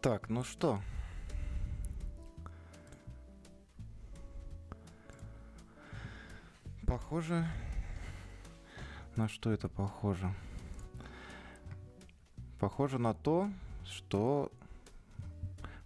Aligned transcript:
Так, 0.00 0.30
ну 0.30 0.44
что? 0.44 0.80
Похоже... 6.86 7.46
На 9.16 9.28
что 9.28 9.52
это 9.52 9.68
похоже? 9.68 10.32
Похоже 12.58 12.98
на 12.98 13.12
то, 13.12 13.50
что 13.84 14.50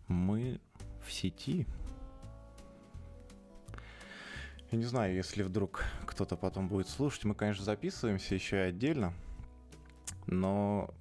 мы 0.06 0.60
в 1.04 1.10
сети. 1.10 1.66
Я 4.70 4.78
не 4.78 4.84
знаю, 4.84 5.14
если 5.14 5.42
вдруг 5.42 5.84
кто-то 6.06 6.36
потом 6.36 6.68
будет 6.68 6.88
слушать. 6.88 7.24
Мы, 7.24 7.34
конечно, 7.34 7.64
записываемся 7.64 8.34
еще 8.36 8.56
и 8.56 8.68
отдельно. 8.68 9.12
Но 10.26 10.94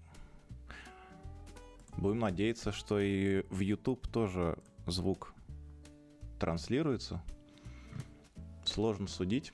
будем 2.04 2.20
надеяться, 2.20 2.74
что 2.74 3.00
и 3.00 3.46
в 3.50 3.62
YouTube 3.62 4.06
тоже 4.10 4.58
звук 4.88 5.34
транслируется. 6.38 7.24
Сложно 8.66 9.08
судить, 9.08 9.54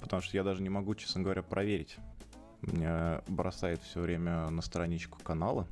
потому 0.00 0.22
что 0.22 0.34
я 0.34 0.42
даже 0.42 0.62
не 0.62 0.70
могу, 0.70 0.94
честно 0.94 1.22
говоря, 1.22 1.42
проверить. 1.42 1.98
Меня 2.62 3.22
бросает 3.28 3.82
все 3.82 4.00
время 4.00 4.48
на 4.48 4.62
страничку 4.62 5.18
канала. 5.22 5.68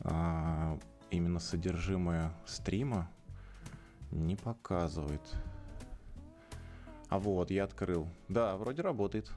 А, 0.00 0.78
именно 1.10 1.40
содержимое 1.40 2.34
стрима 2.44 3.10
не 4.10 4.36
показывает. 4.36 5.22
А 7.08 7.18
вот, 7.18 7.50
я 7.50 7.64
открыл. 7.64 8.06
Да, 8.28 8.58
вроде 8.58 8.82
работает. 8.82 9.32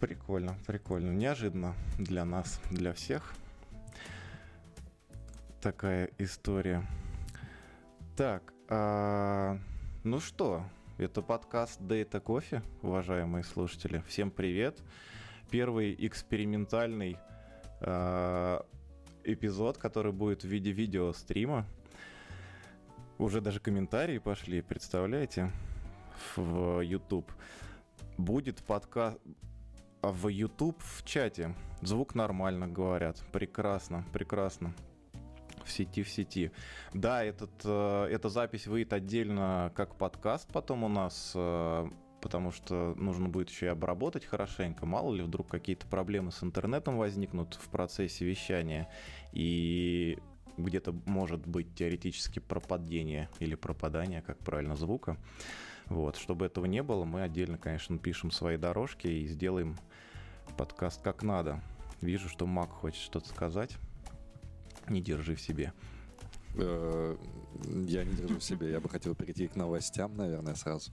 Прикольно, 0.00 0.58
прикольно. 0.66 1.10
Неожиданно 1.10 1.74
для 1.98 2.26
нас, 2.26 2.60
для 2.70 2.92
всех. 2.92 3.34
Такая 5.62 6.10
история. 6.18 6.86
Так, 8.14 8.52
а, 8.68 9.58
ну 10.04 10.20
что, 10.20 10.64
это 10.98 11.22
подкаст 11.22 11.80
Data 11.80 12.22
Coffee, 12.22 12.62
уважаемые 12.82 13.42
слушатели. 13.42 14.02
Всем 14.06 14.30
привет. 14.30 14.78
Первый 15.50 15.96
экспериментальный 16.06 17.16
э, 17.80 18.60
эпизод, 19.24 19.78
который 19.78 20.12
будет 20.12 20.42
в 20.42 20.46
виде 20.46 20.72
видео-стрима. 20.72 21.66
Уже 23.16 23.40
даже 23.40 23.60
комментарии 23.60 24.18
пошли, 24.18 24.60
представляете, 24.60 25.50
в 26.36 26.80
YouTube. 26.80 27.30
Будет 28.18 28.62
подкаст 28.62 29.18
в 30.12 30.28
YouTube 30.28 30.80
в 30.82 31.04
чате. 31.04 31.54
Звук 31.82 32.14
нормально, 32.14 32.68
говорят. 32.68 33.22
Прекрасно, 33.32 34.04
прекрасно 34.12 34.74
в 35.66 35.70
сети 35.70 36.02
в 36.02 36.08
сети. 36.08 36.52
Да, 36.94 37.24
этот, 37.24 37.50
э, 37.64 38.08
эта 38.10 38.28
запись 38.28 38.66
выйдет 38.66 38.92
отдельно 38.92 39.72
как 39.74 39.96
подкаст 39.96 40.48
потом 40.52 40.84
у 40.84 40.88
нас, 40.88 41.32
э, 41.34 41.88
потому 42.22 42.52
что 42.52 42.94
нужно 42.96 43.28
будет 43.28 43.50
еще 43.50 43.66
и 43.66 43.70
обработать 43.70 44.24
хорошенько. 44.24 44.86
Мало 44.86 45.12
ли 45.12 45.22
вдруг 45.22 45.48
какие-то 45.48 45.86
проблемы 45.86 46.32
с 46.32 46.42
интернетом 46.42 46.96
возникнут 46.96 47.54
в 47.54 47.68
процессе 47.68 48.24
вещания, 48.24 48.88
и 49.32 50.18
где-то 50.56 50.94
может 51.04 51.46
быть 51.46 51.74
теоретически 51.74 52.38
пропадение 52.38 53.28
или 53.40 53.54
пропадание, 53.54 54.22
как 54.22 54.38
правильно, 54.38 54.74
звука. 54.74 55.18
Вот, 55.86 56.16
чтобы 56.16 56.46
этого 56.46 56.66
не 56.66 56.82
было, 56.82 57.04
мы 57.04 57.22
отдельно, 57.22 57.58
конечно, 57.58 57.98
пишем 57.98 58.30
свои 58.30 58.56
дорожки 58.56 59.06
и 59.06 59.26
сделаем 59.26 59.76
подкаст 60.56 61.02
как 61.02 61.22
надо. 61.22 61.60
Вижу, 62.00 62.28
что 62.28 62.46
Мак 62.46 62.70
хочет 62.70 63.00
что-то 63.00 63.28
сказать. 63.28 63.76
Не 64.88 65.00
держи 65.00 65.34
в 65.34 65.40
себе. 65.40 65.72
Э, 66.56 67.16
я 67.86 68.04
не 68.04 68.14
держу 68.14 68.38
в 68.38 68.44
себе. 68.44 68.70
Я 68.70 68.80
бы 68.80 68.88
хотел 68.88 69.14
перейти 69.14 69.46
к 69.48 69.56
новостям, 69.56 70.16
наверное, 70.16 70.54
сразу. 70.54 70.92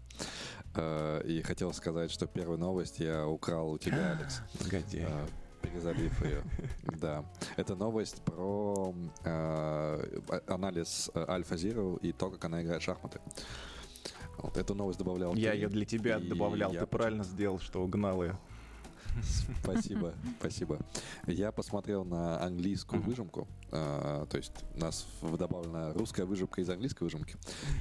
Э, 0.75 1.21
и 1.25 1.41
хотел 1.41 1.73
сказать, 1.73 2.11
что 2.11 2.27
первую 2.27 2.59
новость 2.59 2.99
я 2.99 3.27
украл 3.27 3.71
у 3.71 3.77
тебя, 3.77 4.11
Алекс. 4.17 4.41
Негодяй. 4.63 5.07
Э, 5.07 5.27
перезалив 5.61 6.23
ее. 6.23 6.43
Да. 6.99 7.25
Это 7.57 7.75
новость 7.75 8.21
про 8.23 8.93
анализ 10.47 11.09
Альфа 11.15 11.55
Zero 11.55 11.99
и 11.99 12.13
то, 12.13 12.29
как 12.29 12.45
она 12.45 12.61
играет 12.61 12.81
в 12.81 12.85
шахматы. 12.85 13.19
Вот 14.37 14.57
эту 14.57 14.75
новость 14.75 14.99
добавлял. 14.99 15.35
Я 15.35 15.53
ее 15.53 15.69
для 15.69 15.85
тебя 15.85 16.19
добавлял. 16.19 16.71
Ты 16.71 16.85
правильно 16.85 17.23
сделал, 17.23 17.59
что 17.59 17.83
угнал 17.83 18.23
ее. 18.23 18.37
Спасибо, 19.61 20.13
спасибо. 20.39 20.79
Я 21.27 21.51
посмотрел 21.51 22.03
на 22.03 22.41
английскую 22.41 23.01
выжимку, 23.01 23.47
а, 23.71 24.25
то 24.25 24.37
есть 24.37 24.53
у 24.75 24.79
нас 24.79 25.05
добавлена 25.21 25.93
русская 25.93 26.25
выжимка 26.25 26.61
из 26.61 26.69
английской 26.69 27.03
выжимки. 27.03 27.35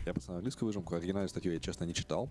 Я 0.04 0.12
посмотрел 0.12 0.38
английскую 0.38 0.66
выжимку, 0.66 0.94
оригинальную 0.94 1.28
статью 1.28 1.52
я, 1.52 1.60
честно, 1.60 1.84
не 1.84 1.94
читал. 1.94 2.28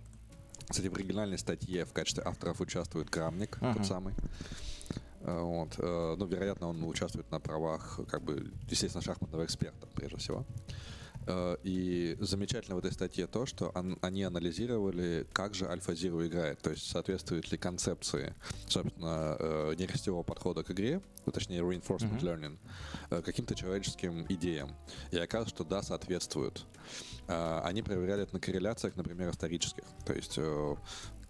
Кстати, 0.69 0.87
в 0.87 0.93
оригинальной 0.93 1.37
статье 1.37 1.85
в 1.85 1.93
качестве 1.93 2.23
авторов 2.23 2.61
участвует 2.61 3.09
Крамник, 3.09 3.57
uh-huh. 3.57 3.73
тот 3.73 3.85
самый. 3.85 4.13
А, 5.23 5.41
вот. 5.41 5.75
Э, 5.77 6.15
ну, 6.17 6.25
вероятно, 6.25 6.67
он 6.67 6.83
участвует 6.83 7.29
на 7.31 7.39
правах, 7.39 7.99
как 8.09 8.23
бы, 8.23 8.51
естественно, 8.69 9.03
шахматного 9.03 9.45
эксперта, 9.45 9.87
прежде 9.95 10.17
всего. 10.17 10.45
Э, 11.27 11.57
и 11.63 12.17
замечательно 12.19 12.75
в 12.75 12.79
этой 12.79 12.91
статье 12.91 13.27
то, 13.27 13.45
что 13.45 13.73
они 14.01 14.23
анализировали, 14.23 15.27
как 15.33 15.53
же 15.53 15.65
AlphaZero 15.65 16.25
играет, 16.27 16.59
то 16.61 16.71
есть 16.71 16.89
соответствует 16.89 17.51
ли 17.51 17.57
концепции, 17.57 18.33
собственно, 18.67 19.35
э, 19.39 19.75
нерестевого 19.77 20.23
подхода 20.23 20.63
к 20.63 20.71
игре, 20.71 21.01
ну, 21.25 21.31
точнее 21.31 21.59
reinforcement 21.59 22.19
mm-hmm. 22.19 22.21
learning, 22.21 22.57
э, 23.11 23.21
каким-то 23.21 23.55
человеческим 23.55 24.25
идеям. 24.29 24.75
И 25.11 25.17
оказалось, 25.17 25.49
что 25.49 25.63
да, 25.63 25.83
соответствует. 25.83 26.65
Они 27.27 27.81
проверяли 27.81 28.23
это 28.23 28.33
на 28.33 28.39
корреляциях, 28.39 28.95
например, 28.97 29.29
исторических. 29.29 29.83
То 30.05 30.13
есть 30.13 30.37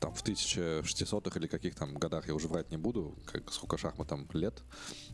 там 0.02 0.14
в 0.14 0.24
1600-х 0.24 1.40
или 1.40 1.48
каких 1.48 1.76
там 1.76 1.94
годах, 1.94 2.28
я 2.28 2.34
уже 2.34 2.48
врать 2.48 2.72
не 2.72 2.78
буду, 2.78 3.16
как, 3.26 3.54
сколько 3.54 3.78
шахматам 3.78 4.28
лет. 4.34 4.64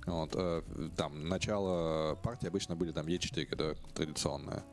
Вот, 0.06 0.32
э, 0.34 0.64
там 0.96 1.28
начало 1.28 2.16
партии 2.16 2.48
обычно 2.48 2.76
были 2.76 2.94
там 2.94 3.06
Е4, 3.06 3.56
да, 3.56 3.76
традиционная. 3.94 4.64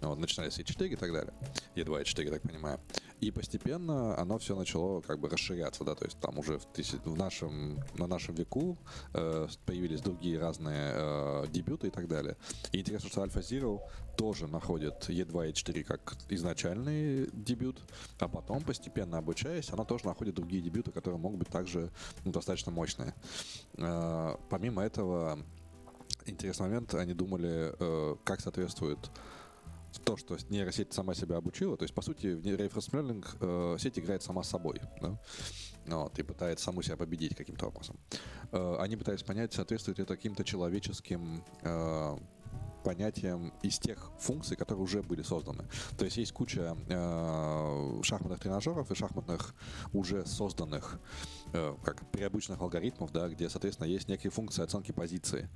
Вот, 0.00 0.18
начинали 0.18 0.48
с 0.48 0.58
Е4 0.58 0.88
и 0.88 0.96
так 0.96 1.12
далее. 1.12 1.34
Е2, 1.76 2.02
Е4, 2.02 2.30
так 2.30 2.42
понимаю. 2.42 2.80
И 3.20 3.30
постепенно 3.30 4.18
оно 4.18 4.38
все 4.38 4.56
начало 4.56 5.02
как 5.02 5.20
бы 5.20 5.28
расширяться, 5.28 5.84
да, 5.84 5.94
то 5.94 6.06
есть 6.06 6.18
там 6.20 6.38
уже 6.38 6.58
в, 6.58 6.64
тысяч... 6.64 6.98
в 7.04 7.16
нашем, 7.16 7.84
на 7.98 8.06
нашем 8.06 8.34
веку 8.34 8.78
э, 9.12 9.46
появились 9.66 10.00
другие 10.00 10.38
разные 10.38 10.92
э, 10.94 11.46
дебюты 11.50 11.88
и 11.88 11.90
так 11.90 12.08
далее. 12.08 12.38
И 12.72 12.80
интересно, 12.80 13.10
что 13.10 13.22
Alpha 13.22 13.40
Zero 13.40 13.80
тоже 14.20 14.46
находит 14.46 15.08
E2 15.08 15.50
E4 15.50 15.82
как 15.82 16.14
изначальный 16.28 17.30
дебют, 17.32 17.80
а 18.18 18.28
потом 18.28 18.62
постепенно 18.62 19.16
обучаясь, 19.16 19.70
она 19.72 19.84
тоже 19.84 20.04
находит 20.04 20.34
другие 20.34 20.62
дебюты, 20.62 20.92
которые 20.92 21.18
могут 21.18 21.38
быть 21.38 21.48
также 21.48 21.90
ну, 22.26 22.30
достаточно 22.30 22.70
мощные. 22.70 23.14
Э, 23.78 24.36
помимо 24.50 24.82
этого, 24.82 25.38
интересный 26.26 26.66
момент, 26.66 26.92
они 26.94 27.14
думали, 27.14 27.72
э, 27.78 28.16
как 28.22 28.42
соответствует 28.42 28.98
то, 30.04 30.18
что 30.18 30.36
нейросеть 30.50 30.92
сама 30.92 31.14
себя 31.14 31.38
обучила, 31.38 31.78
то 31.78 31.84
есть, 31.84 31.94
по 31.94 32.02
сути, 32.02 32.26
в 32.26 32.44
reinforcement 32.44 32.90
learning 32.90 33.74
э, 33.74 33.78
сеть 33.78 33.98
играет 33.98 34.22
сама 34.22 34.42
с 34.42 34.50
собой, 34.50 34.82
да? 35.00 35.18
вот, 35.86 36.18
и 36.18 36.22
пытается 36.22 36.66
саму 36.66 36.82
себя 36.82 36.98
победить 36.98 37.34
каким-то 37.34 37.68
образом. 37.68 37.98
Э, 38.52 38.76
они 38.80 38.96
пытаются 38.96 39.24
понять, 39.24 39.54
соответствует 39.54 39.98
это 39.98 40.14
каким-то 40.14 40.44
человеческим 40.44 41.42
э, 41.62 42.18
понятием 42.82 43.52
из 43.62 43.78
тех 43.78 44.10
функций, 44.18 44.56
которые 44.56 44.84
уже 44.84 45.02
были 45.02 45.22
созданы. 45.22 45.64
То 45.98 46.04
есть 46.04 46.16
есть 46.16 46.32
куча 46.32 46.76
э, 46.88 48.00
шахматных 48.02 48.40
тренажеров 48.40 48.90
и 48.90 48.94
шахматных 48.94 49.54
уже 49.92 50.26
созданных 50.26 51.00
э, 51.52 51.74
как 51.84 52.08
при 52.10 52.22
обычных 52.22 52.60
алгоритмов, 52.60 53.12
да, 53.12 53.28
где, 53.28 53.48
соответственно, 53.48 53.86
есть 53.86 54.08
некие 54.08 54.30
функции 54.30 54.62
оценки 54.62 54.92
позиции. 54.92 55.48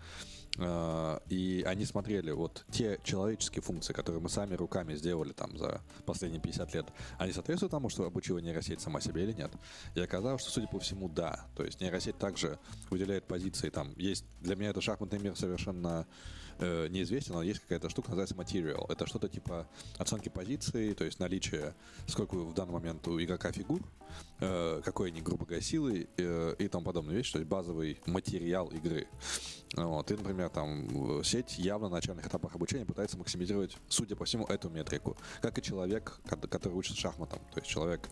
Э, 0.59 1.19
и 1.29 1.65
они 1.67 1.85
смотрели 1.85 2.31
вот 2.31 2.65
те 2.71 3.00
человеческие 3.03 3.62
функции, 3.62 3.93
которые 3.93 4.20
мы 4.20 4.29
сами 4.29 4.55
руками 4.55 4.94
сделали 4.94 5.32
там 5.32 5.56
за 5.59 5.81
последние 6.06 6.41
50 6.41 6.75
лет, 6.75 6.87
они 7.19 7.32
соответствуют 7.32 7.70
тому, 7.70 7.88
что 7.88 8.05
обучила 8.05 8.38
нейросеть 8.38 8.81
сама 8.81 9.00
себе 9.00 9.25
или 9.25 9.32
нет? 9.32 9.53
И 9.94 10.00
оказалось, 10.00 10.43
что, 10.43 10.50
судя 10.50 10.69
по 10.69 10.79
всему, 10.79 11.09
да. 11.09 11.47
То 11.56 11.65
есть 11.65 11.81
нейросеть 11.81 12.19
также 12.19 12.59
выделяет 12.91 13.27
позиции 13.27 13.70
там. 13.70 13.93
Есть 13.97 14.25
для 14.41 14.56
меня 14.56 14.70
это 14.70 14.81
шахматный 14.81 15.19
мир 15.19 15.37
совершенно 15.37 16.06
э, 16.59 16.89
неизвестен, 16.89 17.35
но 17.35 17.43
есть 17.43 17.61
какая-то 17.61 17.89
штука, 17.89 18.11
называется 18.11 18.35
material. 18.35 18.91
Это 18.91 19.06
что-то 19.06 19.29
типа 19.29 19.67
оценки 19.99 20.29
позиции, 20.29 20.93
то 20.93 21.05
есть 21.05 21.21
наличие, 21.21 21.75
сколько 22.06 22.35
в 22.35 22.55
данный 22.55 22.73
момент 22.73 23.06
у 23.09 23.23
игрока 23.23 23.53
фигур, 23.53 23.81
э, 24.41 24.81
какой 24.85 25.09
они 25.09 25.21
грубо 25.21 25.45
говоря 25.45 25.62
силы 25.62 26.09
э, 26.17 26.55
и 26.59 26.69
тому 26.69 26.85
подобные 26.85 27.17
вещи, 27.17 27.33
то 27.33 27.39
есть 27.39 27.49
базовый 27.49 28.01
материал 28.06 28.69
игры. 28.69 29.06
Вот. 29.77 30.11
И, 30.11 30.15
например, 30.15 30.51
там 30.51 31.23
сеть 31.25 31.59
явно 31.59 31.89
на 31.89 31.97
начальных 31.97 32.27
этапах 32.27 32.55
обучения 32.55 32.85
пытается 32.85 33.19
максимизировать, 33.19 33.77
судя 33.89 34.15
по 34.15 34.25
всему, 34.25 34.45
эту 34.47 34.71
метрику. 34.71 35.17
Как 35.43 35.59
и 35.59 35.62
человек, 35.62 36.21
который 36.49 36.75
учится 36.75 37.01
шахматам. 37.01 37.41
То 37.53 37.61
есть 37.61 37.69
человек 37.69 38.09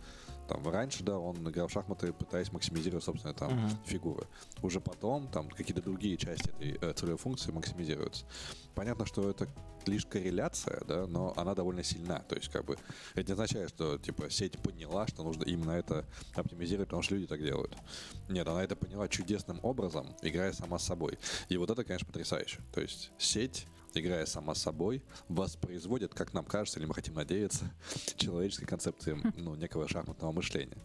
там 0.48 0.68
раньше, 0.68 1.02
да, 1.02 1.18
он 1.18 1.48
играл 1.48 1.68
в 1.68 1.72
шахматы, 1.72 2.12
пытаясь 2.12 2.52
максимизировать, 2.52 3.04
собственно, 3.04 3.34
там 3.34 3.52
uh-huh. 3.52 3.76
фигуры. 3.86 4.26
Уже 4.62 4.80
потом 4.80 5.28
там 5.28 5.48
какие-то 5.48 5.82
другие 5.82 6.16
части 6.16 6.50
этой 6.50 6.78
э, 6.80 6.92
целевой 6.94 7.18
функции 7.18 7.52
максимизируются. 7.52 8.24
Понятно, 8.74 9.06
что 9.06 9.28
это 9.30 9.48
лишь 9.86 10.06
корреляция, 10.06 10.82
да, 10.86 11.06
но 11.06 11.32
она 11.36 11.54
довольно 11.54 11.82
сильна. 11.82 12.20
То 12.20 12.36
есть, 12.36 12.48
как 12.48 12.64
бы, 12.64 12.78
это 13.14 13.26
не 13.26 13.32
означает, 13.32 13.70
что, 13.70 13.98
типа, 13.98 14.30
сеть 14.30 14.58
поняла, 14.58 15.06
что 15.06 15.22
нужно 15.22 15.44
именно 15.44 15.72
это 15.72 16.04
оптимизировать, 16.34 16.88
потому 16.88 17.02
что 17.02 17.14
люди 17.14 17.26
так 17.26 17.42
делают. 17.42 17.76
Нет, 18.28 18.46
она 18.46 18.62
это 18.62 18.76
поняла 18.76 19.08
чудесным 19.08 19.58
образом, 19.62 20.16
играя 20.22 20.52
сама 20.52 20.78
с 20.78 20.84
собой. 20.84 21.18
И 21.48 21.56
вот 21.56 21.70
это, 21.70 21.84
конечно, 21.84 22.06
потрясающе. 22.06 22.60
То 22.72 22.80
есть, 22.80 23.10
сеть 23.18 23.66
играя 23.96 24.26
сама 24.26 24.54
собой, 24.54 25.02
воспроизводит, 25.28 26.14
как 26.14 26.32
нам 26.32 26.44
кажется, 26.44 26.78
или 26.78 26.86
мы 26.86 26.94
хотим 26.94 27.14
надеяться, 27.14 27.72
человеческой 28.16 28.66
концепции 28.66 29.16
ну, 29.36 29.54
некого 29.54 29.88
шахматного 29.88 30.32
мышления. 30.32 30.78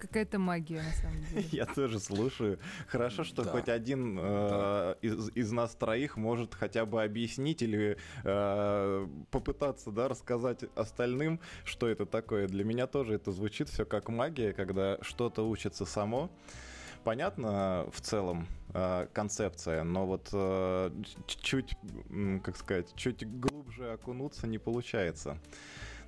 Какая-то 0.00 0.38
магия, 0.38 0.82
на 0.82 0.92
самом 0.92 1.22
деле. 1.26 1.46
Я 1.52 1.66
тоже 1.66 2.00
слушаю. 2.00 2.58
Хорошо, 2.88 3.22
что 3.22 3.44
да. 3.44 3.50
хоть 3.50 3.68
один 3.68 4.18
э, 4.18 4.94
из, 5.02 5.30
из 5.34 5.52
нас 5.52 5.74
троих 5.74 6.16
может 6.16 6.54
хотя 6.54 6.86
бы 6.86 7.02
объяснить 7.02 7.60
или 7.60 7.98
э, 8.24 9.08
попытаться 9.30 9.90
да, 9.90 10.08
рассказать 10.08 10.64
остальным, 10.74 11.38
что 11.64 11.86
это 11.86 12.06
такое. 12.06 12.48
Для 12.48 12.64
меня 12.64 12.86
тоже 12.86 13.14
это 13.14 13.30
звучит 13.30 13.68
все 13.68 13.84
как 13.84 14.08
магия, 14.08 14.54
когда 14.54 14.96
что-то 15.02 15.46
учится 15.46 15.84
само 15.84 16.30
понятно 17.04 17.88
в 17.92 18.00
целом 18.00 18.46
э, 18.74 19.06
концепция, 19.12 19.82
но 19.84 20.06
вот 20.06 20.28
э, 20.32 20.90
чуть, 21.26 21.76
как 22.42 22.56
сказать, 22.56 22.94
чуть 22.96 23.26
глубже 23.40 23.92
окунуться 23.92 24.46
не 24.46 24.58
получается. 24.58 25.38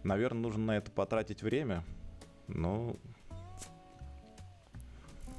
Наверное, 0.04 0.42
нужно 0.42 0.64
на 0.64 0.76
это 0.76 0.90
потратить 0.90 1.42
время, 1.42 1.84
но 2.48 2.96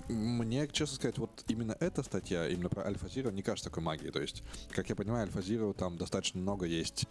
мне, 0.10 0.68
честно 0.68 0.96
сказать, 0.96 1.18
вот 1.18 1.44
именно 1.48 1.76
эта 1.80 2.04
статья, 2.04 2.48
именно 2.48 2.70
про 2.70 2.84
Альфа 2.84 3.08
Зиро, 3.08 3.32
не 3.32 3.42
кажется 3.42 3.70
такой 3.70 3.84
магией. 3.84 4.12
То 4.12 4.22
есть, 4.22 4.44
как 4.72 4.90
я 4.90 4.96
понимаю, 4.96 5.24
Альфа 5.24 5.42
Зиро 5.42 5.74
там 5.74 5.98
достаточно 5.98 6.40
много 6.40 6.66
есть 6.66 7.08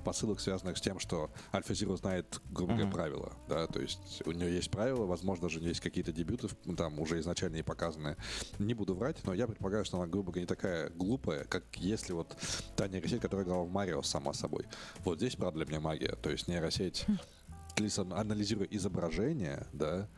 посылок, 0.00 0.40
связанных 0.40 0.78
с 0.78 0.80
тем, 0.80 0.98
что 0.98 1.30
Альфа 1.52 1.74
Зиро 1.74 1.96
знает, 1.96 2.40
грубо 2.50 2.74
говоря, 2.74 2.88
uh-huh. 2.88 2.92
правила. 2.92 3.32
Да? 3.48 3.66
То 3.66 3.80
есть 3.80 4.22
у 4.26 4.32
нее 4.32 4.54
есть 4.54 4.70
правила, 4.70 5.06
возможно, 5.06 5.42
даже 5.42 5.60
есть 5.60 5.80
какие-то 5.80 6.12
дебюты, 6.12 6.48
там 6.76 6.98
уже 6.98 7.20
изначально 7.20 7.56
и 7.56 7.62
показанные. 7.62 8.16
Не 8.58 8.74
буду 8.74 8.94
врать, 8.94 9.18
но 9.24 9.34
я 9.34 9.46
предполагаю, 9.46 9.84
что 9.84 9.98
она, 9.98 10.06
грубо 10.06 10.32
говоря, 10.32 10.42
не 10.42 10.46
такая 10.46 10.90
глупая, 10.90 11.44
как 11.44 11.64
если 11.76 12.12
вот 12.12 12.36
та 12.76 12.88
нейросеть, 12.88 13.20
которая 13.20 13.46
играла 13.46 13.64
в 13.64 13.70
Марио 13.70 14.02
сама 14.02 14.32
собой. 14.32 14.66
Вот 15.00 15.18
здесь, 15.18 15.36
правда, 15.36 15.58
для 15.58 15.66
меня 15.66 15.80
магия. 15.80 16.16
То 16.16 16.30
есть 16.30 16.48
нейросеть, 16.48 17.06
хм. 17.06 18.12
анализируя 18.12 18.68
изображение, 18.70 19.66
да, 19.72 20.08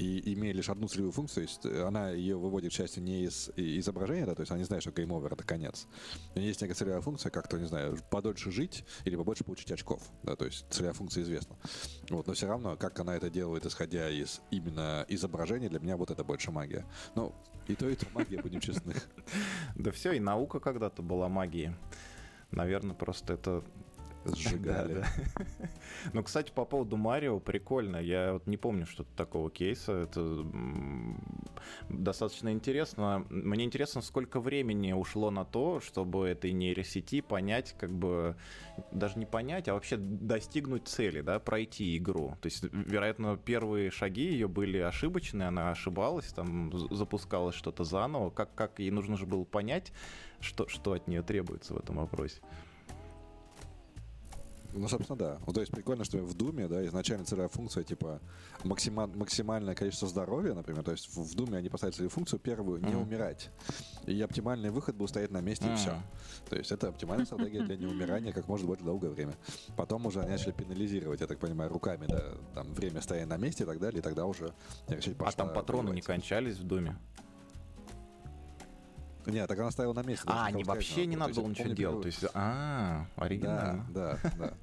и 0.00 0.32
имея 0.32 0.54
лишь 0.54 0.70
одну 0.70 0.88
целевую 0.88 1.12
функцию, 1.12 1.46
то 1.46 1.50
есть 1.50 1.66
э, 1.66 1.86
она 1.86 2.10
ее 2.10 2.36
выводит, 2.36 2.72
к 2.72 2.74
счастью, 2.74 3.02
не 3.02 3.24
из 3.24 3.50
изображения, 3.56 4.24
да, 4.24 4.34
то 4.34 4.40
есть 4.40 4.50
она 4.50 4.58
не 4.58 4.64
знает, 4.64 4.82
что 4.82 4.90
over 4.90 5.32
это 5.32 5.44
конец. 5.44 5.86
У 6.34 6.38
нее 6.38 6.48
есть 6.48 6.62
некая 6.62 6.74
целевая 6.74 7.02
функция, 7.02 7.30
как-то, 7.30 7.58
не 7.58 7.66
знаю, 7.66 7.98
подольше 8.10 8.50
жить 8.50 8.84
или 9.04 9.16
побольше 9.16 9.44
получить 9.44 9.70
очков, 9.70 10.02
да, 10.22 10.36
то 10.36 10.46
есть 10.46 10.64
целевая 10.70 10.94
функция 10.94 11.22
известна. 11.22 11.56
Вот, 12.08 12.26
но 12.26 12.32
все 12.32 12.46
равно, 12.46 12.76
как 12.76 12.98
она 12.98 13.14
это 13.14 13.28
делает, 13.28 13.66
исходя 13.66 14.08
из 14.08 14.40
именно 14.50 15.04
изображения, 15.08 15.68
для 15.68 15.80
меня 15.80 15.98
вот 15.98 16.10
это 16.10 16.24
больше 16.24 16.50
магия. 16.50 16.86
Ну, 17.14 17.34
и 17.68 17.74
то, 17.74 17.86
и 17.86 17.94
то 17.94 18.06
магия, 18.14 18.40
будем 18.40 18.60
честны. 18.60 18.94
Да 19.74 19.92
все, 19.92 20.12
и 20.12 20.20
наука 20.20 20.60
когда-то 20.60 21.02
была 21.02 21.28
магией. 21.28 21.74
Наверное, 22.50 22.94
просто 22.94 23.34
это 23.34 23.62
сжигали. 24.24 25.04
Ну, 26.12 26.22
кстати, 26.22 26.50
по 26.50 26.64
поводу 26.64 26.96
Марио, 26.96 27.38
прикольно. 27.40 27.98
Я 27.98 28.32
вот 28.34 28.46
не 28.46 28.56
помню 28.56 28.86
что-то 28.86 29.10
такого 29.16 29.50
кейса. 29.50 29.92
Это 29.92 30.44
достаточно 31.88 32.52
интересно. 32.52 33.26
Мне 33.28 33.64
интересно, 33.64 34.00
сколько 34.00 34.40
времени 34.40 34.92
ушло 34.92 35.30
на 35.30 35.44
то, 35.44 35.80
чтобы 35.80 36.26
этой 36.26 36.52
нейросети 36.52 37.20
понять, 37.20 37.74
как 37.78 37.90
бы, 37.90 38.36
даже 38.92 39.18
не 39.18 39.26
понять, 39.26 39.68
а 39.68 39.74
вообще 39.74 39.96
достигнуть 39.98 40.88
цели, 40.88 41.20
да, 41.20 41.38
пройти 41.38 41.96
игру. 41.98 42.36
То 42.40 42.46
есть, 42.46 42.64
вероятно, 42.72 43.36
первые 43.36 43.90
шаги 43.90 44.22
ее 44.22 44.48
были 44.48 44.78
ошибочные, 44.78 45.48
она 45.48 45.70
ошибалась, 45.70 46.32
там 46.32 46.72
запускалось 46.90 47.54
что-то 47.54 47.84
заново. 47.84 48.30
Как, 48.30 48.54
как 48.54 48.78
ей 48.78 48.90
нужно 48.90 49.16
же 49.16 49.26
было 49.26 49.44
понять, 49.44 49.92
что, 50.40 50.66
что 50.68 50.92
от 50.92 51.06
нее 51.08 51.22
требуется 51.22 51.74
в 51.74 51.78
этом 51.78 51.96
вопросе. 51.96 52.40
Ну, 54.72 54.88
собственно, 54.88 55.18
да. 55.18 55.38
Ну, 55.46 55.52
то 55.52 55.60
есть 55.60 55.72
прикольно, 55.72 56.04
что 56.04 56.18
в 56.18 56.34
Думе, 56.34 56.68
да, 56.68 56.84
изначально 56.86 57.24
целевая 57.24 57.48
функция, 57.48 57.82
типа, 57.82 58.20
максима- 58.64 59.16
максимальное 59.16 59.74
количество 59.74 60.08
здоровья, 60.08 60.54
например, 60.54 60.82
то 60.82 60.92
есть 60.92 61.14
в 61.14 61.34
Думе 61.34 61.58
они 61.58 61.68
поставили 61.68 61.94
целевую 61.94 62.10
функцию 62.10 62.38
первую, 62.38 62.80
не 62.80 62.92
mm. 62.92 63.02
умирать. 63.02 63.50
И 64.06 64.20
оптимальный 64.20 64.70
выход 64.70 64.96
был 64.96 65.08
стоять 65.08 65.30
на 65.30 65.40
месте 65.40 65.66
mm. 65.66 65.72
и 65.72 65.76
все. 65.76 66.02
То 66.48 66.56
есть 66.56 66.72
это 66.72 66.88
оптимальная 66.88 67.26
стратегия 67.26 67.62
для 67.62 67.76
неумирания 67.76 68.32
как 68.32 68.48
можно 68.48 68.66
более 68.66 68.84
долгое 68.84 69.10
время. 69.10 69.34
Потом 69.76 70.06
уже 70.06 70.20
они 70.20 70.30
начали 70.30 70.52
пенализировать, 70.52 71.20
я 71.20 71.26
так 71.26 71.38
понимаю, 71.38 71.70
руками, 71.70 72.06
да, 72.06 72.34
там, 72.54 72.72
время 72.74 73.00
стоять 73.00 73.28
на 73.28 73.36
месте 73.36 73.64
и 73.64 73.66
так 73.66 73.78
далее, 73.80 74.00
и 74.00 74.02
тогда 74.02 74.26
уже 74.26 74.52
решить 74.88 75.16
А 75.18 75.32
там 75.32 75.52
патроны 75.52 75.90
не 75.90 76.02
кончались 76.02 76.56
в 76.56 76.66
Думе? 76.66 76.96
Нет, 79.26 79.48
так 79.48 79.58
она 79.58 79.70
стояла 79.70 79.92
на 79.92 80.02
месте. 80.02 80.24
А, 80.26 80.46
они 80.46 80.64
вообще 80.64 81.06
не 81.06 81.16
надо 81.16 81.34
было 81.34 81.48
ничего 81.48 81.68
делать. 81.72 82.02
То 82.02 82.06
есть, 82.06 82.24
а, 82.34 83.06
оригинально. 83.16 83.86
Да, 83.90 84.18
да, 84.22 84.32
да. 84.38 84.54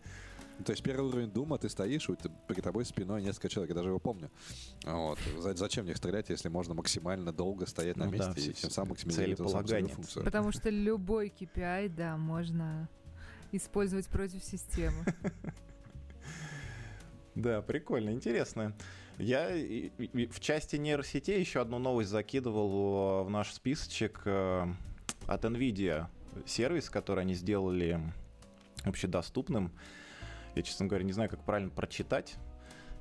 То 0.65 0.71
есть 0.71 0.81
первый 0.81 1.09
уровень 1.09 1.29
Дума, 1.29 1.57
ты 1.57 1.69
стоишь, 1.69 2.09
и 2.09 2.15
перед 2.47 2.63
тобой 2.63 2.83
спиной 2.83 3.21
несколько 3.21 3.49
человек, 3.49 3.69
я 3.69 3.75
даже 3.75 3.89
его 3.89 3.99
помню. 3.99 4.31
Вот. 4.83 5.19
Зачем 5.37 5.85
в 5.85 5.87
них 5.87 5.97
стрелять, 5.97 6.29
если 6.29 6.49
можно 6.49 6.73
максимально 6.73 7.31
долго 7.31 7.67
стоять 7.67 7.95
на 7.95 8.05
ну, 8.05 8.11
месте 8.11 8.33
да, 8.35 8.41
и 8.41 8.53
тем 8.53 8.71
самым 8.71 8.89
максимизировать 8.89 9.39
эту 9.39 9.87
функцию? 9.89 10.25
Потому 10.25 10.51
что 10.51 10.69
любой 10.69 11.27
KPI, 11.27 11.89
да, 11.89 12.17
можно 12.17 12.89
использовать 13.51 14.07
против 14.07 14.43
системы. 14.43 15.05
Да, 17.35 17.61
прикольно, 17.61 18.09
интересно. 18.09 18.73
Я 19.17 19.49
в 19.49 20.39
части 20.39 20.75
нейросетей 20.75 21.39
еще 21.39 21.61
одну 21.61 21.79
новость 21.79 22.09
закидывал 22.09 23.23
в 23.23 23.29
наш 23.29 23.51
списочек 23.51 24.21
э, 24.25 24.67
от 25.25 25.45
NVIDIA. 25.45 26.05
Сервис, 26.45 26.89
который 26.89 27.21
они 27.21 27.33
сделали 27.33 27.99
общедоступным. 28.83 29.71
Я, 30.55 30.61
честно 30.61 30.85
говоря, 30.85 31.03
не 31.03 31.13
знаю, 31.13 31.29
как 31.31 31.43
правильно 31.43 31.71
прочитать 31.71 32.35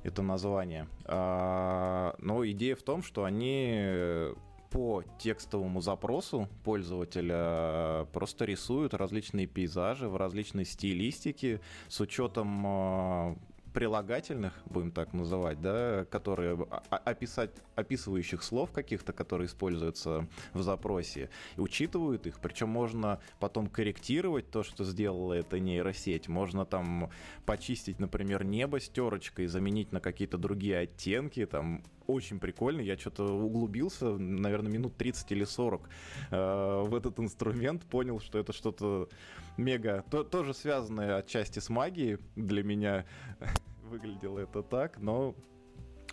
это 0.03 0.23
название. 0.23 0.87
А, 1.05 2.15
но 2.19 2.45
идея 2.47 2.75
в 2.75 2.81
том, 2.81 3.03
что 3.03 3.23
они 3.23 4.33
по 4.71 5.03
текстовому 5.19 5.81
запросу 5.81 6.49
пользователя 6.63 8.05
просто 8.11 8.45
рисуют 8.45 8.93
различные 8.93 9.47
пейзажи 9.47 10.09
в 10.09 10.17
различной 10.17 10.65
стилистике 10.65 11.61
с 11.87 11.99
учетом 12.01 12.65
э, 12.65 13.35
прилагательных, 13.73 14.53
будем 14.65 14.91
так 14.91 15.13
называть, 15.13 15.61
да, 15.61 16.05
которые 16.05 16.55
описать, 16.89 17.51
описывающих 17.75 18.43
слов 18.43 18.71
каких-то, 18.71 19.13
которые 19.13 19.47
используются 19.47 20.27
в 20.53 20.61
запросе, 20.61 21.29
учитывают 21.57 22.27
их, 22.27 22.39
причем 22.39 22.69
можно 22.69 23.19
потом 23.39 23.67
корректировать 23.67 24.49
то, 24.49 24.63
что 24.63 24.83
сделала 24.83 25.33
эта 25.33 25.59
нейросеть, 25.59 26.27
можно 26.27 26.65
там 26.65 27.09
почистить, 27.45 27.99
например, 27.99 28.43
небо 28.43 28.79
с 28.79 28.89
терочкой, 28.89 29.47
заменить 29.47 29.91
на 29.91 29.99
какие-то 29.99 30.37
другие 30.37 30.79
оттенки, 30.79 31.45
там 31.45 31.83
очень 32.07 32.39
прикольно. 32.39 32.81
Я 32.81 32.97
что-то 32.97 33.25
углубился, 33.25 34.17
наверное, 34.17 34.71
минут 34.71 34.95
30 34.97 35.31
или 35.31 35.43
40 35.43 35.89
э, 36.31 36.83
в 36.87 36.95
этот 36.95 37.19
инструмент, 37.19 37.83
понял, 37.83 38.19
что 38.19 38.39
это 38.39 38.53
что-то 38.53 39.09
мега, 39.57 40.03
то, 40.09 40.23
тоже 40.23 40.53
связанное 40.53 41.17
отчасти 41.17 41.59
с 41.59 41.69
магией 41.69 42.17
для 42.35 42.63
меня. 42.63 43.05
Выглядело 43.83 44.39
это 44.39 44.63
так, 44.63 44.99
но 44.99 45.35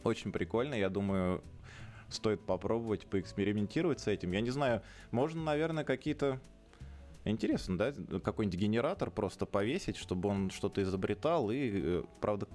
очень 0.02 0.32
прикольно. 0.32 0.74
Я 0.74 0.90
думаю, 0.90 1.42
стоит 2.08 2.44
попробовать, 2.44 3.06
поэкспериментировать 3.06 4.00
с 4.00 4.08
этим. 4.08 4.32
Я 4.32 4.40
не 4.40 4.50
знаю, 4.50 4.82
можно, 5.10 5.42
наверное, 5.42 5.84
какие-то 5.84 6.40
Интересно, 7.26 7.78
да? 7.78 7.94
Какой-нибудь 8.22 8.58
генератор 8.58 9.10
просто 9.10 9.46
повесить, 9.46 9.96
чтобы 9.96 10.28
он 10.28 10.50
что-то 10.50 10.82
изобретал. 10.82 11.50
И, 11.50 11.70
э, 11.72 12.02
правда, 12.20 12.46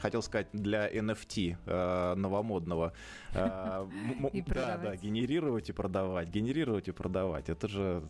хотел 0.00 0.22
сказать, 0.22 0.48
для 0.52 0.88
NFT 0.88 1.56
э, 1.66 2.14
новомодного. 2.14 2.92
Э, 3.34 3.86
да, 4.46 4.78
да, 4.78 4.96
генерировать 4.96 5.68
и 5.68 5.72
продавать. 5.72 6.28
Генерировать 6.28 6.88
и 6.88 6.92
продавать. 6.92 7.48
Это 7.48 7.68
же... 7.68 8.02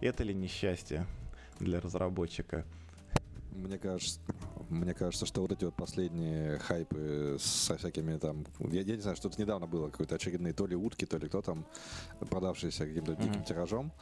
Это 0.00 0.24
ли 0.24 0.34
несчастье 0.34 1.06
для 1.58 1.80
разработчика? 1.80 2.64
Мне 3.52 3.78
кажется, 3.78 4.20
мне 4.72 4.94
кажется, 4.94 5.26
что 5.26 5.42
вот 5.42 5.52
эти 5.52 5.64
вот 5.64 5.74
последние 5.74 6.58
хайпы 6.58 7.36
со 7.38 7.76
всякими 7.76 8.16
там... 8.18 8.44
Я, 8.58 8.82
я 8.82 8.96
не 8.96 9.02
знаю, 9.02 9.16
что-то 9.16 9.40
недавно 9.40 9.66
было, 9.66 9.90
какой-то 9.90 10.14
очередные 10.14 10.52
то 10.52 10.66
ли 10.66 10.74
утки, 10.74 11.04
то 11.04 11.18
ли 11.18 11.28
кто 11.28 11.42
там, 11.42 11.66
продавшиеся 12.18 12.86
каким-то 12.86 13.12
mm-hmm. 13.12 13.22
диким 13.22 13.44
тиражом. 13.44 13.92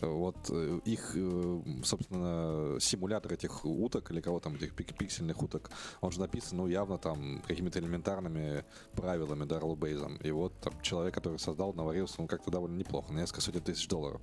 Вот 0.00 0.36
э, 0.50 0.80
их, 0.84 1.12
э, 1.14 1.62
собственно, 1.84 2.78
симулятор 2.80 3.32
этих 3.32 3.64
уток 3.64 4.10
или 4.10 4.20
кого 4.20 4.40
там, 4.40 4.54
этих 4.54 4.74
пиксельных 4.74 5.42
уток, 5.42 5.70
он 6.00 6.12
же 6.12 6.20
написан, 6.20 6.58
ну, 6.58 6.66
явно 6.66 6.98
там 6.98 7.42
какими-то 7.46 7.78
элементарными 7.78 8.64
правилами, 8.92 9.44
да, 9.44 9.60
роллбейзом. 9.60 10.16
И 10.16 10.30
вот 10.30 10.58
там 10.60 10.80
человек, 10.80 11.14
который 11.14 11.38
создал, 11.38 11.72
наварился, 11.74 12.20
он 12.22 12.28
как-то 12.28 12.50
довольно 12.50 12.76
неплохо, 12.76 13.12
на 13.12 13.20
несколько 13.20 13.40
сотен 13.40 13.60
тысяч 13.60 13.88
долларов. 13.88 14.20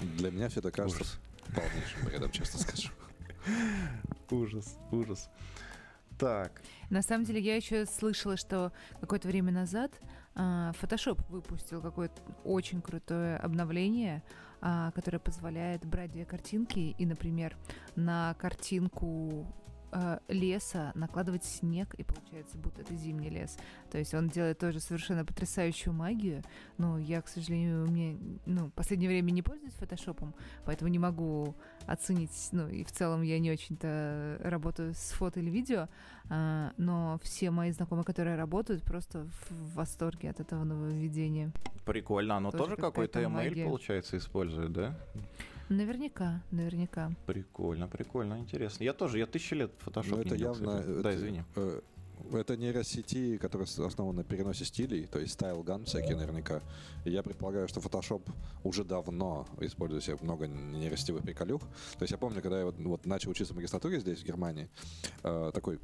Для 0.00 0.30
меня 0.30 0.48
все 0.48 0.60
это 0.60 0.70
кажется 0.70 1.02
Ужас. 1.02 1.18
полнейшим 1.54 2.04
бредом, 2.04 2.30
честно 2.30 2.60
скажу. 2.60 2.90
Ужас, 4.30 4.78
ужас. 4.90 5.28
Так. 6.18 6.62
На 6.90 7.02
самом 7.02 7.24
деле 7.24 7.40
я 7.40 7.56
еще 7.56 7.84
слышала, 7.86 8.36
что 8.36 8.72
какое-то 9.00 9.28
время 9.28 9.52
назад 9.52 9.92
а, 10.34 10.72
Photoshop 10.80 11.20
выпустил 11.28 11.82
какое-то 11.82 12.22
очень 12.44 12.80
крутое 12.80 13.36
обновление, 13.36 14.22
а, 14.60 14.92
которое 14.92 15.18
позволяет 15.18 15.84
брать 15.84 16.12
две 16.12 16.24
картинки 16.24 16.94
и, 16.96 17.06
например, 17.06 17.56
на 17.96 18.34
картинку 18.34 19.46
э, 19.92 20.18
леса 20.28 20.92
накладывать 20.94 21.44
снег, 21.44 21.94
и 21.94 22.04
получается, 22.04 22.56
будто 22.58 22.80
это 22.80 22.94
зимний 22.94 23.28
лес. 23.28 23.58
То 23.90 23.98
есть 23.98 24.14
он 24.14 24.28
делает 24.28 24.58
тоже 24.58 24.80
совершенно 24.80 25.24
потрясающую 25.24 25.92
магию. 25.92 26.42
Но 26.78 26.98
я, 26.98 27.20
к 27.20 27.28
сожалению, 27.28 27.86
мне, 27.86 28.16
ну, 28.46 28.66
в 28.66 28.72
последнее 28.72 29.10
время 29.10 29.30
не 29.30 29.42
пользуюсь 29.42 29.74
фотошопом, 29.74 30.34
поэтому 30.64 30.88
не 30.90 30.98
могу 30.98 31.54
оценить, 31.86 32.48
ну, 32.52 32.68
и 32.68 32.84
в 32.84 32.92
целом 32.92 33.22
я 33.22 33.38
не 33.38 33.50
очень-то 33.50 34.38
работаю 34.42 34.94
с 34.94 35.12
фото 35.12 35.40
или 35.40 35.50
видео, 35.50 35.88
а, 36.28 36.72
но 36.76 37.18
все 37.22 37.50
мои 37.50 37.70
знакомые, 37.72 38.04
которые 38.04 38.36
работают, 38.36 38.82
просто 38.82 39.26
в 39.48 39.74
восторге 39.74 40.30
от 40.30 40.40
этого 40.40 40.64
нововведения. 40.64 41.52
Прикольно. 41.84 42.36
Оно 42.36 42.50
тоже, 42.50 42.64
тоже 42.64 42.76
какой-то 42.76 43.20
email, 43.20 43.28
магия. 43.28 43.64
получается, 43.64 44.16
использует, 44.16 44.72
да? 44.72 44.98
Наверняка, 45.68 46.42
наверняка. 46.50 47.12
Прикольно, 47.26 47.88
прикольно, 47.88 48.38
интересно. 48.38 48.84
Я 48.84 48.92
тоже, 48.92 49.18
я 49.18 49.26
тысячи 49.26 49.54
лет 49.54 49.72
фотошоп 49.78 50.18
ну, 50.18 50.22
это 50.22 50.34
явно, 50.34 50.70
это, 50.70 51.02
да, 51.02 51.14
извини. 51.14 51.44
Э, 51.56 51.80
это 52.32 52.56
нейросети, 52.56 53.36
которые 53.36 53.66
основаны 53.66 54.18
на 54.18 54.24
переносе 54.24 54.64
стилей, 54.64 55.06
то 55.06 55.18
есть 55.18 55.34
стайл 55.34 55.62
ган 55.62 55.84
всякие 55.84 56.16
наверняка. 56.16 56.62
И 57.04 57.10
я 57.10 57.22
предполагаю, 57.22 57.68
что 57.68 57.80
Photoshop 57.80 58.22
уже 58.64 58.84
давно 58.84 59.46
использует 59.60 60.04
себе 60.04 60.16
много 60.22 60.46
нейросетевых 60.46 61.22
приколюх. 61.22 61.60
То 61.98 62.02
есть 62.02 62.12
я 62.12 62.18
помню, 62.18 62.40
когда 62.40 62.58
я 62.58 62.64
вот, 62.64 62.76
вот 62.78 63.06
начал 63.06 63.30
учиться 63.30 63.52
в 63.52 63.56
магистратуре 63.56 64.00
здесь, 64.00 64.20
в 64.20 64.24
Германии, 64.24 64.68
э, 65.22 65.50
такой 65.52 65.80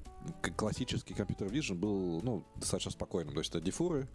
классический 0.57 1.15
компьютер 1.15 1.49
Vision 1.49 1.75
был 1.75 2.21
ну, 2.23 2.45
достаточно 2.57 2.93
спокойным. 2.93 3.35
То 3.35 3.41
есть 3.41 3.51
это 3.51 3.61
дифуры, 3.61 4.09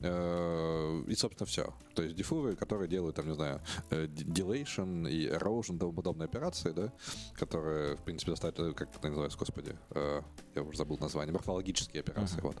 э, 0.00 1.04
и, 1.06 1.14
собственно, 1.14 1.46
все. 1.46 1.72
То 1.94 2.02
есть 2.02 2.16
дифуры, 2.16 2.56
которые 2.56 2.88
делают, 2.88 3.16
там, 3.16 3.28
не 3.28 3.34
знаю, 3.34 3.60
э, 3.90 4.06
delation 4.06 5.08
и 5.08 5.28
erosion, 5.28 5.78
тому 5.78 5.92
подобные 5.92 6.26
операции, 6.26 6.72
да, 6.72 6.92
которые, 7.34 7.96
в 7.96 8.02
принципе, 8.02 8.32
достаточно, 8.32 8.72
как 8.72 8.94
это 8.94 9.08
называется, 9.08 9.38
господи, 9.38 9.76
э, 9.90 10.22
я 10.54 10.62
уже 10.62 10.78
забыл 10.78 10.98
название, 10.98 11.32
морфологические 11.60 12.00
операции, 12.00 12.38
uh-huh. 12.38 12.42
вот. 12.42 12.56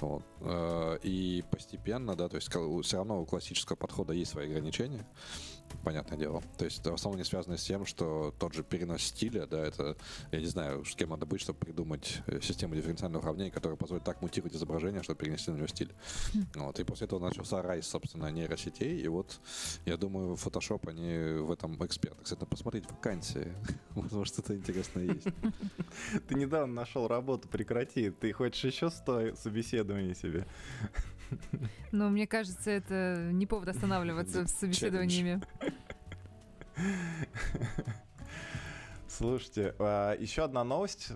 вот. 0.00 0.22
Э, 0.40 0.98
и 1.02 1.44
постепенно, 1.50 2.14
да, 2.14 2.28
то 2.28 2.36
есть 2.36 2.48
все 2.48 2.96
равно 2.96 3.20
у 3.20 3.26
классического 3.26 3.76
подхода 3.76 4.12
есть 4.12 4.32
свои 4.32 4.46
ограничения, 4.46 5.06
понятное 5.84 6.18
дело. 6.18 6.42
То 6.58 6.64
есть 6.64 6.84
в 6.84 6.92
основном 6.92 7.18
не 7.18 7.24
связано 7.24 7.56
с 7.56 7.64
тем, 7.64 7.86
что 7.86 8.34
тот 8.38 8.54
же 8.54 8.62
перенос 8.62 9.02
стиля, 9.02 9.46
да, 9.46 9.64
это, 9.64 9.96
я 10.32 10.40
не 10.40 10.46
знаю, 10.46 10.84
с 10.84 10.94
кем 10.94 11.10
надо 11.10 11.26
быть, 11.26 11.40
чтобы 11.40 11.58
придумать 11.58 12.22
э, 12.26 12.40
систему 12.40 12.74
дифференциальных 12.74 13.22
уравнений, 13.22 13.50
которая 13.50 13.76
позволит 13.76 14.04
так 14.04 14.22
мутировать 14.22 14.54
изображение, 14.54 15.02
чтобы 15.02 15.18
перенести 15.18 15.50
на 15.50 15.56
него 15.56 15.66
стиль. 15.66 15.92
Mm. 16.34 16.46
Вот. 16.56 16.80
И 16.80 16.84
после 16.84 17.06
этого 17.06 17.20
начался 17.20 17.62
райс, 17.62 17.86
собственно, 17.86 18.30
нейросетей, 18.30 19.00
и 19.00 19.08
вот, 19.08 19.40
я 19.84 19.96
думаю, 19.96 20.34
Photoshop, 20.34 20.88
они 20.88 21.40
в 21.40 21.50
этом 21.52 21.76
эксперты. 21.84 22.22
Кстати, 22.22 22.40
надо 22.40 22.50
посмотреть 22.50 22.90
вакансии. 22.90 23.52
Может, 23.94 24.28
что-то 24.28 24.54
интересное 24.56 25.04
есть. 25.04 25.26
Ты 26.28 26.34
недавно 26.34 26.74
нашел 26.74 27.08
работу, 27.08 27.48
прекрати. 27.48 28.10
Ты 28.10 28.32
хочешь 28.32 28.64
еще 28.64 28.90
сто 28.90 29.34
собеседований 29.36 30.14
себе? 30.14 30.46
Но 31.92 32.08
мне 32.08 32.26
кажется, 32.26 32.70
это 32.70 33.28
не 33.32 33.46
повод 33.46 33.68
останавливаться 33.68 34.46
с 34.46 34.52
собеседованиями. 34.52 35.40
Слушайте, 39.08 39.74
а, 39.78 40.14
еще 40.18 40.44
одна 40.44 40.62
новость. 40.62 41.12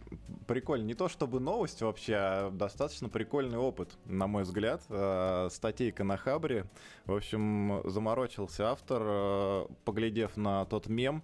Прикольно. 0.46 0.84
Не 0.84 0.94
то 0.94 1.10
чтобы 1.10 1.38
новость 1.38 1.82
вообще, 1.82 2.14
а 2.14 2.50
достаточно 2.50 3.10
прикольный 3.10 3.58
опыт, 3.58 3.90
на 4.06 4.26
мой 4.26 4.44
взгляд. 4.44 4.82
А, 4.88 5.48
статейка 5.50 6.02
на 6.02 6.16
Хабре. 6.16 6.64
В 7.04 7.14
общем, 7.14 7.82
заморочился 7.84 8.70
автор, 8.70 9.02
а, 9.04 9.66
поглядев 9.84 10.38
на 10.38 10.64
тот 10.64 10.86
мем, 10.86 11.22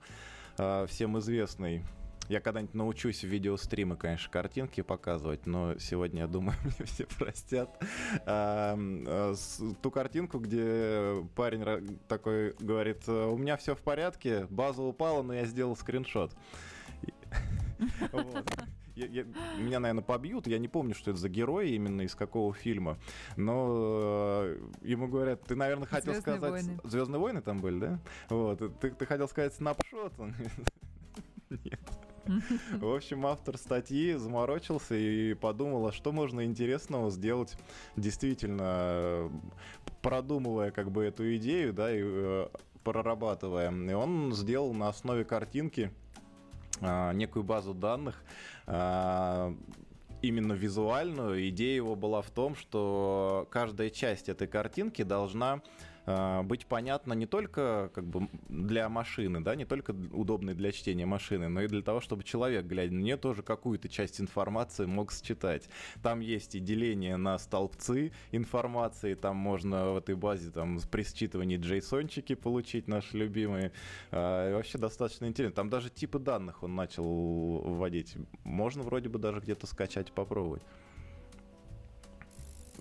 всем 0.56 1.18
известный 1.18 1.84
я 2.28 2.40
когда-нибудь 2.40 2.74
научусь 2.74 3.22
в 3.22 3.28
видеостримы, 3.28 3.96
конечно, 3.96 4.30
картинки 4.30 4.80
показывать, 4.80 5.46
но 5.46 5.78
сегодня, 5.78 6.22
я 6.22 6.26
думаю, 6.26 6.56
мне 6.64 6.86
все 6.86 7.06
простят. 7.06 7.70
А, 8.24 8.76
ту 9.82 9.90
картинку, 9.90 10.38
где 10.38 11.24
парень 11.34 11.98
такой 12.08 12.54
говорит, 12.58 13.08
у 13.08 13.36
меня 13.36 13.56
все 13.56 13.74
в 13.74 13.80
порядке, 13.80 14.46
база 14.50 14.82
упала, 14.82 15.22
но 15.22 15.34
я 15.34 15.46
сделал 15.46 15.76
скриншот. 15.76 16.34
Я, 18.96 19.06
я, 19.08 19.24
меня, 19.58 19.78
наверное, 19.78 20.02
побьют. 20.02 20.46
Я 20.46 20.58
не 20.58 20.68
помню, 20.68 20.94
что 20.94 21.10
это 21.10 21.20
за 21.20 21.28
герой 21.28 21.72
именно 21.72 22.00
из 22.00 22.14
какого 22.14 22.54
фильма. 22.54 22.96
Но 23.36 24.42
э, 24.42 24.58
ему 24.80 25.06
говорят, 25.06 25.42
ты, 25.42 25.54
наверное, 25.54 25.86
хотел 25.86 26.14
Звездные 26.14 26.38
сказать... 26.38 26.64
Войны. 26.64 26.80
Звездные 26.82 27.20
войны 27.20 27.42
там 27.42 27.60
были, 27.60 27.78
да? 27.78 28.00
Вот. 28.30 28.80
Ты, 28.80 28.90
ты 28.90 29.04
хотел 29.04 29.28
сказать 29.28 29.52
снапшот. 29.52 30.14
Нет. 31.50 32.05
В 32.72 32.94
общем, 32.94 33.26
автор 33.26 33.56
статьи 33.56 34.14
заморочился 34.14 34.94
и 34.94 35.34
подумал, 35.34 35.86
а 35.86 35.92
что 35.92 36.12
можно 36.12 36.44
интересного 36.44 37.10
сделать 37.10 37.56
действительно 37.96 39.30
продумывая 40.02 40.70
как 40.70 40.90
бы 40.90 41.04
эту 41.04 41.36
идею, 41.36 41.72
да, 41.72 41.92
и 41.92 42.00
э, 42.02 42.48
прорабатывая. 42.84 43.72
И 43.72 43.92
он 43.92 44.32
сделал 44.32 44.72
на 44.72 44.88
основе 44.88 45.24
картинки 45.24 45.90
а, 46.80 47.12
некую 47.12 47.42
базу 47.42 47.74
данных, 47.74 48.22
а, 48.66 49.54
именно 50.22 50.52
визуальную. 50.52 51.48
Идея 51.48 51.76
его 51.76 51.96
была 51.96 52.22
в 52.22 52.30
том, 52.30 52.54
что 52.54 53.48
каждая 53.50 53.90
часть 53.90 54.28
этой 54.28 54.46
картинки 54.46 55.02
должна 55.02 55.56
э, 55.56 55.60
быть 56.06 56.66
понятна 56.66 57.14
не 57.14 57.26
только 57.26 57.90
как 57.94 58.04
бы 58.04 58.28
для 58.48 58.88
машины, 58.88 59.40
да, 59.40 59.56
не 59.56 59.64
только 59.64 59.90
удобной 60.12 60.54
для 60.54 60.72
чтения 60.72 61.06
машины, 61.06 61.48
но 61.48 61.62
и 61.62 61.68
для 61.68 61.82
того, 61.82 62.00
чтобы 62.00 62.22
человек, 62.22 62.66
глядя 62.66 62.94
на 62.94 63.00
нее, 63.00 63.16
тоже 63.16 63.42
какую-то 63.42 63.88
часть 63.88 64.20
информации 64.20 64.86
мог 64.86 65.12
считать. 65.12 65.68
Там 66.02 66.20
есть 66.20 66.54
и 66.54 66.60
деление 66.60 67.16
на 67.16 67.38
столбцы 67.38 68.12
информации, 68.32 69.14
там 69.14 69.36
можно 69.36 69.92
в 69.92 69.96
этой 69.96 70.14
базе 70.14 70.50
там 70.50 70.78
при 70.90 71.02
считывании 71.02 71.58
джейсончики 71.58 72.34
получить, 72.34 72.88
наши 72.88 73.16
любимые. 73.16 73.72
Э, 74.10 74.54
вообще 74.54 74.78
достаточно 74.78 75.26
интересно. 75.26 75.56
Там 75.56 75.70
даже 75.70 75.90
типы 75.90 76.18
данных 76.18 76.62
он 76.62 76.74
начал 76.74 77.04
вводить. 77.04 78.16
Можно 78.44 78.82
вроде 78.82 79.08
бы 79.08 79.18
даже 79.18 79.40
где-то 79.40 79.66
скачать 79.66 80.12
попробовать. 80.12 80.62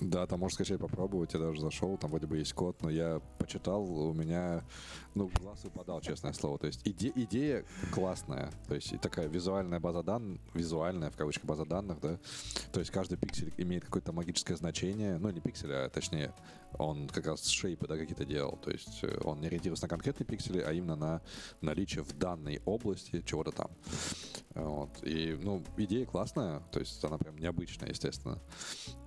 Да, 0.01 0.27
там 0.27 0.39
можно 0.41 0.55
скачать, 0.55 0.79
попробовать. 0.79 1.33
Я 1.33 1.39
даже 1.39 1.61
зашел, 1.61 1.97
там 1.97 2.09
вроде 2.11 2.27
бы 2.27 2.37
есть 2.37 2.53
код, 2.53 2.81
но 2.81 2.89
я 2.89 3.21
почитал, 3.37 3.83
у 3.83 4.13
меня, 4.13 4.63
ну, 5.13 5.31
глаз 5.39 5.63
выпадал, 5.63 6.01
честное 6.01 6.33
слово. 6.33 6.57
То 6.57 6.67
есть 6.67 6.85
иде- 6.85 7.13
идея 7.15 7.65
классная. 7.93 8.51
То 8.67 8.75
есть 8.75 8.99
такая 9.01 9.27
визуальная 9.27 9.79
база 9.79 10.03
данных, 10.03 10.41
визуальная, 10.53 11.09
в 11.11 11.15
кавычках, 11.15 11.45
база 11.45 11.65
данных, 11.65 11.99
да. 12.01 12.19
То 12.73 12.79
есть 12.79 12.91
каждый 12.91 13.17
пиксель 13.17 13.53
имеет 13.57 13.85
какое-то 13.85 14.11
магическое 14.11 14.55
значение. 14.57 15.17
Ну, 15.17 15.29
не 15.29 15.39
пиксель, 15.39 15.73
а 15.73 15.89
точнее, 15.89 16.33
он 16.77 17.07
как 17.07 17.27
раз 17.27 17.47
шейпы, 17.47 17.87
да, 17.87 17.97
какие-то 17.97 18.25
делал. 18.25 18.57
То 18.57 18.71
есть 18.71 19.03
э, 19.03 19.19
он 19.23 19.41
не 19.41 19.47
ориентировался 19.47 19.85
на 19.85 19.89
конкретные 19.89 20.25
пиксели, 20.25 20.59
а 20.59 20.71
именно 20.71 20.95
на 20.95 21.21
наличие 21.61 22.03
в 22.03 22.17
данной 22.17 22.61
области 22.65 23.21
чего-то 23.21 23.51
там. 23.51 23.71
Вот. 24.55 25.03
И, 25.03 25.37
ну, 25.41 25.63
идея 25.77 26.05
классная, 26.05 26.61
то 26.71 26.79
есть 26.79 27.03
она 27.03 27.17
прям 27.17 27.37
необычная, 27.37 27.89
естественно. 27.89 28.39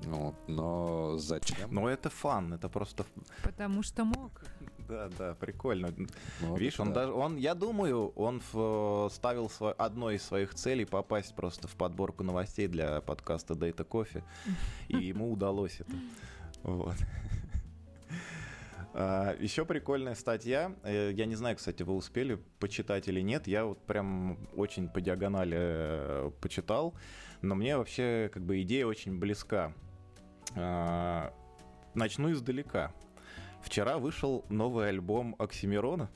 Вот. 0.05 0.35
Но 0.47 1.17
зачем? 1.19 1.73
Ну, 1.73 1.89
это 1.89 2.11
фан, 2.11 2.53
это 2.53 2.69
просто... 2.69 3.05
Потому 3.43 3.83
что 3.83 4.05
мог. 4.05 4.43
Да, 4.89 5.11
да, 5.19 5.35
прикольно. 5.35 5.93
Ну, 6.41 6.57
Видишь, 6.57 6.81
он 6.81 6.95
да. 6.95 7.03
даже, 7.03 7.13
он, 7.13 7.37
я 7.37 7.55
думаю, 7.55 8.09
он 8.17 8.41
в, 8.51 9.11
ставил 9.13 9.51
свой, 9.51 9.73
одной 9.73 10.17
из 10.17 10.23
своих 10.23 10.55
целей 10.55 10.87
попасть 10.87 11.35
просто 11.35 11.69
в 11.69 11.77
подборку 11.77 12.25
новостей 12.25 12.69
для 12.69 13.03
подкаста 13.03 13.53
Data 13.53 13.87
Coffee, 13.87 14.25
и 14.89 14.97
ему 14.97 15.31
удалось 15.31 15.81
это. 15.81 15.93
Вот. 16.63 16.97
А, 18.95 19.35
Еще 19.39 19.65
прикольная 19.65 20.15
статья. 20.15 20.73
Э, 20.83 21.11
Я 21.13 21.27
не 21.27 21.35
знаю, 21.35 21.57
кстати, 21.57 21.83
вы 21.83 21.95
успели 21.95 22.39
почитать 22.59 23.09
или 23.09 23.21
нет. 23.21 23.47
Я 23.47 23.65
вот 23.65 23.85
прям 23.87 24.39
очень 24.57 24.89
по 24.89 25.01
диагонали 25.01 25.57
э, 25.59 26.31
почитал. 26.41 26.95
Но 27.43 27.55
мне 27.55 27.77
вообще 27.77 28.31
как 28.33 28.43
бы 28.45 28.61
идея 28.63 28.87
очень 28.87 29.19
близка. 29.19 29.73
А, 30.57 31.33
Начну 31.95 32.33
издалека. 32.33 32.93
Вчера 33.63 33.99
вышел 33.99 34.45
новый 34.49 34.89
альбом 34.89 35.35
Оксимирона, 35.39 36.09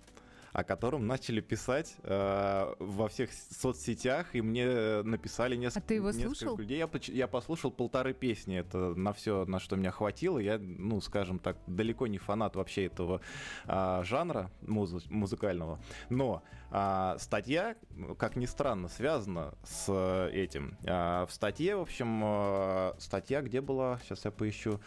о 0.52 0.64
котором 0.64 1.06
начали 1.06 1.40
писать 1.40 1.96
э, 2.02 2.74
во 2.78 3.08
всех 3.08 3.30
соцсетях, 3.32 4.34
и 4.34 4.42
мне 4.42 5.02
написали 5.02 5.56
несколько, 5.56 5.84
А 5.84 5.88
ты 5.88 5.94
его 5.94 6.10
несколько 6.10 6.34
слушал? 6.34 6.56
людей. 6.58 6.78
Я, 6.78 6.90
я 7.08 7.26
послушал 7.26 7.70
полторы 7.70 8.12
песни, 8.12 8.58
это 8.58 8.94
на 8.94 9.12
все, 9.12 9.44
на 9.46 9.58
что 9.58 9.76
меня 9.76 9.90
хватило. 9.90 10.38
Я, 10.38 10.58
ну, 10.58 11.00
скажем 11.00 11.38
так, 11.38 11.56
далеко 11.66 12.06
не 12.06 12.18
фанат 12.18 12.56
вообще 12.56 12.86
этого 12.86 13.20
а, 13.66 14.02
жанра 14.04 14.50
музы- 14.60 15.02
музыкального. 15.10 15.80
Но 16.10 16.42
а, 16.70 17.16
статья, 17.18 17.76
как 18.18 18.36
ни 18.36 18.46
странно, 18.46 18.88
связана 18.88 19.54
с 19.64 19.86
э, 19.88 20.30
этим. 20.32 20.76
А, 20.86 21.24
в 21.26 21.32
статье, 21.32 21.76
в 21.76 21.80
общем, 21.80 22.20
э, 22.24 22.92
статья, 22.98 23.40
где 23.40 23.60
была, 23.60 23.98
сейчас 24.04 24.24
я 24.24 24.30
поищу, 24.30 24.80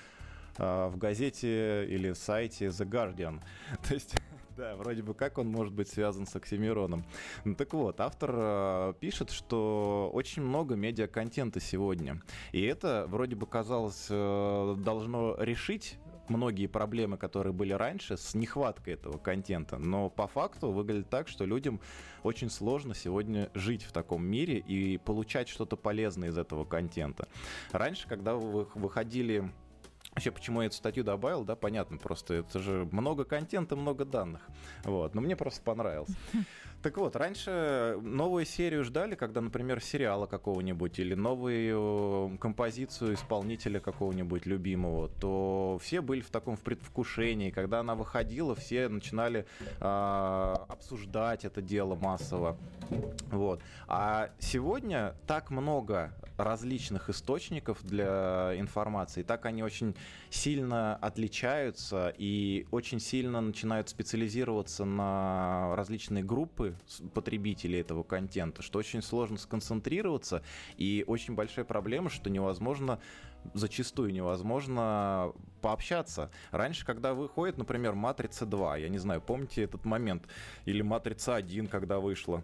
а, 0.58 0.90
в 0.90 0.98
газете 0.98 1.86
или 1.88 2.14
сайте 2.14 2.68
The 2.68 2.88
Guardian. 2.88 3.42
То 3.88 3.94
есть 3.94 4.16
да, 4.56 4.76
вроде 4.76 5.04
бы 5.04 5.14
как 5.14 5.38
он 5.38 5.48
может 5.48 5.74
быть 5.74 5.90
связан 5.90 6.26
с 6.26 6.36
Оксимироном. 6.36 7.06
Ну 7.44 7.56
так 7.56 7.74
вот, 7.74 8.00
автор 8.00 8.32
э, 8.34 8.94
пишет, 9.00 9.30
что 9.32 10.10
очень 10.14 10.42
много 10.42 10.76
медиаконтента 10.76 11.60
сегодня. 11.60 12.22
И 12.52 12.62
это 12.62 13.06
вроде 13.08 13.36
бы 13.36 13.46
казалось 13.48 14.08
э, 14.10 14.76
должно 14.78 15.36
решить 15.40 15.98
многие 16.30 16.68
проблемы, 16.68 17.18
которые 17.18 17.54
были 17.54 17.74
раньше, 17.74 18.18
с 18.18 18.34
нехваткой 18.34 18.96
этого 18.96 19.18
контента. 19.18 19.78
Но 19.78 20.10
по 20.10 20.28
факту 20.28 20.72
выглядит 20.72 21.10
так, 21.10 21.28
что 21.28 21.46
людям 21.46 21.80
очень 22.24 22.50
сложно 22.50 22.96
сегодня 22.96 23.50
жить 23.54 23.84
в 23.84 23.92
таком 23.92 24.26
мире 24.26 24.58
и 24.58 24.98
получать 24.98 25.50
что-то 25.50 25.76
полезное 25.76 26.30
из 26.30 26.38
этого 26.38 26.66
контента. 26.66 27.28
Раньше, 27.72 28.08
когда 28.08 28.36
вы 28.36 28.68
выходили 28.76 29.52
Вообще, 30.16 30.32
почему 30.32 30.62
я 30.62 30.68
эту 30.68 30.78
статью 30.78 31.04
добавил, 31.04 31.44
да, 31.44 31.58
понятно, 31.58 31.98
просто 31.98 32.36
это 32.36 32.60
же 32.60 32.88
много 32.94 33.26
контента, 33.26 33.76
много 33.76 34.06
данных. 34.06 34.48
Вот, 34.86 35.14
но 35.14 35.20
мне 35.20 35.36
просто 35.36 35.62
понравилось. 35.62 36.10
Так 36.86 36.98
вот, 36.98 37.16
раньше 37.16 37.98
новую 38.04 38.46
серию 38.46 38.84
ждали, 38.84 39.16
когда, 39.16 39.42
например, 39.42 39.82
сериала 39.82 40.28
какого-нибудь 40.28 41.00
или 41.00 41.16
новую 41.16 42.38
композицию 42.38 43.16
исполнителя 43.16 43.80
какого-нибудь 43.80 44.46
любимого, 44.46 45.10
то 45.10 45.80
все 45.82 46.02
были 46.02 46.22
в 46.22 46.30
таком 46.30 46.56
в 46.56 46.62
предвкушении. 46.62 47.50
Когда 47.50 47.80
она 47.80 47.96
выходила, 47.96 48.54
все 48.54 48.88
начинали 48.88 49.48
а, 49.80 50.64
обсуждать 50.70 51.44
это 51.44 51.60
дело 51.60 51.96
массово. 51.96 52.56
Вот. 53.32 53.62
А 53.88 54.30
сегодня 54.38 55.16
так 55.26 55.50
много 55.50 56.14
различных 56.38 57.10
источников 57.10 57.84
для 57.84 58.54
информации, 58.58 59.24
так 59.24 59.48
они 59.48 59.64
очень 59.64 59.96
сильно 60.36 60.96
отличаются 60.98 62.14
и 62.18 62.68
очень 62.72 63.00
сильно 63.00 63.42
начинают 63.42 63.90
специализироваться 63.90 64.86
на 64.86 65.76
различные 65.76 66.24
группы 66.24 66.76
потребителей 67.14 67.80
этого 67.80 68.04
контента, 68.04 68.62
что 68.62 68.80
очень 68.80 69.02
сложно 69.02 69.38
сконцентрироваться. 69.38 70.44
И 70.78 71.04
очень 71.08 71.36
большая 71.36 71.66
проблема, 71.66 72.10
что 72.10 72.30
невозможно 72.30 73.00
зачастую 73.54 74.12
невозможно 74.12 75.34
пообщаться. 75.62 76.32
Раньше, 76.52 76.86
когда 76.86 77.14
выходит, 77.14 77.58
например, 77.58 77.94
«Матрица 77.94 78.46
2», 78.46 78.82
я 78.82 78.90
не 78.90 78.98
знаю, 78.98 79.22
помните 79.22 79.64
этот 79.64 79.86
момент, 79.86 80.28
или 80.66 80.82
«Матрица 80.82 81.38
1», 81.38 81.68
когда 81.68 82.00
вышла, 82.00 82.44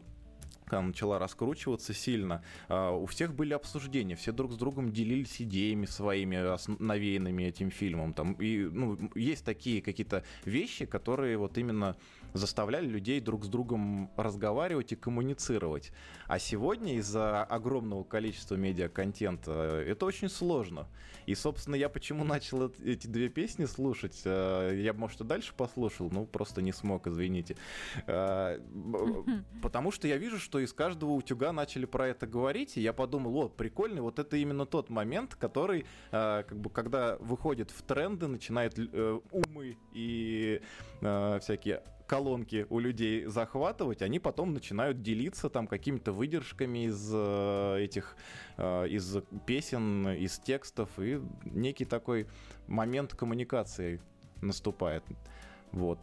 когда 0.65 0.81
начала 0.81 1.19
раскручиваться 1.19 1.93
сильно, 1.93 2.43
а, 2.69 2.91
у 2.91 3.05
всех 3.05 3.33
были 3.33 3.53
обсуждения, 3.53 4.15
все 4.15 4.31
друг 4.31 4.53
с 4.53 4.55
другом 4.55 4.91
делились 4.91 5.41
идеями 5.41 5.85
своими, 5.85 6.57
навеянными 6.81 7.43
этим 7.43 7.71
фильмом. 7.71 8.13
Там, 8.13 8.33
и, 8.33 8.63
ну, 8.63 8.97
есть 9.15 9.43
такие 9.45 9.81
какие-то 9.81 10.23
вещи, 10.45 10.85
которые 10.85 11.37
вот 11.37 11.57
именно 11.57 11.95
заставляли 12.33 12.87
людей 12.87 13.19
друг 13.19 13.43
с 13.43 13.47
другом 13.49 14.09
разговаривать 14.15 14.93
и 14.93 14.95
коммуницировать. 14.95 15.91
А 16.27 16.39
сегодня 16.39 16.95
из-за 16.95 17.43
огромного 17.43 18.03
количества 18.03 18.55
медиаконтента 18.55 19.51
э, 19.51 19.91
это 19.91 20.05
очень 20.05 20.29
сложно. 20.29 20.87
И, 21.25 21.35
собственно, 21.35 21.75
я 21.75 21.89
почему 21.89 22.23
начал 22.23 22.63
эт- 22.67 22.81
эти 22.83 23.07
две 23.07 23.27
песни 23.29 23.65
слушать, 23.65 24.21
э, 24.23 24.79
я 24.81 24.93
бы, 24.93 24.99
может, 24.99 25.21
и 25.21 25.23
дальше 25.25 25.53
послушал, 25.55 26.09
ну, 26.11 26.25
просто 26.25 26.61
не 26.61 26.71
смог, 26.71 27.07
извините. 27.07 27.57
Э, 28.07 28.59
Потому 29.61 29.91
что 29.91 30.07
я 30.07 30.17
вижу, 30.17 30.39
что 30.39 30.60
из 30.63 30.73
каждого 30.73 31.11
утюга 31.11 31.51
начали 31.51 31.85
про 31.85 32.07
это 32.07 32.27
говорить, 32.27 32.77
и 32.77 32.81
я 32.81 32.93
подумал, 32.93 33.35
о, 33.37 33.49
прикольный, 33.49 34.01
вот 34.01 34.19
это 34.19 34.37
именно 34.37 34.65
тот 34.65 34.89
момент, 34.89 35.35
который, 35.35 35.85
э, 36.11 36.43
как 36.47 36.57
бы, 36.57 36.69
когда 36.69 37.17
выходит 37.17 37.71
в 37.71 37.81
тренды, 37.81 38.27
начинает 38.27 38.77
э, 38.77 39.19
умы 39.31 39.77
и 39.93 40.61
э, 41.01 41.39
всякие 41.41 41.83
колонки 42.11 42.65
у 42.69 42.79
людей 42.79 43.25
захватывать, 43.25 44.01
они 44.01 44.19
потом 44.19 44.53
начинают 44.53 45.01
делиться 45.01 45.49
там 45.49 45.65
какими-то 45.65 46.11
выдержками 46.11 46.87
из 46.87 47.09
э, 47.13 47.77
этих, 47.79 48.17
э, 48.57 48.89
из 48.89 49.17
песен, 49.45 50.09
из 50.09 50.37
текстов, 50.39 50.89
и 50.97 51.21
некий 51.45 51.85
такой 51.85 52.27
момент 52.67 53.13
коммуникации 53.13 54.01
наступает. 54.41 55.03
Вот. 55.71 55.99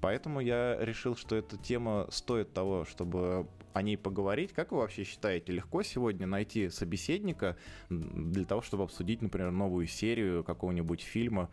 Поэтому 0.00 0.40
я 0.40 0.76
решил, 0.78 1.16
что 1.16 1.36
эта 1.36 1.56
тема 1.56 2.06
стоит 2.10 2.52
того, 2.52 2.84
чтобы 2.84 3.48
о 3.72 3.82
ней 3.82 3.96
поговорить. 3.96 4.52
Как 4.52 4.72
вы 4.72 4.78
вообще 4.78 5.04
считаете, 5.04 5.52
легко 5.52 5.82
сегодня 5.82 6.26
найти 6.26 6.68
собеседника 6.68 7.56
для 7.88 8.44
того, 8.44 8.62
чтобы 8.62 8.84
обсудить, 8.84 9.22
например, 9.22 9.50
новую 9.50 9.86
серию 9.86 10.44
какого-нибудь 10.44 11.00
фильма? 11.00 11.50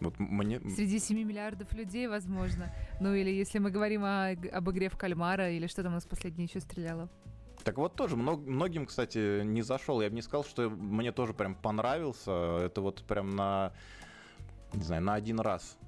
Вот 0.00 0.18
мне... 0.18 0.60
Среди 0.60 0.98
7 0.98 1.18
миллиардов 1.22 1.72
людей, 1.72 2.08
возможно. 2.08 2.74
Ну 3.00 3.14
или 3.14 3.30
если 3.30 3.58
мы 3.58 3.70
говорим 3.70 4.04
о, 4.04 4.30
об 4.30 4.70
игре 4.70 4.88
в 4.88 4.98
кальмара, 4.98 5.50
или 5.50 5.66
что 5.66 5.82
там 5.82 5.92
у 5.92 5.94
нас 5.94 6.04
последнее 6.04 6.46
еще 6.46 6.60
стреляло. 6.60 7.08
Так 7.62 7.78
вот 7.78 7.94
тоже 7.94 8.16
мног- 8.16 8.46
многим, 8.46 8.86
кстати, 8.86 9.42
не 9.42 9.62
зашел. 9.62 10.02
Я 10.02 10.10
бы 10.10 10.16
не 10.16 10.22
сказал, 10.22 10.44
что 10.44 10.68
мне 10.68 11.12
тоже 11.12 11.32
прям 11.32 11.54
понравился. 11.54 12.58
Это 12.58 12.80
вот 12.82 13.04
прям 13.04 13.30
на, 13.30 13.72
не 14.74 14.82
знаю, 14.82 15.02
на 15.02 15.14
один 15.14 15.40
раз. 15.40 15.78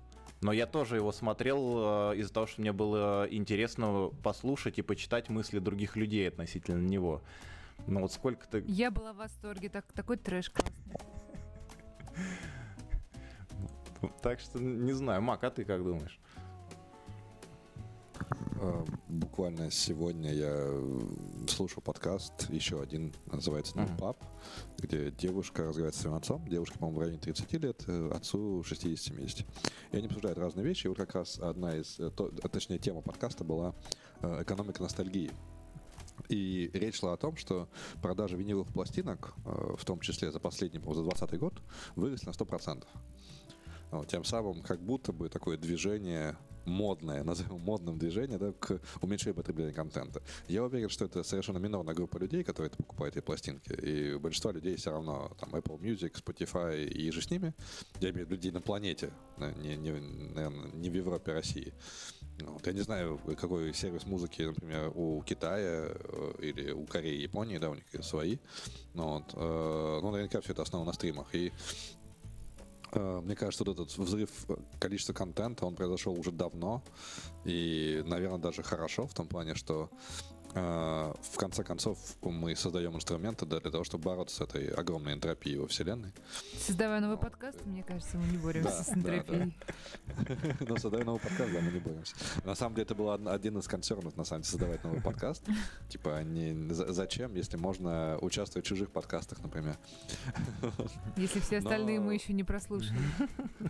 Но 0.40 0.52
я 0.52 0.66
тоже 0.66 0.96
его 0.96 1.12
смотрел 1.12 2.12
э, 2.12 2.16
из-за 2.18 2.32
того, 2.32 2.46
что 2.46 2.60
мне 2.60 2.72
было 2.72 3.26
интересно 3.30 4.10
послушать 4.22 4.78
и 4.78 4.82
почитать 4.82 5.28
мысли 5.28 5.58
других 5.58 5.96
людей 5.96 6.28
относительно 6.28 6.78
него. 6.78 7.22
Ну 7.86 8.00
вот 8.00 8.12
сколько-то... 8.12 8.58
Я 8.58 8.90
была 8.90 9.12
в 9.12 9.16
восторге, 9.16 9.68
так, 9.68 9.86
такой 9.92 10.16
трэш 10.16 10.50
классный. 10.50 10.94
Так 14.22 14.40
что 14.40 14.58
не 14.58 14.92
знаю. 14.92 15.22
Мак, 15.22 15.42
а 15.44 15.50
ты 15.50 15.64
как 15.64 15.82
думаешь? 15.82 16.18
Э, 18.60 18.84
Буквально 19.08 19.70
сегодня 19.70 20.32
я 20.32 20.52
э, 20.52 21.00
слушал 21.48 21.82
подкаст, 21.82 22.50
еще 22.50 22.80
один, 22.80 23.14
называется 23.26 23.74
«No. 23.76 23.96
Pub», 23.98 24.16
где 24.78 25.10
девушка 25.10 25.62
разговаривает 25.64 25.94
с 25.94 26.00
своим 26.00 26.16
отцом. 26.16 26.46
Девушке, 26.48 26.78
по-моему, 26.78 26.98
в 26.98 27.00
районе 27.02 27.18
30 27.18 27.52
лет, 27.54 27.84
э, 27.86 28.10
отцу 28.14 28.62
60-70. 28.62 29.46
И 29.92 29.96
они 29.96 30.06
обсуждают 30.06 30.38
разные 30.38 30.64
вещи. 30.66 30.86
И 30.86 30.88
вот 30.88 30.96
как 30.98 31.14
раз 31.14 31.38
одна 31.38 31.76
из, 31.76 31.98
э, 31.98 32.10
то- 32.10 32.32
а, 32.42 32.48
точнее, 32.48 32.78
тема 32.78 33.00
подкаста 33.02 33.44
была 33.44 33.74
«Экономика 34.22 34.82
ностальгии». 34.82 35.30
И 36.28 36.70
речь 36.72 36.96
шла 36.98 37.12
о 37.12 37.16
том, 37.16 37.36
что 37.36 37.68
продажи 38.02 38.36
виниловых 38.36 38.72
пластинок, 38.72 39.34
в 39.44 39.84
том 39.84 40.00
числе 40.00 40.32
за 40.32 40.40
последний, 40.40 40.80
за 40.80 41.02
20 41.02 41.38
год, 41.38 41.60
выросли 41.94 42.26
на 42.26 42.32
100%. 42.32 42.86
Вот, 43.90 44.08
тем 44.08 44.24
самым 44.24 44.62
как 44.62 44.80
будто 44.80 45.12
бы 45.12 45.28
такое 45.28 45.56
движение 45.56 46.36
модное, 46.66 47.22
назовем 47.24 47.60
модным 47.60 47.98
движение, 47.98 48.38
да, 48.38 48.52
к 48.52 48.80
уменьшению 49.00 49.34
потребления 49.34 49.72
контента. 49.72 50.22
Я 50.48 50.64
уверен, 50.64 50.88
что 50.88 51.04
это 51.04 51.22
совершенно 51.22 51.58
минорная 51.58 51.94
группа 51.94 52.18
людей, 52.18 52.44
которые 52.44 52.68
это 52.68 52.76
покупают 52.76 53.16
эти 53.16 53.24
пластинки. 53.24 53.72
И 53.72 54.12
у 54.12 54.20
большинства 54.20 54.52
людей 54.52 54.76
все 54.76 54.90
равно 54.90 55.32
там 55.38 55.54
Apple 55.54 55.78
Music, 55.78 56.12
Spotify 56.22 56.84
и 56.84 57.10
же 57.10 57.22
с 57.22 57.30
ними. 57.30 57.54
Я 58.00 58.10
имею 58.10 58.26
в 58.26 58.30
виду 58.30 58.36
людей 58.36 58.50
на 58.50 58.60
планете, 58.60 59.12
не, 59.38 59.76
не, 59.76 59.92
наверное, 59.92 60.70
не 60.72 60.90
в 60.90 60.94
Европе, 60.94 61.32
а 61.32 61.34
России. 61.34 61.72
Вот, 62.40 62.66
я 62.66 62.72
не 62.74 62.80
знаю, 62.80 63.18
какой 63.38 63.72
сервис 63.72 64.04
музыки, 64.04 64.42
например, 64.42 64.92
у 64.94 65.22
Китая 65.22 65.88
э, 65.88 66.32
или 66.40 66.70
у 66.70 66.84
Кореи, 66.84 67.22
Японии, 67.22 67.56
да, 67.56 67.70
у 67.70 67.74
них 67.74 67.84
свои. 68.02 68.36
Ну, 68.92 69.14
вот, 69.14 69.32
э, 69.32 70.00
ну, 70.02 70.10
наверняка 70.10 70.42
все 70.42 70.52
это 70.52 70.62
основано 70.62 70.90
на 70.90 70.92
стримах. 70.92 71.34
И 71.34 71.52
Мне 73.00 73.36
кажется, 73.36 73.64
вот 73.64 73.74
этот 73.74 73.96
взрыв 73.96 74.30
э, 74.48 74.56
количества 74.78 75.12
контента, 75.12 75.66
он 75.66 75.74
произошел 75.74 76.18
уже 76.18 76.32
давно. 76.32 76.82
И, 77.44 78.02
наверное, 78.06 78.38
даже 78.38 78.62
хорошо 78.62 79.06
в 79.06 79.14
том 79.14 79.26
плане, 79.26 79.54
что 79.54 79.90
э, 79.90 80.35
в 80.60 81.36
конце 81.36 81.62
концов 81.62 81.98
мы 82.22 82.56
создаем 82.56 82.96
инструменты 82.96 83.44
для 83.44 83.60
того, 83.60 83.84
чтобы 83.84 84.04
бороться 84.04 84.36
с 84.36 84.40
этой 84.40 84.68
огромной 84.68 85.12
энтропией 85.12 85.58
во 85.58 85.66
Вселенной. 85.66 86.12
Создавая 86.58 87.00
новый 87.00 87.18
подкаст, 87.18 87.58
мне 87.66 87.82
кажется, 87.82 88.16
мы 88.16 88.26
не 88.28 88.38
боремся 88.38 88.82
с 88.82 88.88
энтропией. 88.90 89.54
Но 90.68 90.76
создаем 90.78 91.06
новый 91.06 91.20
подкаст, 91.20 91.52
да, 91.52 91.60
мы 91.60 91.70
не 91.72 91.78
боимся. 91.80 92.14
На 92.44 92.54
самом 92.54 92.74
деле 92.74 92.84
это 92.86 92.94
был 92.94 93.08
од- 93.08 93.26
один 93.26 93.58
из 93.58 93.68
концернов, 93.68 94.16
на 94.16 94.24
самом 94.24 94.42
деле, 94.42 94.50
создавать 94.50 94.82
новый 94.84 95.02
подкаст. 95.02 95.44
Типа, 95.88 96.22
не, 96.22 96.72
за- 96.72 96.92
зачем, 96.92 97.34
если 97.34 97.56
можно 97.58 98.18
участвовать 98.22 98.64
в 98.64 98.68
чужих 98.68 98.90
подкастах, 98.90 99.38
например. 99.42 99.76
Если 101.16 101.40
все 101.40 101.58
остальные 101.58 102.00
мы 102.00 102.14
еще 102.14 102.32
не 102.32 102.44
прослушали. 102.44 102.98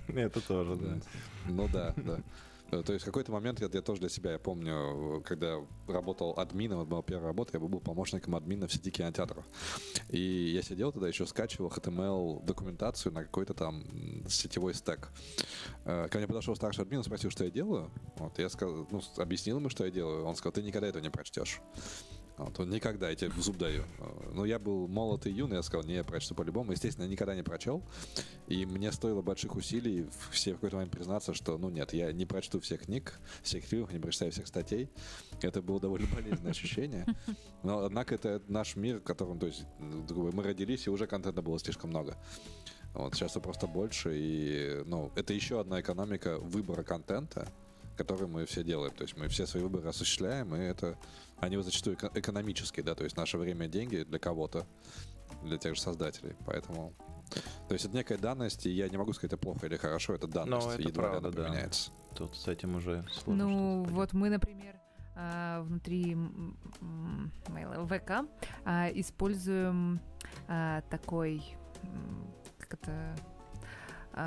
Это 0.08 0.40
тоже, 0.40 0.76
да. 0.76 0.98
Ну 1.46 1.68
да, 1.72 1.94
да. 1.96 2.20
Э, 2.70 2.82
То 2.82 2.92
есть 2.92 3.04
в 3.04 3.06
какой-то 3.06 3.32
момент 3.32 3.60
я, 3.60 3.68
я 3.72 3.82
тоже 3.82 4.00
для 4.00 4.08
себя, 4.08 4.32
я 4.32 4.38
помню, 4.38 5.22
когда 5.24 5.56
работал 5.86 6.34
админом, 6.36 6.80
это 6.80 6.90
была 6.90 7.02
первая 7.02 7.28
работа, 7.28 7.52
я 7.54 7.60
был 7.60 7.80
помощником 7.80 8.34
админа 8.34 8.66
в 8.66 8.72
сети 8.72 8.90
кинотеатров. 8.90 9.44
И 10.08 10.20
я 10.20 10.62
сидел 10.62 10.92
тогда, 10.92 11.08
еще 11.08 11.26
скачивал 11.26 11.70
HTML 11.70 12.44
документацию 12.44 13.12
на 13.12 13.24
какой-то 13.24 13.54
там 13.54 13.84
сетевой 14.28 14.74
стек. 14.74 15.10
Э, 15.84 16.08
Ко 16.08 16.18
мне 16.18 16.26
подошел 16.26 16.56
старший 16.56 16.84
админ, 16.84 17.02
спросил, 17.02 17.30
что 17.30 17.44
я 17.44 17.50
делаю. 17.50 17.90
Вот, 18.16 18.38
я 18.38 18.48
сказал, 18.48 18.86
ну, 18.90 19.00
объяснил 19.16 19.58
ему, 19.58 19.68
что 19.68 19.84
я 19.84 19.90
делаю. 19.90 20.24
Он 20.24 20.34
сказал, 20.34 20.52
ты 20.52 20.62
никогда 20.62 20.88
этого 20.88 21.02
не 21.02 21.10
прочтешь. 21.10 21.60
Вот, 22.36 22.60
он 22.60 22.68
никогда, 22.68 23.08
я 23.08 23.16
тебе 23.16 23.30
зуб 23.40 23.56
даю. 23.56 23.84
Но 24.32 24.44
я 24.44 24.58
был 24.58 24.88
молод 24.88 25.24
юный, 25.26 25.56
я 25.56 25.62
сказал, 25.62 25.86
не, 25.86 25.94
я 25.94 26.04
прочту 26.04 26.34
по-любому. 26.34 26.72
Естественно, 26.72 27.04
я 27.04 27.10
никогда 27.10 27.34
не 27.34 27.42
прочел. 27.42 27.82
И 28.46 28.66
мне 28.66 28.92
стоило 28.92 29.22
больших 29.22 29.56
усилий 29.56 30.06
все 30.30 30.52
в 30.52 30.56
какой-то 30.56 30.76
момент 30.76 30.92
признаться, 30.92 31.32
что, 31.32 31.56
ну 31.56 31.70
нет, 31.70 31.94
я 31.94 32.12
не 32.12 32.26
прочту 32.26 32.60
всех 32.60 32.82
книг, 32.82 33.18
всех 33.42 33.64
фильмов, 33.64 33.92
не 33.92 33.98
прочитаю 33.98 34.32
всех 34.32 34.46
статей. 34.46 34.90
Это 35.40 35.62
было 35.62 35.80
довольно 35.80 36.06
болезненное 36.14 36.50
ощущение. 36.50 37.06
Но, 37.62 37.84
однако, 37.84 38.14
это 38.14 38.42
наш 38.48 38.76
мир, 38.76 38.98
в 38.98 39.02
котором, 39.02 39.38
то 39.38 39.46
есть, 39.46 39.64
мы 39.78 40.42
родились, 40.42 40.86
и 40.86 40.90
уже 40.90 41.06
контента 41.06 41.40
было 41.40 41.58
слишком 41.58 41.90
много. 41.90 42.18
Вот, 42.92 43.14
сейчас 43.14 43.32
его 43.32 43.42
просто 43.42 43.66
больше, 43.66 44.12
и, 44.14 44.82
ну, 44.86 45.10
это 45.16 45.32
еще 45.32 45.60
одна 45.60 45.80
экономика 45.80 46.38
выбора 46.38 46.82
контента, 46.82 47.48
который 47.96 48.26
мы 48.28 48.44
все 48.44 48.62
делаем. 48.62 48.94
То 48.94 49.02
есть 49.04 49.16
мы 49.16 49.28
все 49.28 49.46
свои 49.46 49.62
выборы 49.62 49.88
осуществляем, 49.88 50.54
и 50.54 50.58
это, 50.58 50.98
они 51.38 51.60
зачастую 51.62 51.96
эко- 51.96 52.10
экономические, 52.14 52.84
да, 52.84 52.94
то 52.94 53.04
есть 53.04 53.16
наше 53.16 53.38
время— 53.38 53.66
деньги 53.68 54.02
для 54.02 54.18
кого-то, 54.18 54.66
для 55.42 55.58
тех 55.58 55.74
же 55.74 55.80
создателей. 55.80 56.34
Поэтому 56.46 56.94
то 57.68 57.72
есть 57.74 57.84
это 57.84 57.94
некая 57.94 58.18
данность, 58.18 58.66
и 58.66 58.70
я 58.70 58.88
не 58.88 58.96
могу 58.96 59.12
сказать, 59.12 59.32
это 59.32 59.42
плохо 59.42 59.66
или 59.66 59.76
хорошо, 59.76 60.14
это 60.14 60.26
данность, 60.26 60.68
это 60.68 60.82
и 60.82 60.86
едва 60.86 61.04
ли 61.04 61.10
правда, 61.10 61.28
она 61.28 61.36
да. 61.36 61.44
поменяется. 61.44 61.90
Тут 62.14 62.36
с 62.36 62.48
этим 62.48 62.76
уже 62.76 63.04
сложно 63.12 63.44
Ну, 63.44 63.84
вот 63.84 64.12
мы, 64.12 64.30
например, 64.30 64.76
а, 65.16 65.62
внутри 65.62 66.16
ВК 67.88 68.28
а, 68.64 68.90
используем 68.94 70.00
а, 70.48 70.82
такой, 70.82 71.42
как 72.58 72.74
это, 72.74 73.16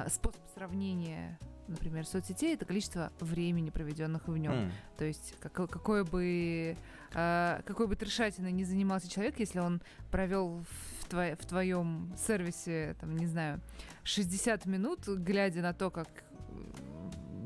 способ 0.09 0.41
сравнения, 0.53 1.39
например, 1.69 2.05
соцсетей, 2.05 2.55
это 2.55 2.65
количество 2.65 3.11
времени, 3.19 3.69
проведенных 3.69 4.27
в 4.27 4.35
нем. 4.37 4.53
М, 4.53 4.71
То 4.97 5.05
есть 5.05 5.35
како- 5.39 5.67
какой 5.67 6.03
бы 6.03 6.75
а, 7.15 7.61
какой 7.65 7.87
бы 7.87 7.95
трешатиной 7.95 8.51
не 8.51 8.63
занимался 8.65 9.09
человек, 9.09 9.39
если 9.39 9.59
он 9.59 9.81
провел 10.11 10.63
в, 10.99 11.05
твое- 11.09 11.35
в 11.35 11.45
твоем 11.45 12.13
сервисе, 12.17 12.95
там, 12.99 13.15
не 13.17 13.25
знаю, 13.25 13.61
60 14.03 14.65
минут, 14.67 15.07
глядя 15.07 15.61
на 15.61 15.73
то, 15.73 15.89
как, 15.89 16.07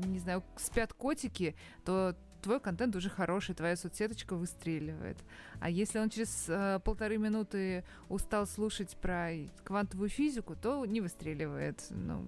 не 0.06 0.18
знаю, 0.18 0.42
спят 0.56 0.92
котики, 0.92 1.54
то 1.84 2.14
твой 2.42 2.60
контент 2.60 2.94
уже 2.94 3.08
хороший, 3.08 3.54
твоя 3.54 3.74
соцсеточка 3.74 4.36
выстреливает. 4.36 5.16
А 5.60 5.70
если 5.70 5.98
он 5.98 6.10
через 6.10 6.44
э, 6.48 6.78
полторы 6.84 7.16
минуты 7.16 7.84
устал 8.10 8.46
слушать 8.46 8.94
про 8.98 9.30
квантовую 9.64 10.10
физику, 10.10 10.54
то 10.54 10.84
не 10.84 11.00
выстреливает. 11.00 11.82
Ну, 11.88 12.26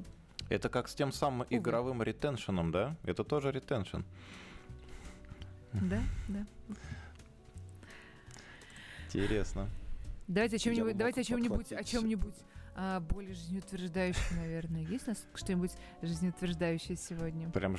Это 0.48 0.68
как 0.68 0.88
с 0.88 0.94
тем 0.94 1.12
самым 1.12 1.46
игровым 1.50 2.02
ретеншеном, 2.02 2.70
да? 2.70 2.96
Это 3.04 3.24
тоже 3.24 3.50
ретеншн. 3.50 4.02
да, 5.72 6.00
да. 6.28 6.46
Интересно. 9.12 9.68
Давайте 10.28 10.56
о 10.56 10.58
чем-нибудь, 10.58 10.96
давайте 10.96 11.20
о 11.20 11.24
чем-нибудь, 11.24 11.72
о 11.72 11.84
чем-нибудь 11.84 12.34
а, 12.74 13.00
более 13.00 13.34
жизнеутверждающем, 13.34 14.36
наверное. 14.36 14.82
Есть 14.82 15.06
у 15.06 15.10
нас 15.10 15.26
что-нибудь 15.34 15.72
жизнеутверждающее 16.02 16.96
сегодня? 16.96 17.48
Прям 17.50 17.76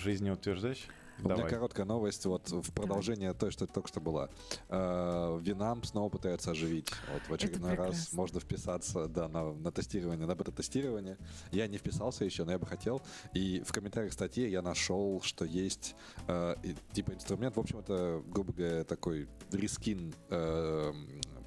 У 1.20 1.24
меня 1.24 1.38
Давай. 1.38 1.52
короткая 1.52 1.86
новость 1.86 2.26
вот 2.26 2.50
в 2.52 2.72
продолжение 2.74 3.34
той, 3.34 3.52
что 3.52 3.66
только 3.66 3.88
что 3.88 4.00
была. 4.00 4.30
Э, 4.70 5.40
Винам 5.42 5.84
снова 5.84 6.10
пытается 6.10 6.52
оживить. 6.52 6.92
Вот 7.12 7.22
в 7.28 7.34
очередной 7.34 7.74
раз 7.76 8.14
можно 8.14 8.40
вписаться 8.40 9.08
да, 9.08 9.28
на, 9.28 9.52
на 9.54 9.72
тестирование, 9.72 10.28
на 10.28 10.36
бета-тестирование. 10.36 11.18
Я 11.52 11.68
не 11.68 11.78
вписался 11.78 12.24
еще, 12.24 12.44
но 12.44 12.52
я 12.52 12.60
бы 12.60 12.68
хотел. 12.68 13.02
И 13.34 13.64
в 13.66 13.72
комментариях 13.72 14.14
статьи 14.14 14.48
я 14.48 14.62
нашел, 14.62 15.22
что 15.24 15.46
есть 15.46 15.96
э, 16.28 16.56
и- 16.64 16.76
типа 16.94 17.14
инструмент, 17.14 17.56
в 17.58 17.60
общем, 17.60 17.80
это, 17.80 18.22
грубо 18.28 18.54
говоря, 18.54 18.84
такой 18.84 19.28
reskin 19.52 20.14
э, 20.30 20.94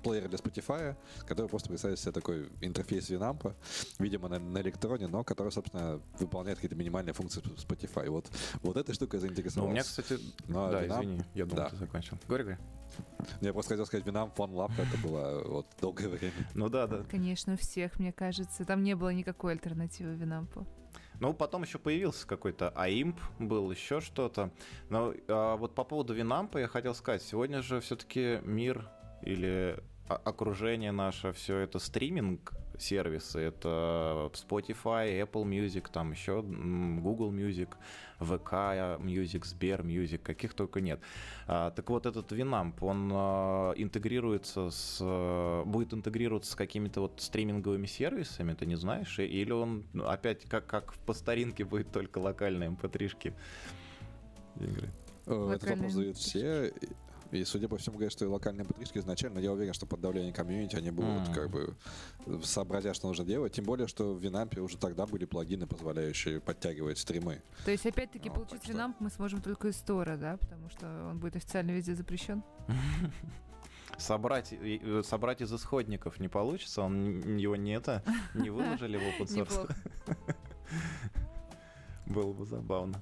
плеер 0.03 0.29
для 0.29 0.39
Spotify, 0.39 0.97
который 1.27 1.49
просто 1.49 1.69
представляет 1.69 2.01
себе 2.01 2.13
такой 2.13 2.49
интерфейс 2.61 3.09
Винампа, 3.11 3.55
видимо, 3.99 4.29
на, 4.29 4.39
на 4.39 4.61
электроне, 4.61 5.07
но 5.07 5.25
который, 5.25 5.53
собственно, 5.53 6.01
выполняет 6.19 6.59
какие-то 6.59 6.77
минимальные 6.77 7.13
функции 7.13 7.43
Spotify. 7.57 8.09
Вот, 8.09 8.31
вот 8.63 8.77
этой 8.77 8.95
штукой 8.95 9.21
заинтересовался. 9.21 9.61
Ну, 9.61 9.67
у 9.67 9.73
меня, 9.73 9.83
кстати... 9.83 10.19
Ну, 10.49 10.71
да, 10.71 10.85
Винамп- 10.85 11.05
извини, 11.05 11.23
я 11.35 11.45
думал, 11.45 11.57
да. 11.57 11.69
ты 11.71 11.77
закончил. 11.77 12.19
Говори, 12.27 12.45
говори. 12.45 12.59
Я 13.41 13.53
просто 13.53 13.75
хотел 13.75 13.87
сказать, 13.87 14.07
Winamp 14.07 14.31
one 14.33 14.53
love 14.53 14.73
это 14.79 14.99
было 14.99 15.43
вот 15.45 15.67
долгое 15.81 16.09
время. 16.09 16.33
Ну 16.55 16.69
да, 16.69 16.87
да. 16.87 17.05
Конечно, 17.11 17.55
у 17.55 17.57
всех, 17.57 17.99
мне 17.99 18.13
кажется. 18.13 18.65
Там 18.65 18.83
не 18.83 18.95
было 18.95 19.11
никакой 19.11 19.53
альтернативы 19.53 20.15
Винампу. 20.15 20.67
Ну, 21.21 21.35
потом 21.35 21.63
еще 21.63 21.79
появился 21.79 22.27
какой-то 22.27 22.73
AIMP, 22.77 23.17
был 23.39 23.71
еще 23.71 24.01
что-то. 24.01 24.51
Но 24.89 25.13
а, 25.29 25.57
вот 25.57 25.75
по 25.75 25.85
поводу 25.85 26.15
Винампа 26.15 26.59
я 26.59 26.67
хотел 26.67 26.95
сказать, 26.95 27.23
сегодня 27.23 27.63
же 27.63 27.81
все-таки 27.81 28.41
мир 28.43 28.89
или 29.23 29.79
окружение 30.17 30.93
наше, 30.93 31.33
все 31.33 31.59
это 31.59 31.79
стриминг 31.79 32.53
сервисы, 32.81 33.39
это 33.39 34.31
Spotify, 34.33 35.23
Apple 35.23 35.45
Music, 35.45 35.87
там 35.93 36.13
еще 36.13 36.43
Google 36.43 37.31
Music, 37.31 37.69
VK 38.19 39.01
Music, 39.01 39.45
Сбер 39.45 39.83
Music, 39.83 40.19
каких 40.19 40.55
только 40.55 40.81
нет. 40.81 41.01
А, 41.47 41.71
так 41.71 41.89
вот, 41.91 42.07
этот 42.07 42.33
Winamp, 42.33 42.75
он 42.81 43.11
а, 43.13 43.73
интегрируется 43.77 44.71
с... 44.71 44.99
а, 45.01 45.65
будет 45.65 45.93
интегрироваться 45.93 46.53
с 46.53 46.55
какими-то 46.55 47.03
вот 47.03 47.21
стриминговыми 47.21 47.87
сервисами, 47.87 48.55
ты 48.55 48.67
не 48.67 48.77
знаешь? 48.77 49.19
Или 49.19 49.53
он 49.53 49.85
ну, 49.93 50.07
опять 50.07 50.45
как, 50.47 50.67
как 50.67 50.95
по 51.07 51.13
старинке 51.13 51.65
будет 51.65 51.93
только 51.93 52.19
локальные 52.19 52.71
mp3-шки 52.71 53.35
игры? 54.57 54.91
Э, 55.27 55.53
Этот 55.55 55.71
вопрос 55.71 55.93
задают 55.93 56.17
мп3-шки. 56.17 56.21
все. 56.21 56.73
И- 57.33 57.45
судя 57.45 57.69
по 57.69 57.77
всему, 57.79 57.95
говорят, 57.97 58.13
что 58.13 58.25
и 58.25 58.29
локальные 58.29 58.65
патришки 58.65 58.99
изначально, 58.99 59.39
я 59.39 59.53
уверен, 59.53 59.73
что 59.75 59.87
под 59.87 60.01
давлением 60.01 60.33
комьюнити 60.35 60.77
они 60.77 60.91
будут 60.91 61.29
М. 61.29 61.35
как 61.35 61.51
бы 61.51 61.75
сообразя, 62.45 62.95
что 62.95 63.09
нужно 63.09 63.25
делать. 63.25 63.53
Тем 63.53 63.65
более, 63.65 63.87
что 63.89 64.13
в 64.15 64.21
Винампе 64.23 64.61
уже 64.61 64.77
тогда 64.77 65.07
были 65.07 65.25
плагины, 65.25 65.67
позволяющие 65.67 66.41
подтягивать 66.41 66.99
стримы. 66.99 67.43
То 67.65 67.71
есть, 67.71 67.87
опять-таки, 67.87 68.29
Ну, 68.29 68.35
получить 68.35 68.53
так 68.57 68.63
что- 68.65 68.73
Винамп 68.73 68.97
мы 69.01 69.11
сможем 69.11 69.41
только 69.43 69.69
из 69.69 69.77
Стора, 69.77 70.17
да? 70.17 70.37
Потому 70.37 70.69
что 70.71 70.87
он 71.11 71.19
будет 71.19 71.37
официально 71.37 71.71
везде 71.71 71.95
запрещен. 71.95 72.43
Собрать, 73.99 74.53
э, 74.53 75.03
собрать 75.05 75.43
из 75.43 75.53
исходников 75.53 76.21
не 76.21 76.29
получится, 76.29 76.81
он 76.83 77.37
его 77.37 77.55
не 77.57 77.73
это, 77.73 78.03
не 78.35 78.49
выложили 78.49 78.97
в 78.97 79.03
open 79.03 79.27
source. 79.27 79.75
Было 82.07 82.33
бы 82.33 82.47
забавно. 82.47 83.01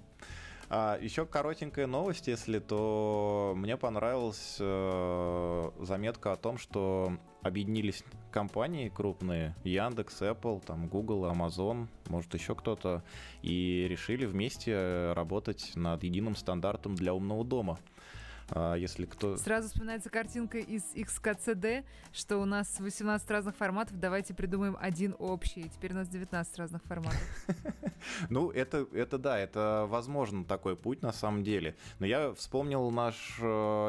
А, 0.70 0.98
еще 1.00 1.24
коротенькая 1.24 1.86
новость, 1.86 2.28
если 2.28 2.58
то 2.58 3.54
мне 3.56 3.78
понравилась 3.78 4.56
э, 4.60 5.70
заметка 5.80 6.32
о 6.32 6.36
том, 6.36 6.58
что 6.58 7.16
объединились 7.42 8.04
компании 8.30 8.90
крупные, 8.90 9.54
Яндекс, 9.64 10.20
Apple, 10.20 10.62
там 10.64 10.88
Google, 10.88 11.24
Amazon, 11.24 11.88
может 12.08 12.34
еще 12.34 12.54
кто-то, 12.54 13.02
и 13.42 13.86
решили 13.88 14.26
вместе 14.26 15.12
работать 15.14 15.72
над 15.74 16.02
единым 16.02 16.36
стандартом 16.36 16.94
для 16.94 17.14
умного 17.14 17.44
дома. 17.44 17.78
А, 18.50 18.74
если 18.74 19.04
кто... 19.04 19.36
Сразу 19.36 19.68
вспоминается 19.68 20.10
картинка 20.10 20.58
из 20.58 20.82
XKCD, 20.94 21.84
что 22.12 22.38
у 22.38 22.44
нас 22.44 22.80
18 22.80 23.30
разных 23.30 23.56
форматов, 23.56 23.98
давайте 23.98 24.34
придумаем 24.34 24.76
один 24.80 25.14
общий. 25.18 25.68
Теперь 25.68 25.92
у 25.92 25.96
нас 25.96 26.08
19 26.08 26.58
разных 26.58 26.82
форматов. 26.84 27.20
Ну, 28.30 28.50
это, 28.50 28.86
это 28.92 29.18
да, 29.18 29.38
это 29.38 29.86
возможно 29.88 30.44
такой 30.44 30.76
путь 30.76 31.02
на 31.02 31.12
самом 31.12 31.42
деле. 31.42 31.76
Но 31.98 32.06
я 32.06 32.32
вспомнил 32.32 32.90
наш 32.92 33.38
э, 33.40 33.44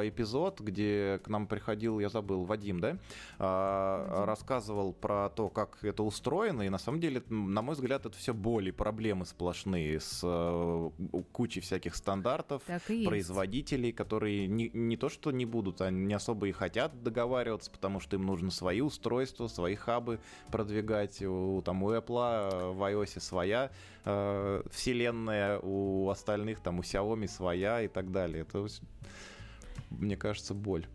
эпизод, 0.09 0.61
где 0.61 1.21
к 1.23 1.27
нам 1.27 1.45
приходил, 1.45 1.99
я 1.99 2.09
забыл, 2.09 2.43
Вадим, 2.43 2.79
да? 2.79 2.97
А, 3.37 4.07
Вадим. 4.07 4.25
Рассказывал 4.25 4.93
про 4.93 5.29
то, 5.29 5.49
как 5.49 5.83
это 5.83 6.01
устроено. 6.01 6.63
И 6.63 6.69
на 6.69 6.79
самом 6.79 6.99
деле, 6.99 7.21
на 7.29 7.61
мой 7.61 7.75
взгляд, 7.75 8.05
это 8.07 8.17
все 8.17 8.33
боли, 8.33 8.71
проблемы 8.71 9.25
сплошные 9.25 9.99
с 9.99 10.21
э, 10.23 10.89
кучей 11.31 11.61
всяких 11.61 11.95
стандартов, 11.95 12.63
производителей, 12.63 13.91
которые 13.91 14.48
не, 14.49 14.69
не 14.73 14.97
то 14.97 15.09
что 15.09 15.31
не 15.31 15.45
будут, 15.45 15.81
а 15.81 15.91
не 15.91 16.13
особо 16.13 16.47
и 16.47 16.51
хотят 16.51 17.03
договариваться, 17.03 17.71
потому 17.71 17.99
что 17.99 18.15
им 18.15 18.25
нужно 18.25 18.51
свои 18.51 18.81
устройства, 18.81 19.47
свои 19.47 19.75
хабы 19.75 20.19
продвигать. 20.51 21.21
У, 21.21 21.61
там, 21.63 21.83
у 21.83 21.91
Apple 21.91 22.73
в 22.73 22.81
iOS 22.81 23.19
своя 23.19 23.71
э, 24.05 24.63
вселенная, 24.71 25.59
у 25.59 26.09
остальных 26.09 26.59
там 26.61 26.79
у 26.79 26.81
Xiaomi 26.81 27.27
своя 27.27 27.81
и 27.81 27.87
так 27.87 28.11
далее. 28.11 28.41
Это, 28.41 28.65
мне 29.89 30.17
кажется, 30.17 30.53
боль. 30.53 30.85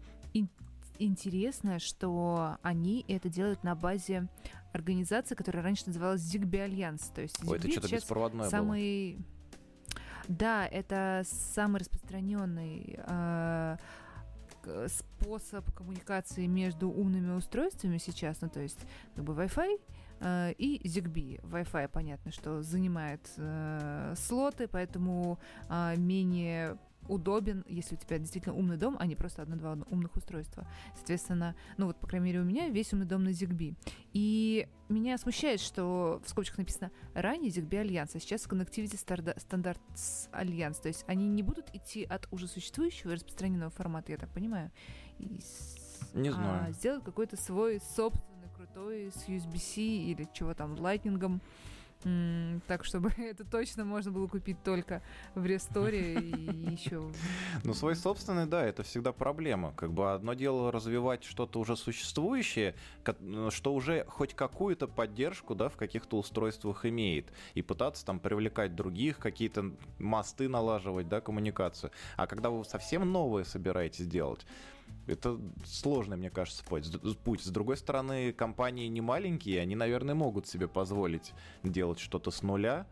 Интересно, 0.99 1.81
что 1.81 2.57
они 2.63 3.05
это 3.09 3.29
делают 3.29 3.65
на 3.65 3.75
базе 3.75 4.29
организации, 4.73 5.35
которая 5.35 5.65
раньше 5.65 5.85
называлась 5.87 6.21
Zigbee 6.21 6.61
Альянс. 6.61 7.11
То 7.15 7.23
есть 7.23 7.37
Ой, 7.47 7.59
это 7.59 7.71
что-то 7.71 7.89
беспроводное 7.89 8.49
самый... 8.49 9.15
было. 9.15 9.25
Да, 10.29 10.67
это 10.67 11.23
самый 11.25 11.81
распространенный 11.81 12.99
э, 12.99 13.77
способ 14.89 15.71
коммуникации 15.73 16.47
между 16.47 16.89
умными 16.89 17.33
устройствами 17.33 17.99
сейчас, 17.99 18.41
ну 18.41 18.49
то 18.49 18.61
есть 18.61 18.79
как 19.15 19.25
бы 19.25 19.35
Wi-Fi 19.35 19.79
Э, 20.21 20.53
и 20.57 20.81
ZigBee. 20.87 21.41
Wi-Fi, 21.43 21.89
понятно, 21.89 22.33
что 22.33 22.63
занимает 22.63 23.21
э, 23.37 24.15
слоты, 24.17 24.69
поэтому 24.69 25.39
э, 25.69 25.97
менее 25.97 26.79
удобен, 27.09 27.65
если 27.69 27.95
у 27.95 27.99
тебя 27.99 28.19
действительно 28.19 28.55
умный 28.55 28.77
дом, 28.77 28.97
а 28.99 29.07
не 29.07 29.17
просто 29.17 29.43
одно-два 29.43 29.79
умных 29.91 30.17
устройства. 30.17 30.67
Соответственно, 30.95 31.55
ну 31.77 31.87
вот, 31.87 31.99
по 32.01 32.07
крайней 32.07 32.27
мере, 32.27 32.41
у 32.41 32.45
меня 32.45 32.69
весь 32.69 32.93
умный 32.93 33.07
дом 33.07 33.25
на 33.25 33.31
ZigBee. 33.31 33.75
И 34.13 34.69
меня 34.89 35.19
смущает, 35.19 35.61
что 35.61 36.21
в 36.25 36.29
скобочках 36.29 36.59
написано 36.59 36.91
ранее 37.15 37.51
ZigBee 37.51 37.81
Alliance, 37.81 38.15
а 38.15 38.21
сейчас 38.21 38.47
Connectivity 38.47 38.97
Standards 38.97 40.29
Alliance. 40.33 40.79
То 40.79 40.89
есть 40.89 41.05
они 41.07 41.29
не 41.29 41.43
будут 41.43 41.75
идти 41.75 42.05
от 42.05 42.29
уже 42.31 42.47
существующего 42.47 43.15
распространенного 43.15 43.71
формата, 43.71 44.13
я 44.13 44.19
так 44.19 44.31
понимаю, 44.31 44.71
и, 45.19 45.41
не 46.15 46.31
знаю. 46.31 46.69
А 46.69 46.73
сделать 46.73 47.05
какой-то 47.05 47.37
свой 47.37 47.81
собственный 47.97 48.49
крутой 48.55 49.11
с 49.11 49.29
USB-C 49.29 49.81
или 49.81 50.29
чего 50.33 50.55
там, 50.55 50.75
Lightning. 50.75 51.41
Так, 52.67 52.85
чтобы 52.85 53.11
это 53.17 53.45
точно 53.45 53.85
можно 53.85 54.11
было 54.11 54.27
купить 54.27 54.63
только 54.63 55.03
в 55.35 55.45
ресторе 55.47 56.21
и 56.21 56.71
еще... 56.73 57.11
Ну, 57.63 57.73
свой 57.73 57.97
собственный, 57.97 58.47
да, 58.47 58.65
это 58.65 58.83
всегда 58.83 59.13
проблема. 59.13 59.73
Как 59.73 59.93
бы 59.93 60.13
одно 60.13 60.35
дело 60.35 60.71
развивать 60.71 61.25
что-то 61.25 61.61
уже 61.61 61.77
существующее, 61.77 62.75
что 63.49 63.75
уже 63.75 64.05
хоть 64.09 64.35
какую-то 64.35 64.87
поддержку, 64.87 65.55
да, 65.55 65.69
в 65.69 65.77
каких-то 65.77 66.19
устройствах 66.19 66.85
имеет, 66.85 67.33
и 67.55 67.63
пытаться 67.63 68.05
там 68.05 68.21
привлекать 68.21 68.75
других, 68.75 69.19
какие-то 69.19 69.73
мосты 69.99 70.49
налаживать, 70.49 71.09
да, 71.09 71.21
коммуникацию. 71.21 71.91
А 72.17 72.27
когда 72.27 72.51
вы 72.51 72.65
совсем 72.65 73.11
новое 73.11 73.45
собираетесь 73.45 74.07
делать, 74.07 74.47
это 75.07 75.39
сложный, 75.65 76.17
мне 76.17 76.31
кажется, 76.31 76.65
путь. 76.65 76.91
путь. 77.25 77.43
С 77.43 77.49
другой 77.49 77.77
стороны, 77.77 78.33
компании 78.33 78.87
не 78.89 79.01
маленькие, 79.01 79.61
они, 79.61 79.77
наверное, 79.77 80.15
могут 80.15 80.47
себе 80.47 80.69
позволить 80.69 81.33
делать 81.63 81.99
что-то 81.99 82.31
с 82.31 82.43
нуля. 82.43 82.87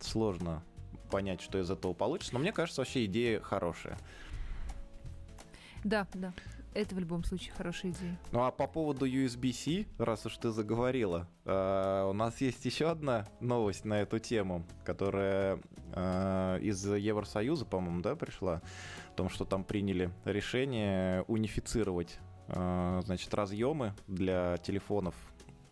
Сложно 0.00 0.62
понять, 1.10 1.40
что 1.40 1.58
из 1.58 1.70
этого 1.70 1.92
получится, 1.94 2.34
но 2.34 2.40
мне 2.40 2.52
кажется, 2.52 2.80
вообще 2.80 3.04
идея 3.06 3.40
хорошая. 3.40 3.98
Да, 5.84 6.06
да. 6.14 6.32
Это 6.74 6.96
в 6.96 6.98
любом 6.98 7.22
случае 7.22 7.54
хорошая 7.56 7.92
идея. 7.92 8.18
Ну 8.32 8.42
а 8.42 8.50
по 8.50 8.66
поводу 8.66 9.06
USB-C, 9.06 9.86
раз 9.96 10.26
уж 10.26 10.36
ты 10.36 10.50
заговорила, 10.50 11.28
э, 11.44 12.06
у 12.10 12.12
нас 12.12 12.40
есть 12.40 12.64
еще 12.64 12.90
одна 12.90 13.28
новость 13.38 13.84
на 13.84 14.02
эту 14.02 14.18
тему, 14.18 14.66
которая 14.84 15.60
э, 15.92 16.58
из 16.62 16.84
Евросоюза, 16.84 17.64
по-моему, 17.64 18.02
да, 18.02 18.16
пришла 18.16 18.60
о 19.10 19.16
том, 19.16 19.28
что 19.28 19.44
там 19.44 19.62
приняли 19.62 20.10
решение 20.24 21.22
унифицировать 21.28 22.18
э, 22.48 23.02
значит, 23.04 23.32
разъемы 23.32 23.94
для 24.08 24.56
телефонов 24.58 25.14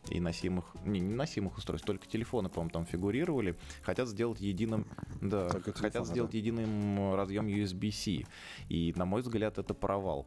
и 0.08 0.20
носимых, 0.20 0.66
не, 0.84 1.00
не 1.00 1.14
носимых 1.14 1.58
устройств, 1.58 1.86
только 1.86 2.06
телефоны, 2.06 2.48
по-моему, 2.48 2.70
там 2.70 2.86
фигурировали, 2.86 3.56
хотят 3.82 4.08
сделать 4.08 4.40
единым, 4.40 4.86
да, 5.20 5.48
только 5.48 5.72
хотят 5.72 5.92
телефона, 5.92 6.04
сделать 6.04 6.32
да. 6.32 6.38
единым 6.38 7.14
разъем 7.14 7.46
USB-C. 7.46 8.24
И, 8.68 8.92
на 8.96 9.04
мой 9.04 9.22
взгляд, 9.22 9.58
это 9.58 9.74
провал, 9.74 10.26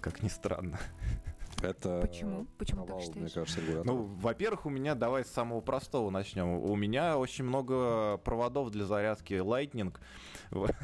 как 0.00 0.22
ни 0.22 0.28
странно. 0.28 0.78
Это 1.62 2.00
Почему? 2.00 2.46
Почему 2.58 2.86
провал, 2.86 3.06
так 3.06 3.16
мне 3.16 3.28
кажется, 3.28 3.60
регулятор. 3.60 3.86
Ну, 3.86 4.02
во-первых, 4.04 4.66
у 4.66 4.70
меня, 4.70 4.94
давай 4.94 5.24
с 5.24 5.28
самого 5.28 5.60
простого 5.60 6.10
начнем. 6.10 6.48
У 6.48 6.74
меня 6.74 7.18
очень 7.18 7.44
много 7.44 8.16
проводов 8.18 8.70
для 8.70 8.84
зарядки 8.84 9.34
Lightning. 9.34 9.94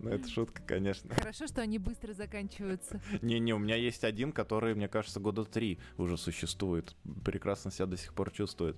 Ну, 0.00 0.10
это 0.10 0.28
шутка, 0.28 0.62
конечно. 0.66 1.14
Хорошо, 1.14 1.46
что 1.46 1.60
они 1.60 1.78
быстро 1.78 2.14
заканчиваются. 2.14 3.00
Не-не, 3.20 3.54
у 3.54 3.58
меня 3.58 3.76
есть 3.76 4.02
один, 4.02 4.32
который, 4.32 4.74
мне 4.74 4.88
кажется, 4.88 5.20
года 5.20 5.44
три 5.44 5.78
уже 5.98 6.16
существует. 6.16 6.96
Прекрасно 7.24 7.70
себя 7.70 7.86
до 7.86 7.96
сих 7.96 8.12
пор 8.14 8.30
чувствует. 8.30 8.76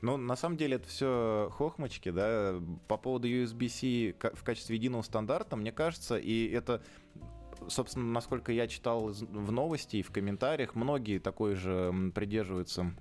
Но 0.00 0.16
на 0.16 0.34
самом 0.34 0.56
деле 0.56 0.76
это 0.76 0.88
все 0.88 1.50
хохмочки, 1.52 2.10
да. 2.10 2.60
По 2.88 2.96
поводу 2.96 3.28
USB-C 3.28 4.14
в 4.34 4.42
качестве 4.42 4.76
единого 4.76 5.02
стандарта, 5.02 5.56
мне 5.56 5.72
кажется, 5.72 6.16
и 6.16 6.48
это 6.48 6.82
собственно, 7.68 8.06
насколько 8.06 8.52
я 8.52 8.66
читал 8.66 9.08
в 9.08 9.52
новости 9.52 9.98
и 9.98 10.02
в 10.02 10.10
комментариях, 10.10 10.74
многие 10.74 11.18
такой 11.18 11.54
же 11.54 12.12
придерживаются 12.14 12.94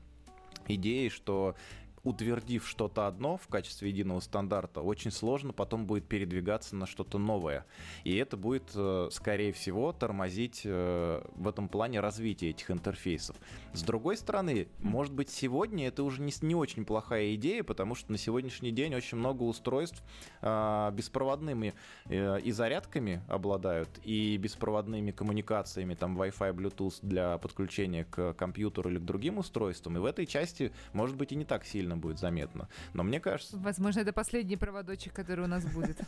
идеи, 0.67 1.09
что 1.09 1.55
утвердив 2.03 2.67
что-то 2.67 3.07
одно 3.07 3.37
в 3.37 3.47
качестве 3.47 3.89
единого 3.89 4.19
стандарта, 4.19 4.81
очень 4.81 5.11
сложно 5.11 5.53
потом 5.53 5.85
будет 5.85 6.07
передвигаться 6.07 6.75
на 6.75 6.85
что-то 6.85 7.17
новое. 7.17 7.65
И 8.03 8.15
это 8.15 8.35
будет, 8.35 8.71
э, 8.75 9.09
скорее 9.11 9.53
всего, 9.53 9.93
тормозить 9.93 10.61
э, 10.65 11.21
в 11.35 11.47
этом 11.47 11.69
плане 11.69 12.01
развитие 12.01 12.51
этих 12.51 12.71
интерфейсов. 12.71 13.37
С 13.73 13.83
другой 13.83 14.17
стороны, 14.17 14.67
может 14.79 15.13
быть, 15.13 15.29
сегодня 15.29 15.87
это 15.87 16.03
уже 16.03 16.21
не, 16.21 16.33
не 16.41 16.55
очень 16.55 16.85
плохая 16.85 17.35
идея, 17.35 17.63
потому 17.63 17.95
что 17.95 18.11
на 18.11 18.17
сегодняшний 18.17 18.71
день 18.71 18.93
очень 18.95 19.17
много 19.17 19.43
устройств 19.43 20.03
э, 20.41 20.91
беспроводными 20.93 21.73
и 22.09 22.51
зарядками 22.51 23.23
обладают, 23.27 23.89
и 24.03 24.37
беспроводными 24.37 25.11
коммуникациями, 25.11 25.95
там 25.95 26.19
Wi-Fi, 26.19 26.53
Bluetooth 26.53 26.99
для 27.01 27.37
подключения 27.37 28.05
к 28.05 28.33
компьютеру 28.33 28.89
или 28.89 28.97
к 28.97 29.05
другим 29.05 29.37
устройствам. 29.37 29.97
И 29.97 29.99
в 29.99 30.05
этой 30.05 30.25
части, 30.25 30.73
может 30.91 31.15
быть, 31.15 31.31
и 31.31 31.35
не 31.35 31.45
так 31.45 31.65
сильно 31.65 31.92
действительно 31.93 31.97
будет 31.97 32.19
заметно. 32.19 32.67
Но 32.93 33.03
мне 33.03 33.19
кажется... 33.19 33.58
Возможно, 33.58 34.01
это 34.01 34.13
последний 34.13 34.58
проводочек, 34.58 35.13
который 35.13 35.45
у 35.45 35.47
нас 35.47 35.65
будет. 35.65 35.99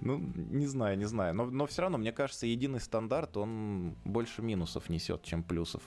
Ну, 0.00 0.18
не 0.18 0.66
знаю, 0.66 0.98
не 0.98 1.06
знаю. 1.06 1.34
Но, 1.34 1.46
но 1.46 1.66
все 1.66 1.82
равно, 1.82 1.98
мне 1.98 2.12
кажется, 2.12 2.46
единый 2.46 2.80
стандарт, 2.80 3.36
он 3.36 3.96
больше 4.04 4.42
минусов 4.42 4.90
несет, 4.90 5.22
чем 5.22 5.42
плюсов. 5.42 5.82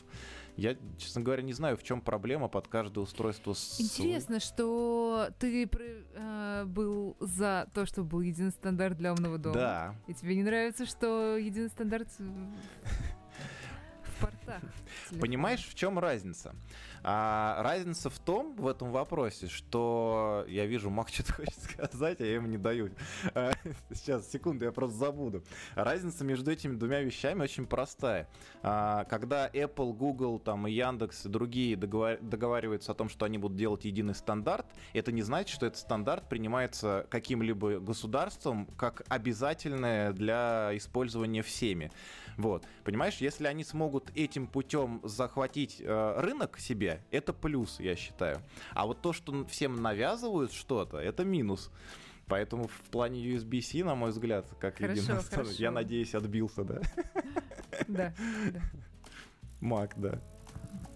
Я, 0.57 0.75
честно 0.97 1.21
говоря, 1.21 1.43
не 1.43 1.53
знаю, 1.53 1.77
в 1.77 1.83
чем 1.83 2.01
проблема 2.01 2.47
под 2.47 2.67
каждое 2.67 3.01
устройство. 3.01 3.53
Интересно, 3.79 4.39
что 4.39 5.29
ты 5.39 5.69
э, 5.71 6.65
был 6.65 7.15
за 7.19 7.69
то, 7.73 7.85
чтобы 7.85 8.09
был 8.09 8.21
единый 8.21 8.51
стандарт 8.51 8.97
для 8.97 9.13
умного 9.13 9.37
дома. 9.37 9.55
Да. 9.55 9.95
И 10.07 10.13
тебе 10.13 10.35
не 10.35 10.43
нравится, 10.43 10.85
что 10.85 11.37
единый 11.37 11.69
стандарт 11.69 12.09
портах. 14.49 14.69
Понимаешь, 15.19 15.65
в 15.65 15.75
чем 15.75 15.99
разница? 15.99 16.55
А 17.03 17.61
разница 17.63 18.09
в 18.09 18.19
том, 18.19 18.55
в 18.55 18.67
этом 18.67 18.91
вопросе, 18.91 19.47
что 19.47 20.45
я 20.47 20.65
вижу, 20.65 20.89
Мак 20.89 21.09
что-то 21.13 21.33
хочет 21.33 21.57
сказать, 21.59 22.19
а 22.19 22.25
я 22.25 22.35
ему 22.35 22.47
не 22.47 22.57
даю. 22.57 22.91
А, 23.33 23.51
сейчас, 23.93 24.29
секунду, 24.29 24.65
я 24.65 24.71
просто 24.71 24.97
забуду. 24.97 25.43
Разница 25.75 26.23
между 26.23 26.51
этими 26.51 26.75
двумя 26.75 27.01
вещами 27.01 27.43
очень 27.43 27.65
простая. 27.65 28.27
А, 28.61 29.05
когда 29.05 29.47
Apple, 29.49 29.93
Google 29.93 30.39
там, 30.39 30.67
и 30.67 30.71
Яндекс 30.71 31.25
и 31.25 31.29
другие 31.29 31.75
договариваются 31.75 32.91
о 32.91 32.95
том, 32.95 33.09
что 33.09 33.25
они 33.25 33.37
будут 33.37 33.57
делать 33.57 33.85
единый 33.85 34.15
стандарт, 34.15 34.65
это 34.93 35.11
не 35.11 35.21
значит, 35.21 35.55
что 35.55 35.65
этот 35.65 35.79
стандарт 35.79 36.27
принимается 36.27 37.05
каким-либо 37.09 37.79
государством 37.79 38.65
как 38.77 39.03
обязательное 39.07 40.11
для 40.11 40.71
использования 40.73 41.41
всеми. 41.41 41.91
Вот. 42.37 42.65
Понимаешь, 42.85 43.17
если 43.17 43.47
они 43.47 43.63
смогут 43.65 44.11
этим 44.15 44.38
путем 44.47 45.01
захватить 45.03 45.81
э, 45.81 46.13
рынок 46.19 46.59
себе, 46.59 47.01
это 47.11 47.33
плюс, 47.33 47.79
я 47.79 47.95
считаю. 47.95 48.41
А 48.73 48.85
вот 48.85 49.01
то, 49.01 49.13
что 49.13 49.45
всем 49.45 49.81
навязывают 49.81 50.51
что-то, 50.51 50.97
это 50.97 51.23
минус. 51.23 51.71
Поэтому 52.27 52.67
в 52.67 52.81
плане 52.91 53.25
USB-C, 53.25 53.83
на 53.83 53.95
мой 53.95 54.11
взгляд, 54.11 54.45
как 54.59 54.77
хорошо, 54.77 55.19
я 55.57 55.71
надеюсь, 55.71 56.13
отбился? 56.13 56.63
Да, 56.63 56.81
да. 57.87 58.13
Мак, 59.59 59.93
да. 59.97 60.21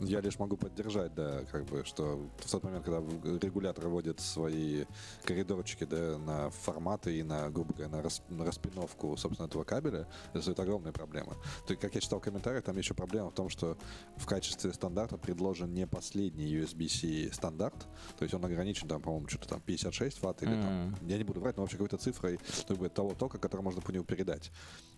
Я 0.04 0.22
лишь 0.22 0.40
могу 0.40 0.58
поддержать, 0.58 1.14
да, 1.14 1.44
как 1.52 1.66
бы, 1.66 1.84
что 1.86 2.30
в 2.38 2.50
тот 2.50 2.64
момент, 2.64 2.86
когда 2.86 3.00
регулятор 3.40 3.88
вводит 3.88 4.20
свои 4.20 4.86
коридорчики, 5.24 5.86
да, 5.86 6.18
на 6.18 6.50
форматы 6.50 7.18
и 7.18 7.24
на, 7.24 7.50
грубо 7.50 7.74
говоря, 7.74 7.90
на, 7.90 8.02
рас, 8.02 8.22
на 8.30 8.46
распиновку, 8.46 9.16
собственно, 9.18 9.48
этого 9.48 9.64
кабеля, 9.64 10.08
это 10.34 10.42
стоит 10.42 10.60
огромные 10.60 10.94
проблемы. 10.94 11.34
То 11.66 11.74
есть, 11.74 11.82
как 11.82 11.96
я 11.96 12.02
читал 12.02 12.20
в 12.20 12.24
комментариях, 12.24 12.64
там 12.64 12.78
еще 12.78 12.94
проблема 12.94 13.30
в 13.30 13.34
том, 13.34 13.50
что 13.50 13.78
в 14.18 14.26
качестве 14.26 14.74
стандарта 14.74 15.18
предложен 15.18 15.74
не 15.74 15.88
последний 15.88 16.54
USB-C 16.56 17.34
стандарт, 17.34 17.88
то 18.18 18.24
есть 18.24 18.34
он 18.34 18.44
ограничен, 18.46 18.88
там, 18.88 19.02
по-моему, 19.02 19.28
что-то 19.28 19.50
там 19.50 19.62
56 19.62 20.22
ватт 20.22 20.44
или 20.44 20.52
mm-hmm. 20.52 20.98
там, 21.00 21.08
я 21.08 21.18
не 21.18 21.24
буду 21.24 21.40
врать, 21.40 21.58
но 21.58 21.64
вообще 21.64 21.78
какой-то 21.78 21.98
цифрой, 21.98 22.40
то 22.68 22.74
есть 22.74 22.94
того 22.94 23.14
тока, 23.14 23.38
который 23.38 23.62
можно 23.62 23.82
по 23.82 23.92
нему 23.92 24.04
передать. 24.04 24.52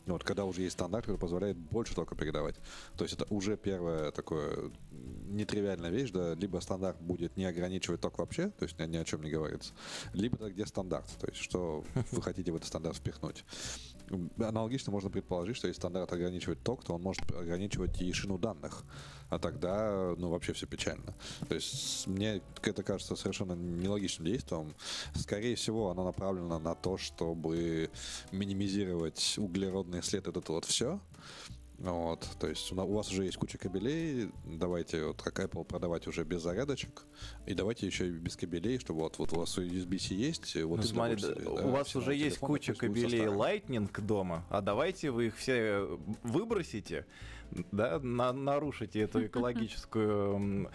Вот, 0.06 0.24
когда 0.24 0.46
уже 0.46 0.62
есть 0.62 0.74
стандарт, 0.74 1.06
который 1.06 1.18
позволяет 1.18 1.58
больше 1.58 1.96
тока 1.96 2.16
передавать. 2.16 2.56
То 2.96 3.04
есть 3.04 3.16
это 3.16 3.26
уже 3.34 3.58
первое 3.58 4.12
такое 4.12 4.72
нетривиальная 5.28 5.90
вещь, 5.90 6.12
да, 6.12 6.34
либо 6.36 6.60
стандарт 6.60 7.02
будет 7.02 7.38
не 7.38 7.46
ограничивать 7.46 8.02
ток 8.02 8.18
вообще, 8.18 8.50
то 8.50 8.64
есть 8.64 8.80
ни 8.80 8.98
о 8.98 9.04
чем 9.04 9.24
не 9.24 9.32
говорится, 9.32 9.74
либо 10.14 10.36
это 10.38 10.52
где 10.52 10.66
стандарт, 10.66 11.08
то 11.20 11.28
есть 11.28 11.42
что 11.42 11.84
вы 12.12 12.22
хотите 12.22 12.52
в 12.52 12.56
этот 12.56 12.68
стандарт 12.68 12.98
впихнуть. 12.98 13.44
Аналогично 14.38 14.92
можно 14.92 15.10
предположить, 15.10 15.58
что 15.58 15.68
если 15.68 15.80
стандарт 15.80 16.14
ограничивает 16.14 16.62
ток, 16.64 16.84
то 16.84 16.94
он 16.94 17.02
может 17.02 17.24
ограничивать 17.32 18.00
и 18.02 18.14
шину 18.14 18.38
данных, 18.38 18.84
а 19.30 19.40
тогда, 19.40 20.14
ну, 20.18 20.30
вообще 20.30 20.54
все 20.54 20.68
печально. 20.68 21.16
То 21.50 21.56
есть 21.56 22.06
мне 22.06 22.42
это 22.62 22.84
кажется 22.84 23.16
совершенно 23.16 23.54
нелогичным 23.54 24.28
действием. 24.28 24.76
Скорее 25.16 25.56
всего, 25.56 25.90
оно 25.90 26.04
направлено 26.04 26.60
на 26.60 26.76
то, 26.76 26.98
чтобы 26.98 27.90
минимизировать 28.32 29.36
углеродный 29.38 30.04
след, 30.04 30.28
это 30.28 30.40
вот 30.52 30.66
все, 30.66 31.00
вот, 31.80 32.28
то 32.40 32.48
есть 32.48 32.72
у 32.72 32.76
вас 32.76 33.12
уже 33.12 33.26
есть 33.26 33.38
куча 33.38 33.58
кабелей, 33.58 34.32
давайте 34.46 35.06
вот 35.06 35.22
как 35.22 35.40
Apple 35.40 35.66
продавать 35.66 36.08
уже 36.08 36.24
без 36.24 36.42
зарядочек, 36.42 37.04
и 37.46 37.54
давайте 37.54 37.86
еще 37.86 38.08
и 38.08 38.12
без 38.12 38.36
кабелей, 38.38 38.80
чтобы 38.80 39.02
вот, 39.02 39.20
вот 39.20 39.34
у 39.34 39.40
вас 39.40 39.58
USB-C 39.58 40.14
есть. 40.14 40.56
Вот 40.64 40.78
ну, 40.78 40.84
смотри, 40.84 41.22
да, 41.22 41.52
у 41.52 41.72
вас 41.72 41.96
уже 41.96 42.16
есть 42.16 42.38
куча 42.38 42.74
кабелей 42.74 43.26
Lightning 43.26 43.90
дома, 44.02 44.46
а 44.50 44.62
давайте 44.62 45.12
вы 45.12 45.28
их 45.28 45.38
все 45.38 46.00
выбросите, 46.24 47.06
да, 47.72 48.00
на, 48.00 48.32
нарушите 48.32 49.02
эту 49.02 49.26
экологическую 49.28 50.70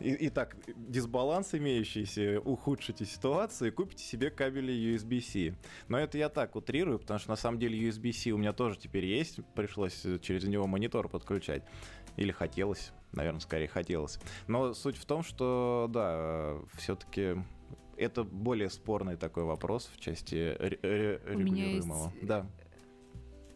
и, 0.00 0.12
и 0.12 0.28
так 0.30 0.56
дисбаланс 0.76 1.54
имеющийся, 1.54 2.40
ухудшите 2.40 3.04
ситуацию 3.04 3.68
и 3.68 3.70
купите 3.70 4.04
себе 4.04 4.30
кабели 4.30 4.72
USB-C. 4.72 5.54
Но 5.88 5.98
это 5.98 6.18
я 6.18 6.28
так 6.28 6.56
утрирую, 6.56 6.98
потому 6.98 7.18
что 7.18 7.30
на 7.30 7.36
самом 7.36 7.58
деле 7.58 7.78
USB-C 7.88 8.30
у 8.30 8.38
меня 8.38 8.52
тоже 8.52 8.78
теперь 8.78 9.06
есть, 9.06 9.40
пришлось 9.54 10.04
через 10.22 10.44
него 10.44 10.66
монитор 10.66 11.08
подключать. 11.08 11.62
Или 12.16 12.30
хотелось, 12.30 12.92
наверное, 13.12 13.40
скорее 13.40 13.68
хотелось. 13.68 14.18
Но 14.46 14.74
суть 14.74 14.96
в 14.96 15.04
том, 15.04 15.22
что, 15.22 15.88
да, 15.92 16.56
все-таки 16.74 17.36
это 17.96 18.24
более 18.24 18.70
спорный 18.70 19.16
такой 19.16 19.44
вопрос 19.44 19.90
в 19.92 20.00
части 20.00 20.56
регулируемого. 20.58 22.12
Есть... 22.14 22.26
Да 22.26 22.46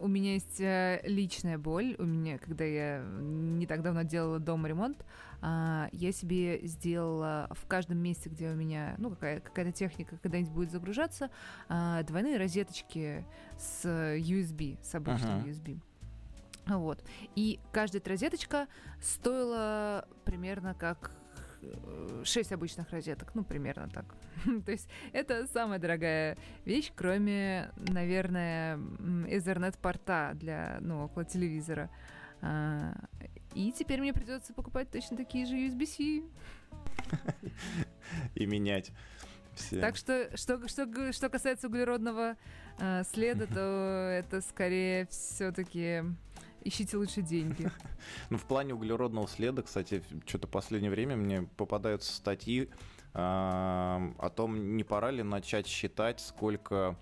у 0.01 0.09
меня 0.09 0.35
есть 0.35 0.61
э, 0.61 1.01
личная 1.05 1.59
боль. 1.59 1.97
У 1.99 2.05
меня, 2.05 2.39
когда 2.39 2.65
я 2.65 3.03
не 3.21 3.67
так 3.67 3.83
давно 3.83 4.03
делала 4.03 4.39
дома 4.39 4.69
ремонт, 4.69 5.05
а, 5.41 5.89
я 5.93 6.13
себе 6.13 6.61
сделала 6.67 7.49
в 7.53 7.67
каждом 7.67 7.99
месте, 7.99 8.29
где 8.29 8.51
у 8.51 8.55
меня, 8.55 8.95
ну, 8.99 9.11
какая- 9.11 9.41
какая-то 9.41 9.73
техника 9.73 10.17
когда-нибудь 10.23 10.53
будет 10.53 10.71
загружаться, 10.71 11.31
а, 11.69 12.03
двойные 12.03 12.39
розеточки 12.39 13.25
с 13.57 13.85
USB, 13.85 14.79
с 14.83 14.95
обычным 14.95 15.41
uh-huh. 15.41 15.49
USB. 15.49 15.81
Вот. 16.67 17.03
И 17.35 17.61
каждая 17.73 18.01
эта 18.01 18.11
розеточка 18.11 18.69
стоила 19.01 20.07
примерно 20.25 20.75
как 20.75 21.13
6 22.25 22.53
обычных 22.53 22.91
розеток, 22.91 23.35
ну, 23.35 23.45
примерно 23.45 23.89
так. 23.89 24.15
То 24.65 24.73
есть 24.73 24.89
это 25.13 25.47
самая 25.47 25.79
дорогая 25.79 26.37
вещь, 26.65 26.93
кроме, 26.95 27.71
наверное, 27.77 28.77
Ethernet-порта 28.77 30.33
для, 30.35 30.79
ну, 30.81 31.05
около 31.05 31.25
телевизора. 31.25 31.91
И 33.55 33.73
теперь 33.73 34.01
мне 34.01 34.13
придется 34.13 34.53
покупать 34.53 34.91
точно 34.91 35.17
такие 35.17 35.47
же 35.47 35.57
USB-C. 35.57 36.23
И 38.35 38.47
менять. 38.47 38.93
Все. 39.55 39.81
Так 39.81 39.97
что, 39.97 40.37
что, 40.37 40.69
что, 40.69 41.13
что 41.13 41.29
касается 41.29 41.67
углеродного 41.67 42.37
э, 42.79 43.03
следа, 43.05 43.47
то 43.47 44.09
это 44.19 44.41
скорее 44.41 45.07
все-таки 45.11 46.05
ищите 46.63 46.97
лучше 46.97 47.23
деньги. 47.23 47.71
ну, 48.31 48.39
в 48.39 48.45
плане 48.45 48.75
углеродного 48.75 49.27
следа, 49.27 49.63
кстати, 49.63 50.03
что-то 50.27 50.47
в 50.47 50.51
последнее 50.51 50.91
время 50.91 51.17
мне 51.17 51.43
попадаются 51.57 52.13
статьи 52.13 52.69
э, 53.15 53.19
о 53.19 54.31
том, 54.35 54.77
не 54.77 54.85
пора 54.85 55.11
ли 55.11 55.23
начать 55.23 55.67
считать, 55.67 56.21
сколько 56.21 56.97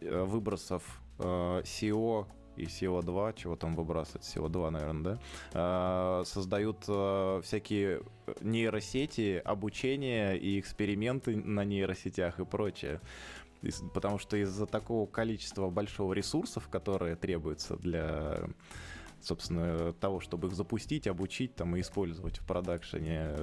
э, 0.00 0.24
выбросов 0.24 1.00
э, 1.18 1.62
СО 1.64 2.28
и 2.58 2.64
CO2, 2.64 3.34
чего 3.36 3.56
там 3.56 3.74
выбрасывать, 3.74 4.24
CO2, 4.24 4.70
наверное, 4.70 5.02
да, 5.02 5.18
а, 5.54 6.22
создают 6.24 6.84
а, 6.88 7.40
всякие 7.42 8.02
нейросети, 8.40 9.40
обучение 9.44 10.38
и 10.38 10.58
эксперименты 10.58 11.36
на 11.36 11.64
нейросетях 11.64 12.40
и 12.40 12.44
прочее. 12.44 13.00
Потому 13.92 14.18
что 14.18 14.36
из-за 14.36 14.66
такого 14.66 15.06
количества 15.06 15.68
большого 15.68 16.12
ресурсов, 16.12 16.68
которые 16.68 17.16
требуются 17.16 17.76
для 17.76 18.48
собственно, 19.20 19.92
того, 19.94 20.20
чтобы 20.20 20.48
их 20.48 20.54
запустить, 20.54 21.06
обучить 21.06 21.54
там, 21.54 21.76
и 21.76 21.80
использовать 21.80 22.38
в 22.38 22.46
продакшене. 22.46 23.34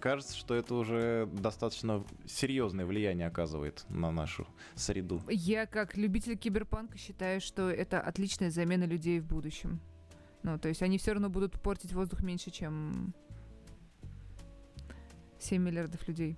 Кажется, 0.00 0.36
что 0.36 0.54
это 0.54 0.74
уже 0.74 1.28
достаточно 1.32 2.04
серьезное 2.26 2.86
влияние 2.86 3.26
оказывает 3.26 3.84
на 3.88 4.10
нашу 4.10 4.46
среду. 4.74 5.22
Я, 5.28 5.66
как 5.66 5.96
любитель 5.96 6.36
киберпанка, 6.36 6.98
считаю, 6.98 7.40
что 7.40 7.70
это 7.70 8.00
отличная 8.00 8.50
замена 8.50 8.84
людей 8.84 9.20
в 9.20 9.26
будущем. 9.26 9.80
Ну, 10.42 10.58
то 10.58 10.68
есть 10.68 10.82
они 10.82 10.98
все 10.98 11.12
равно 11.12 11.30
будут 11.30 11.60
портить 11.60 11.92
воздух 11.92 12.22
меньше, 12.22 12.50
чем 12.50 13.14
7 15.38 15.62
миллиардов 15.62 16.06
людей. 16.06 16.36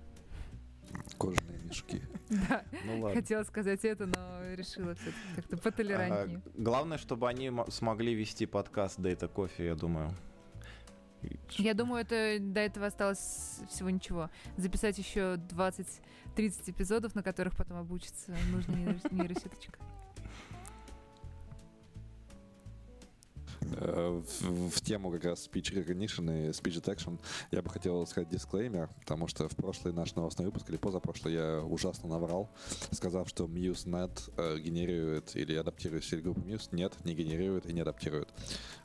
Кожаные 1.17 1.59
мешки. 1.63 2.01
Да, 2.29 2.65
ну, 2.83 3.13
хотела 3.13 3.43
сказать 3.43 3.85
это, 3.85 4.05
но 4.05 4.53
решила 4.53 4.95
все-таки 4.95 5.35
как-то 5.37 5.57
потолерантнее. 5.57 6.41
А, 6.45 6.49
главное, 6.57 6.97
чтобы 6.97 7.29
они 7.29 7.49
смогли 7.69 8.13
вести 8.13 8.45
подкаст 8.45 8.99
Data 8.99 9.33
Coffee, 9.33 9.65
я 9.65 9.75
думаю. 9.75 10.11
Я 11.51 11.73
думаю, 11.73 12.01
это 12.01 12.37
до 12.39 12.59
этого 12.59 12.87
осталось 12.87 13.61
всего 13.69 13.89
ничего. 13.89 14.29
Записать 14.57 14.97
еще 14.97 15.35
20-30 15.51 16.01
эпизодов, 16.71 17.15
на 17.15 17.23
которых 17.23 17.55
потом 17.55 17.77
обучится 17.77 18.35
нужная 18.51 18.99
нейросеточка. 19.11 19.79
В, 23.75 24.69
в 24.69 24.81
тему 24.81 25.11
как 25.11 25.25
раз 25.25 25.47
speech 25.47 25.73
recognition 25.73 26.47
и 26.47 26.49
speech 26.51 26.81
detection 26.81 27.19
я 27.51 27.61
бы 27.61 27.69
хотел 27.69 28.05
сказать 28.07 28.29
дисклеймер, 28.29 28.89
потому 28.99 29.27
что 29.27 29.47
в 29.47 29.55
прошлый 29.55 29.93
наш 29.93 30.15
новостной 30.15 30.47
выпуск 30.47 30.69
или 30.69 30.77
позапрошлый 30.77 31.33
я 31.33 31.61
ужасно 31.61 32.09
наврал, 32.09 32.49
сказав, 32.91 33.29
что 33.29 33.45
MuseNet 33.45 34.31
э, 34.37 34.59
генерирует 34.59 35.35
или 35.35 35.55
адаптирует 35.55 36.03
стиль 36.03 36.21
группы 36.21 36.41
Muse. 36.41 36.69
Нет, 36.71 36.93
не 37.03 37.13
генерирует 37.13 37.65
и 37.65 37.73
не 37.73 37.81
адаптирует. 37.81 38.29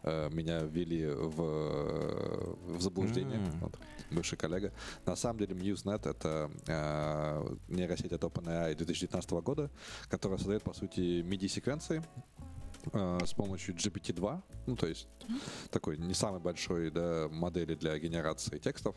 Э, 0.03 0.29
меня 0.31 0.61
ввели 0.61 1.07
в, 1.07 2.57
в 2.77 2.81
заблуждение, 2.81 3.39
mm. 3.39 3.59
вот, 3.61 3.79
бывший 4.11 4.37
коллега. 4.37 4.73
На 5.07 5.17
самом 5.17 5.39
деле 5.39 5.55
MuseNet— 5.55 6.09
это 6.11 6.51
э, 6.67 7.57
нейросеть 7.69 8.13
от 8.13 8.23
OpenAI 8.23 8.75
2019 8.75 9.31
года, 9.33 9.71
которая 10.09 10.39
создает, 10.39 10.63
по 10.63 10.73
сути, 10.73 11.23
MIDI-секвенции, 11.23 12.03
с 12.93 13.33
помощью 13.35 13.75
GPT-2, 13.75 14.43
ну, 14.67 14.77
то 14.77 14.87
есть 14.87 15.09
такой 15.71 15.99
не 15.99 16.15
самой 16.15 16.41
большой 16.41 16.91
да, 16.91 17.29
модели 17.31 17.75
для 17.75 17.99
генерации 17.99 18.59
текстов. 18.59 18.97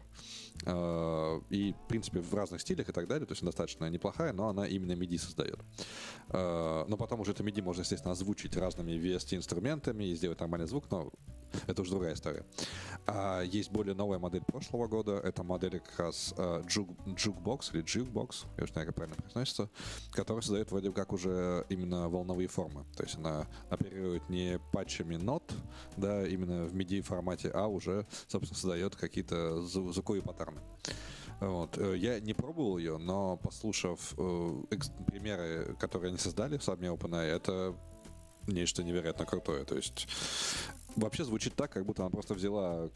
Э, 0.65 1.41
и, 1.49 1.73
в 1.73 1.87
принципе, 1.87 2.19
в 2.19 2.33
разных 2.33 2.61
стилях 2.61 2.89
и 2.89 2.91
так 2.91 3.07
далее, 3.07 3.25
то 3.25 3.31
есть 3.31 3.41
она 3.41 3.49
достаточно 3.49 3.89
неплохая, 3.89 4.33
но 4.33 4.49
она 4.49 4.67
именно 4.67 4.93
MIDI 4.93 5.17
создает. 5.17 5.59
Э, 6.29 6.85
но 6.87 6.97
потом 6.97 7.21
уже 7.21 7.31
это 7.31 7.43
MIDI 7.43 7.61
можно, 7.61 7.81
естественно, 7.81 8.11
озвучить 8.11 8.55
разными 8.57 8.91
VST-инструментами 8.91 10.05
и 10.05 10.15
сделать 10.15 10.39
нормальный 10.39 10.67
звук, 10.67 10.85
но 10.89 11.11
это 11.67 11.81
уже 11.81 11.91
другая 11.91 12.13
история. 12.13 12.45
А 13.07 13.41
есть 13.41 13.71
более 13.71 13.93
новая 13.95 14.19
модель 14.19 14.43
прошлого 14.43 14.87
года. 14.87 15.13
Это 15.23 15.43
модель 15.43 15.79
как 15.79 15.99
раз 15.99 16.33
uh, 16.37 16.65
Jukebox 16.65 17.73
или 17.73 17.83
Jukebox, 17.83 18.45
я 18.57 18.63
уж 18.63 18.69
не 18.69 18.73
знаю, 18.73 18.87
как 18.87 18.95
правильно 18.95 19.15
произносится, 19.15 19.69
которая 20.11 20.41
создает 20.41 20.71
вроде 20.71 20.91
как 20.91 21.13
уже 21.13 21.65
именно 21.69 22.09
волновые 22.09 22.47
формы. 22.47 22.85
То 22.95 23.03
есть 23.03 23.17
она 23.17 23.47
оперирует 23.69 24.29
не 24.29 24.59
патчами 24.71 25.15
нот, 25.15 25.53
да, 25.97 26.27
именно 26.27 26.65
в 26.65 26.75
MIDI 26.75 27.01
формате, 27.01 27.49
а 27.53 27.67
уже, 27.67 28.05
собственно, 28.27 28.57
создает 28.57 28.95
какие-то 28.95 29.61
звуковые 29.61 30.21
паттерны. 30.21 30.61
Вот. 31.39 31.77
Э, 31.77 31.95
я 31.97 32.19
не 32.19 32.33
пробовал 32.33 32.77
ее, 32.77 32.97
но 32.97 33.37
послушав 33.37 34.13
э, 34.17 34.63
примеры, 35.07 35.75
которые 35.79 36.09
они 36.09 36.17
создали 36.17 36.57
в 36.57 36.63
сами 36.63 36.87
OpenAI, 36.87 37.25
это 37.25 37.75
нечто 38.47 38.83
невероятно 38.83 39.25
крутое. 39.25 39.65
То 39.65 39.75
есть 39.75 40.07
вообще 40.95 41.23
звучит 41.23 41.55
так, 41.55 41.71
как 41.71 41.85
будто 41.85 42.03
она 42.03 42.09
просто 42.09 42.33
взяла 42.33 42.89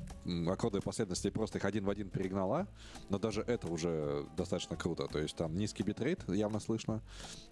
аккорды 0.47 0.81
последовательности 0.81 1.27
и 1.27 1.31
просто 1.31 1.57
их 1.57 1.65
один 1.65 1.85
в 1.85 1.89
один 1.89 2.09
перегнала, 2.09 2.67
но 3.09 3.19
даже 3.19 3.41
это 3.41 3.67
уже 3.67 4.25
достаточно 4.37 4.75
круто. 4.75 5.07
То 5.07 5.19
есть 5.19 5.35
там 5.35 5.55
низкий 5.57 5.83
битрейт 5.83 6.27
явно 6.29 6.59
слышно, 6.59 7.01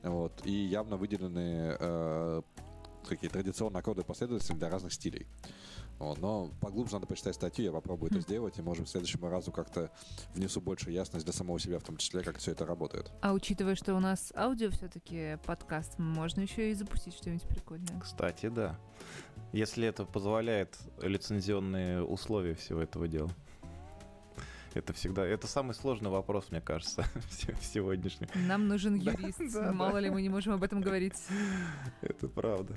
вот, 0.04 0.46
и 0.46 0.52
явно 0.52 0.98
выделены 0.98 1.76
э, 1.80 2.42
такие 3.08 3.30
традиционные 3.30 3.80
аккорды 3.80 4.04
последовательности 4.04 4.58
для 4.58 4.69
разных 4.69 4.94
стилей. 4.94 5.28
Вот, 6.00 6.19
но 6.19 6.52
поглубже 6.62 6.93
надо 6.93 7.08
почитать 7.08 7.33
статью, 7.35 7.65
я 7.65 7.71
попробую 7.71 8.12
это 8.12 8.19
сделать, 8.21 8.60
и, 8.60 8.62
может, 8.62 8.85
к 8.85 8.87
следующему 8.87 9.29
разу 9.29 9.52
как-то 9.52 9.89
внесу 10.35 10.62
больше 10.62 10.91
ясность 10.91 11.25
для 11.25 11.33
самого 11.33 11.60
себя, 11.60 11.79
в 11.79 11.83
том 11.83 11.98
числе, 11.98 12.21
как 12.21 12.37
все 12.37 12.52
это 12.52 12.65
работает. 12.67 13.12
А 13.21 13.33
учитывая, 13.33 13.75
что 13.75 13.95
у 13.95 14.00
нас 14.00 14.31
аудио 14.35 14.69
все-таки 14.69 15.37
подкаст, 15.45 15.98
можно 15.98 16.41
еще 16.41 16.69
и 16.69 16.73
запустить 16.75 17.15
что-нибудь 17.15 17.48
прикольное. 17.48 18.00
Кстати, 18.00 18.48
да. 18.50 18.79
Если 19.54 19.87
это 19.87 20.06
позволяет 20.06 20.77
лицензионные 21.02 22.04
условия 22.04 22.54
всего 22.54 22.79
этого 22.81 23.08
дела. 23.08 23.31
Это 24.73 24.93
всегда... 24.93 25.25
Это 25.25 25.48
самый 25.48 25.73
сложный 25.73 26.12
вопрос, 26.12 26.52
мне 26.52 26.62
кажется, 26.62 27.04
се- 27.31 27.56
сегодняшний. 27.62 28.27
Нам 28.35 28.67
нужен 28.67 28.93
юрист. 28.95 29.39
да, 29.54 29.71
Мало 29.73 29.93
да. 29.93 30.00
ли 30.02 30.10
мы 30.12 30.21
не 30.21 30.29
можем 30.29 30.54
об 30.54 30.62
этом 30.62 30.81
говорить. 30.81 31.15
Это 32.02 32.27
правда. 32.27 32.75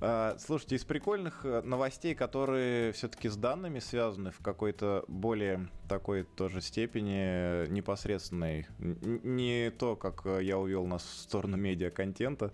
А, 0.00 0.36
слушайте, 0.38 0.76
из 0.76 0.84
прикольных 0.84 1.44
э, 1.44 1.60
новостей, 1.62 2.14
которые 2.14 2.92
все-таки 2.92 3.28
с 3.28 3.36
данными 3.36 3.80
связаны 3.80 4.30
в 4.30 4.38
какой-то 4.38 5.04
более 5.08 5.68
такой 5.88 6.22
тоже 6.22 6.60
степени 6.60 7.18
э, 7.18 7.66
непосредственной, 7.68 8.68
не 8.78 9.70
то, 9.70 9.96
как 9.96 10.24
э, 10.24 10.44
я 10.44 10.56
увел 10.56 10.86
нас 10.86 11.02
в 11.02 11.20
сторону 11.20 11.56
медиа-контента 11.56 12.52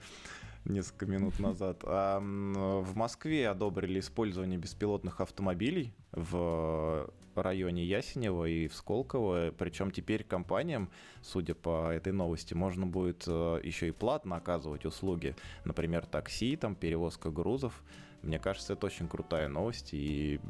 несколько 0.65 1.05
минут 1.05 1.39
назад, 1.39 1.83
а 1.83 2.19
в 2.21 2.97
Москве 2.97 3.51
одобрили 3.51 4.01
использование 4.01 4.59
беспилотных 4.59 5.21
автомобилей 5.21 5.93
в 6.13 7.11
районе 7.43 7.85
Ясенева 7.85 8.45
и 8.45 8.69
в 8.69 8.75
Сколково. 8.75 9.53
Причем 9.57 9.91
теперь 9.91 10.25
компаниям, 10.25 10.91
судя 11.23 11.55
по 11.55 11.91
этой 11.91 12.13
новости, 12.13 12.55
можно 12.55 12.87
будет 12.87 13.25
э, 13.27 13.61
еще 13.63 13.89
и 13.89 13.93
платно 13.93 14.37
оказывать 14.37 14.85
услуги. 14.85 15.35
Например, 15.65 16.07
такси, 16.07 16.57
там, 16.57 16.75
перевозка 16.75 17.31
грузов. 17.31 17.83
Мне 18.23 18.39
кажется, 18.39 18.73
это 18.75 18.87
очень 18.87 19.09
крутая 19.09 19.49
новость. 19.49 19.91
И 19.93 20.41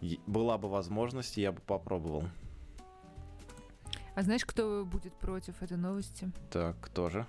и 0.00 0.20
была 0.26 0.58
бы 0.58 0.68
возможность, 0.68 1.36
я 1.36 1.52
бы 1.52 1.60
попробовал. 1.60 2.24
А 4.14 4.22
знаешь, 4.22 4.44
кто 4.44 4.84
будет 4.84 5.14
против 5.14 5.62
этой 5.62 5.76
новости? 5.76 6.30
Так, 6.50 6.76
кто 6.80 7.10
же? 7.10 7.26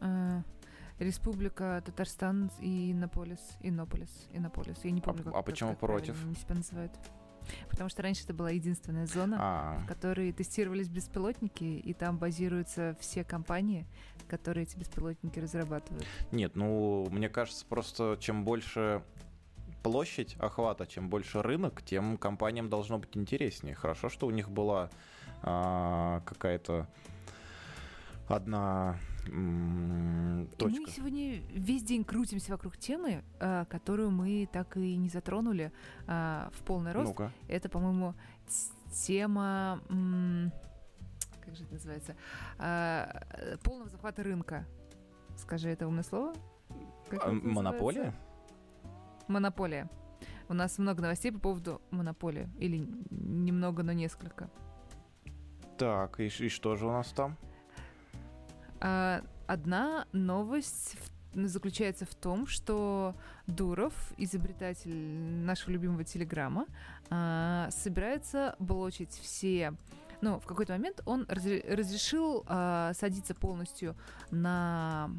Э, 0.00 0.42
Республика 0.98 1.82
Татарстан 1.84 2.50
и 2.60 2.92
Иннополис. 2.92 3.40
Иннополис. 3.60 4.28
Иннополис. 4.32 4.78
Я 4.82 4.90
не 4.90 5.00
помню, 5.00 5.24
как 5.24 5.34
а 5.34 5.42
почему 5.42 5.70
как 5.70 5.80
против? 5.80 6.24
они 6.24 6.34
себя 6.34 6.54
называют. 6.54 6.92
Потому 7.70 7.88
что 7.88 8.02
раньше 8.02 8.24
это 8.24 8.34
была 8.34 8.50
единственная 8.50 9.06
зона, 9.06 9.36
А, 9.38 9.78
в 9.78 9.86
которой 9.86 10.32
тестировались 10.32 10.88
беспилотники, 10.88 11.62
и 11.62 11.94
там 11.94 12.18
базируются 12.18 12.96
все 12.98 13.22
компании, 13.22 13.86
которые 14.26 14.64
эти 14.64 14.76
беспилотники 14.76 15.38
разрабатывают. 15.38 16.04
нет, 16.32 16.56
ну, 16.56 17.06
мне 17.10 17.28
кажется, 17.28 17.64
просто 17.66 18.16
чем 18.20 18.44
больше 18.44 19.02
площадь 19.84 20.34
охвата, 20.40 20.86
чем 20.86 21.08
больше 21.08 21.40
рынок, 21.42 21.82
тем 21.82 22.16
компаниям 22.16 22.68
должно 22.68 22.98
быть 22.98 23.16
интереснее. 23.16 23.76
Хорошо, 23.76 24.08
что 24.08 24.26
у 24.26 24.30
них 24.30 24.50
была 24.50 24.90
а, 25.42 26.22
какая-то 26.26 26.88
одна 28.26 28.98
м, 29.28 30.44
И 30.44 30.56
точка. 30.56 30.80
мы 30.80 30.88
сегодня 30.88 31.36
весь 31.52 31.82
день 31.82 32.04
крутимся 32.04 32.52
вокруг 32.52 32.76
темы, 32.76 33.24
а, 33.40 33.64
которую 33.66 34.10
мы 34.10 34.48
так 34.52 34.76
и 34.76 34.96
не 34.96 35.08
затронули 35.08 35.72
а, 36.06 36.50
в 36.52 36.62
полный 36.62 36.92
рост. 36.92 37.08
Ну-ка. 37.08 37.32
Это, 37.48 37.68
по-моему, 37.68 38.14
тема... 38.92 39.80
Как 41.44 41.54
же 41.54 41.62
это 41.64 41.74
называется? 41.74 42.16
А, 42.58 43.22
э, 43.34 43.56
полного 43.62 43.88
захвата 43.88 44.22
рынка. 44.24 44.66
Скажи 45.36 45.68
это 45.68 45.86
умное 45.86 46.02
слово? 46.02 46.34
Как 47.08 47.20
А, 47.24 47.26
это 47.26 47.32
называется? 47.34 47.54
Монополия? 47.54 48.14
Монополия. 49.28 49.90
У 50.48 50.54
нас 50.54 50.78
много 50.78 51.02
новостей 51.02 51.30
по 51.32 51.38
поводу 51.38 51.80
монополии. 51.90 52.48
Или 52.58 52.88
немного, 53.10 53.82
но 53.82 53.92
несколько. 53.92 54.50
Так, 55.78 56.18
и, 56.20 56.26
и 56.26 56.48
что 56.48 56.74
же 56.74 56.86
у 56.86 56.90
нас 56.90 57.08
там? 57.12 57.36
А, 58.80 59.22
Одна 59.46 60.06
новость 60.12 60.96
в- 61.34 61.46
заключается 61.46 62.04
в 62.04 62.14
том, 62.16 62.48
что 62.48 63.14
Дуров, 63.46 63.94
изобретатель 64.16 64.92
нашего 64.92 65.70
любимого 65.70 66.02
Телеграма, 66.02 66.66
а, 67.10 67.68
собирается 67.70 68.56
блочить 68.58 69.12
все... 69.12 69.74
Ну, 70.22 70.40
в 70.40 70.46
какой-то 70.46 70.72
момент 70.72 71.02
он 71.04 71.24
разре- 71.24 71.62
разрешил 71.72 72.42
а, 72.48 72.92
садиться 72.94 73.34
полностью 73.34 73.94
на 74.30 75.10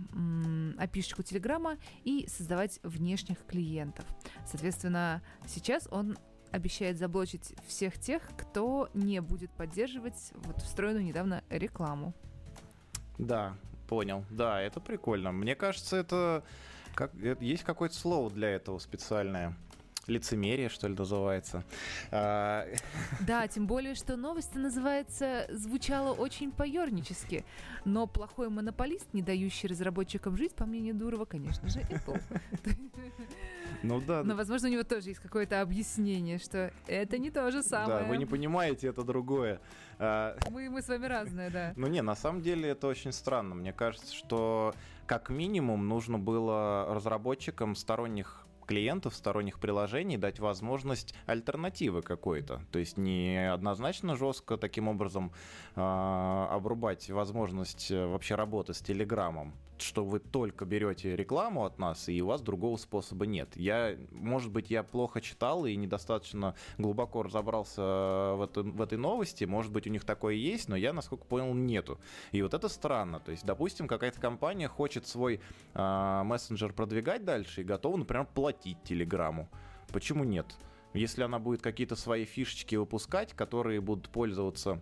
API-шку 0.78 1.24
Телеграма 1.24 1.78
и 2.04 2.28
создавать 2.28 2.80
внешних 2.84 3.46
клиентов. 3.46 4.06
Соответственно, 4.46 5.22
сейчас 5.46 5.88
он 5.92 6.18
обещает 6.52 6.98
заблочить 6.98 7.54
всех 7.68 8.00
тех, 8.00 8.24
кто 8.38 8.90
не 8.94 9.22
будет 9.22 9.52
поддерживать 9.52 10.32
вот 10.34 10.62
встроенную 10.64 11.06
недавно 11.06 11.44
рекламу. 11.50 12.14
Да, 13.18 13.56
понял. 13.88 14.24
Да, 14.30 14.62
это 14.62 14.80
прикольно. 14.80 15.32
Мне 15.32 15.56
кажется, 15.56 15.98
это 15.98 16.44
как 16.96 17.12
э, 17.22 17.36
есть 17.40 17.64
какое-то 17.64 17.96
слово 17.96 18.30
для 18.30 18.50
этого 18.50 18.80
специальное. 18.80 19.56
Лицемерие, 20.08 20.70
что 20.70 20.88
ли, 20.88 20.96
называется. 20.96 21.64
А, 22.12 22.66
Да, 23.28 23.48
тем 23.48 23.68
более, 23.68 23.94
что 23.96 24.16
новость 24.16 24.56
называется, 24.56 25.46
звучала 25.50 26.14
очень 26.14 26.52
поернически. 26.52 27.44
Но 27.86 28.08
плохой 28.08 28.50
монополист, 28.50 29.14
не 29.14 29.22
дающий 29.22 29.68
разработчикам 29.68 30.38
жить, 30.38 30.56
по 30.56 30.66
мнению 30.66 30.96
Дурова, 30.96 31.26
конечно 31.26 31.68
же, 31.68 31.80
Apple. 31.82 32.22
ну 33.84 34.02
да, 34.02 34.24
Но, 34.24 34.36
возможно, 34.36 34.70
у 34.70 34.72
него 34.72 34.84
тоже 34.84 35.10
есть 35.10 35.20
какое-то 35.20 35.62
объяснение, 35.62 36.38
что 36.40 36.72
это 36.88 37.18
не 37.18 37.30
то 37.30 37.52
же 37.52 37.58
да, 37.58 37.64
самое. 37.64 38.06
вы 38.06 38.18
не 38.18 38.26
понимаете, 38.26 38.88
это 38.88 39.04
другое. 39.04 39.60
А, 40.00 40.38
Мы, 40.50 40.70
мы 40.70 40.82
с 40.82 40.88
вами 40.88 41.06
разные, 41.06 41.50
да. 41.50 41.74
Ну 41.76 41.88
не, 41.88 42.02
на 42.02 42.16
самом 42.16 42.42
деле 42.42 42.70
это 42.70 42.88
очень 42.88 43.12
странно. 43.12 43.56
Мне 43.56 43.74
кажется, 43.74 44.14
что 44.14 44.74
как 45.06 45.30
минимум 45.30 45.88
нужно 45.88 46.18
было 46.20 46.86
разработчикам 46.94 47.76
сторонних 47.76 48.47
клиентов, 48.68 49.16
сторонних 49.16 49.60
приложений 49.60 50.18
дать 50.18 50.40
возможность 50.40 51.16
альтернативы 51.26 52.04
какой-то. 52.04 52.62
То 52.72 52.80
есть 52.80 52.98
не 52.98 53.52
однозначно 53.52 54.16
жестко 54.16 54.58
таким 54.58 54.88
образом 54.88 55.32
а, 55.76 56.50
обрубать 56.52 57.10
возможность 57.10 57.90
э, 57.90 58.06
вообще 58.06 58.36
работы 58.36 58.74
с 58.74 58.80
Телеграмом, 58.80 59.54
что 59.82 60.04
вы 60.04 60.20
только 60.20 60.66
берете 60.66 61.16
рекламу 61.16 61.66
от 61.66 61.80
нас, 61.80 62.10
и 62.10 62.22
у 62.22 62.28
вас 62.28 62.42
другого 62.42 62.78
способа 62.78 63.26
нет. 63.26 63.56
Я, 63.56 63.98
может 64.12 64.52
быть, 64.52 64.70
я 64.70 64.84
плохо 64.84 65.22
читал 65.22 65.66
и 65.66 65.76
недостаточно 65.76 66.56
глубоко 66.78 67.24
разобрался 67.24 67.82
в, 68.36 68.42
это- 68.44 68.64
в 68.64 68.82
этой 68.82 68.98
новости. 68.98 69.44
Может 69.46 69.72
быть, 69.72 69.88
у 69.88 69.90
них 69.90 70.04
такое 70.04 70.36
есть, 70.36 70.70
но 70.70 70.76
я, 70.76 70.94
насколько 70.94 71.26
понял, 71.26 71.54
нету. 71.54 72.00
И 72.32 72.42
вот 72.42 72.54
это 72.54 72.68
странно. 72.70 73.20
То 73.20 73.32
есть, 73.32 73.46
допустим, 73.46 73.88
какая-то 73.88 74.20
компания 74.20 74.68
хочет 74.68 75.08
свой 75.08 75.40
а, 75.74 76.24
мессенджер 76.24 76.74
продвигать 76.74 77.26
дальше 77.26 77.62
и 77.62 77.64
готова, 77.64 77.98
например, 77.98 78.28
платить 78.34 78.82
Телеграму. 78.84 79.50
Почему 79.92 80.24
нет? 80.24 80.46
Если 80.94 81.22
она 81.22 81.38
будет 81.40 81.62
какие-то 81.62 81.96
свои 81.96 82.26
фишечки 82.26 82.76
выпускать, 82.76 83.34
которые 83.34 83.82
будут 83.82 84.10
пользоваться 84.10 84.82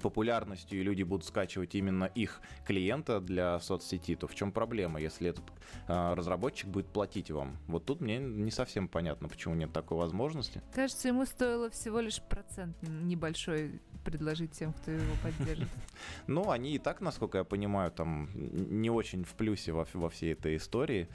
популярностью, 0.00 0.80
и 0.80 0.82
люди 0.82 1.02
будут 1.02 1.26
скачивать 1.26 1.74
именно 1.74 2.04
их 2.04 2.40
клиента 2.66 3.20
для 3.20 3.60
соцсети, 3.60 4.16
то 4.16 4.26
в 4.26 4.34
чем 4.34 4.52
проблема, 4.52 5.00
если 5.00 5.30
этот 5.30 5.44
а, 5.86 6.14
разработчик 6.14 6.68
будет 6.68 6.86
платить 6.86 7.30
вам? 7.30 7.56
Вот 7.66 7.84
тут 7.84 8.00
мне 8.00 8.18
не 8.18 8.50
совсем 8.50 8.88
понятно, 8.88 9.28
почему 9.28 9.54
нет 9.54 9.72
такой 9.72 9.98
возможности. 9.98 10.62
Кажется, 10.74 11.08
ему 11.08 11.26
стоило 11.26 11.70
всего 11.70 12.00
лишь 12.00 12.20
процент 12.22 12.76
небольшой 12.82 13.80
предложить 14.04 14.52
тем, 14.52 14.72
кто 14.72 14.90
его 14.90 15.14
поддержит. 15.22 15.68
Ну, 16.26 16.50
они 16.50 16.74
и 16.74 16.78
так, 16.78 17.00
насколько 17.00 17.38
я 17.38 17.44
понимаю, 17.44 17.90
там 17.90 18.30
не 18.34 18.90
очень 18.90 19.24
в 19.24 19.34
плюсе 19.34 19.72
во, 19.72 19.86
во 19.94 20.08
всей 20.08 20.32
этой 20.32 20.56
истории. 20.56 21.08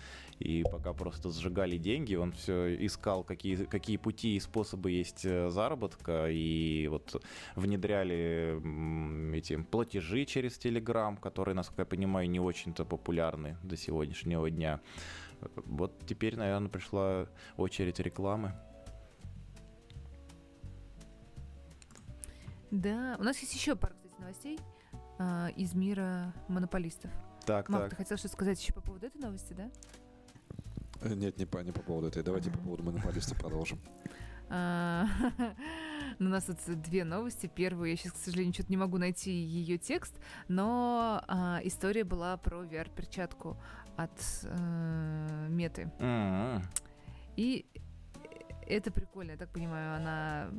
И 0.44 0.62
пока 0.70 0.92
просто 0.92 1.30
сжигали 1.30 1.78
деньги, 1.78 2.16
он 2.16 2.34
все 2.34 2.76
искал, 2.86 3.24
какие, 3.24 3.64
какие 3.64 3.96
пути 3.96 4.36
и 4.36 4.42
способы 4.42 4.92
есть 4.92 5.24
э, 5.24 5.50
заработка. 5.50 6.28
И 6.30 6.86
вот 6.90 7.24
внедряли 7.56 8.60
эти 9.38 9.56
платежи 9.56 10.26
через 10.26 10.60
Telegram, 10.60 11.18
которые, 11.18 11.56
насколько 11.56 11.84
я 11.84 11.86
понимаю, 11.86 12.30
не 12.30 12.42
очень-то 12.42 12.84
популярны 12.84 13.56
до 13.64 13.78
сегодняшнего 13.78 14.50
дня. 14.50 14.82
Вот 15.56 16.06
теперь, 16.06 16.36
наверное, 16.36 16.68
пришла 16.68 17.30
очередь 17.56 18.02
рекламы. 18.02 18.52
Да, 22.70 23.16
у 23.18 23.24
нас 23.24 23.40
есть 23.40 23.56
еще 23.56 23.78
пара, 23.78 23.94
кстати, 23.94 24.20
новостей 24.20 24.60
а, 25.20 25.48
из 25.56 25.74
мира 25.74 26.34
монополистов. 26.50 27.12
Так, 27.46 27.70
Мак, 27.70 27.82
так. 27.84 27.90
ты 27.92 27.96
хотел 27.96 28.18
что-то 28.18 28.34
сказать 28.34 28.62
еще 28.62 28.74
по 28.74 28.82
поводу 28.82 29.08
этой 29.08 29.22
новости, 29.22 29.54
да? 29.54 29.70
Нет, 31.16 31.38
не 31.38 31.46
по, 31.46 31.60
не 31.60 31.72
по 31.72 31.82
поводу 31.82 32.08
этой. 32.08 32.24
Давайте 32.24 32.52
по 32.52 32.60
поводу 32.60 32.84
монополиста 32.84 33.36
продолжим. 33.36 33.80
А, 34.50 35.06
ну, 36.20 36.28
У 36.28 36.30
нас 36.30 36.46
тут 36.46 36.82
две 36.82 37.04
новости. 37.04 37.48
Первую, 37.54 37.90
я 37.90 37.96
сейчас, 37.96 38.14
к 38.14 38.18
сожалению, 38.18 38.54
что-то 38.54 38.70
не 38.70 38.78
могу 38.78 38.98
найти 38.98 39.32
ее 39.32 39.78
текст, 39.78 40.14
но 40.48 41.24
а, 41.28 41.60
история 41.64 42.04
была 42.04 42.38
про 42.38 42.64
VR-перчатку 42.64 43.58
от 43.96 44.12
э, 44.44 45.48
Меты. 45.50 45.92
М-м. 46.00 46.64
И 47.36 47.66
это 48.68 48.92
прикольно, 48.92 49.32
я 49.32 49.38
так 49.38 49.50
понимаю, 49.50 49.96
она 49.96 50.50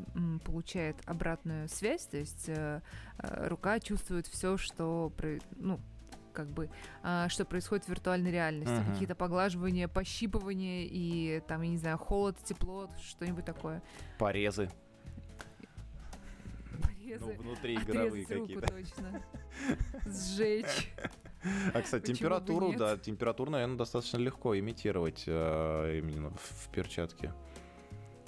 получает 0.44 0.96
обратную 1.06 1.68
связь, 1.68 2.06
то 2.06 2.16
есть 2.16 2.48
э, 2.48 2.80
э, 3.18 3.48
рука 3.48 3.80
чувствует 3.80 4.26
все, 4.26 4.56
что, 4.56 5.12
ну, 5.56 5.80
как 6.34 6.48
бы, 6.48 6.68
а, 7.02 7.28
что 7.30 7.44
происходит 7.44 7.86
в 7.86 7.88
виртуальной 7.88 8.30
реальности. 8.30 8.74
Мгм. 8.74 8.92
Какие-то 8.92 9.14
поглаживания, 9.14 9.88
пощипывания 9.88 10.86
и 10.90 11.40
там, 11.46 11.62
я 11.62 11.70
не 11.70 11.78
знаю, 11.78 11.96
холод, 11.96 12.36
тепло, 12.44 12.90
что-нибудь 13.02 13.44
такое. 13.44 13.82
Порезы. 14.18 14.68
Порезы. 16.82 17.24
Ну, 17.24 17.42
внутри 17.42 17.76
игровые 17.76 18.26
какие-то. 18.26 18.66
точно. 18.66 19.22
Сжечь. 20.06 20.92
А, 21.74 21.82
кстати, 21.82 22.02
Почему 22.02 22.16
температуру, 22.16 22.72
да, 22.72 22.96
температуру, 22.96 23.50
наверное, 23.50 23.76
достаточно 23.76 24.16
легко 24.16 24.58
имитировать 24.58 25.24
э, 25.26 25.98
именно 25.98 26.30
в 26.30 26.68
перчатке. 26.72 27.32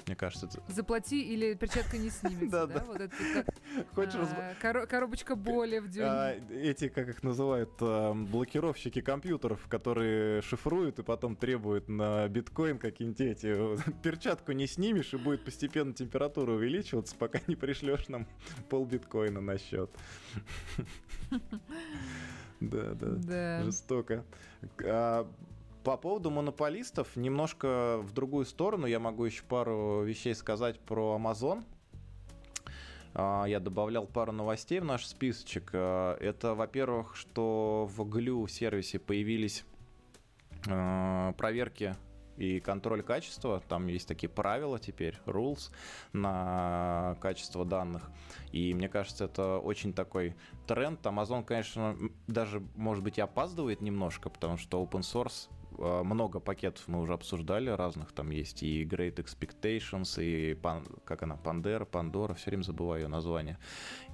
Мне 0.06 0.14
кажется. 0.14 0.48
Заплати 0.68 1.20
или 1.20 1.54
перчатка 1.54 1.98
не 1.98 2.10
снимется, 2.10 2.66
Да. 2.74 2.84
Вот 2.86 3.00
это 3.00 3.16
как 3.34 3.48
а, 3.96 4.54
коро- 4.62 4.86
коробочка 4.86 5.34
боли 5.34 5.78
в 5.78 5.88
дюйме. 5.88 6.08
А, 6.08 6.30
эти, 6.50 6.88
как 6.88 7.08
их 7.08 7.24
называют, 7.24 7.70
а, 7.80 8.14
блокировщики 8.14 9.00
компьютеров, 9.00 9.66
которые 9.68 10.42
шифруют 10.42 11.00
и 11.00 11.02
потом 11.02 11.34
требуют 11.34 11.88
на 11.88 12.28
биткоин 12.28 12.78
какие-нибудь 12.78 13.20
эти. 13.20 13.56
Перчатку 14.02 14.52
не 14.52 14.68
снимешь, 14.68 15.12
и 15.12 15.16
будет 15.16 15.44
постепенно 15.44 15.92
температура 15.92 16.52
увеличиваться, 16.52 17.16
пока 17.18 17.40
не 17.48 17.56
пришлешь 17.56 18.06
нам 18.08 18.28
пол 18.68 18.86
биткоина 18.86 19.40
на 19.40 19.58
счет. 19.58 19.90
Да, 22.58 22.94
да. 22.94 23.06
Да. 23.16 23.62
Жестоко. 23.64 24.24
По 25.86 25.96
поводу 25.96 26.32
монополистов, 26.32 27.14
немножко 27.14 27.98
в 28.02 28.12
другую 28.12 28.44
сторону, 28.44 28.88
я 28.88 28.98
могу 28.98 29.24
еще 29.24 29.44
пару 29.44 30.02
вещей 30.02 30.34
сказать 30.34 30.80
про 30.80 31.16
Amazon. 31.16 31.62
А, 33.14 33.44
Я 33.44 33.60
добавлял 33.60 34.04
пару 34.08 34.32
новостей 34.32 34.80
в 34.80 34.84
наш 34.84 35.06
списочек. 35.06 35.70
А, 35.74 36.16
Это, 36.18 36.56
во-первых, 36.56 37.14
что 37.14 37.88
в 37.88 38.00
Glue 38.00 38.48
сервисе 38.50 38.98
появились 38.98 39.64
а, 40.68 41.34
проверки 41.34 41.94
и 42.36 42.58
контроль 42.58 43.04
качества. 43.04 43.62
Там 43.68 43.86
есть 43.86 44.08
такие 44.08 44.28
правила 44.28 44.80
теперь, 44.80 45.16
rules 45.24 45.70
на 46.12 47.16
качество 47.20 47.64
данных. 47.64 48.10
И 48.50 48.74
мне 48.74 48.88
кажется, 48.88 49.26
это 49.26 49.58
очень 49.58 49.92
такой 49.92 50.34
тренд. 50.66 50.98
Amazon, 51.06 51.44
конечно, 51.44 51.96
даже, 52.26 52.60
может 52.74 53.04
быть, 53.04 53.18
и 53.18 53.20
опаздывает 53.20 53.80
немножко, 53.82 54.30
потому 54.30 54.56
что 54.56 54.82
open 54.82 55.02
source 55.02 55.48
много 55.78 56.40
пакетов 56.40 56.88
мы 56.88 57.00
уже 57.00 57.12
обсуждали 57.12 57.70
разных. 57.70 58.12
Там 58.12 58.30
есть 58.30 58.62
и 58.62 58.84
Great 58.84 59.16
Expectations, 59.16 60.22
и 60.22 60.54
Пан- 60.54 60.86
как 61.04 61.22
она, 61.22 61.36
Pandera, 61.36 61.88
Pandora, 61.88 62.34
все 62.34 62.50
время 62.50 62.62
забываю 62.62 63.02
ее 63.02 63.08
название. 63.08 63.58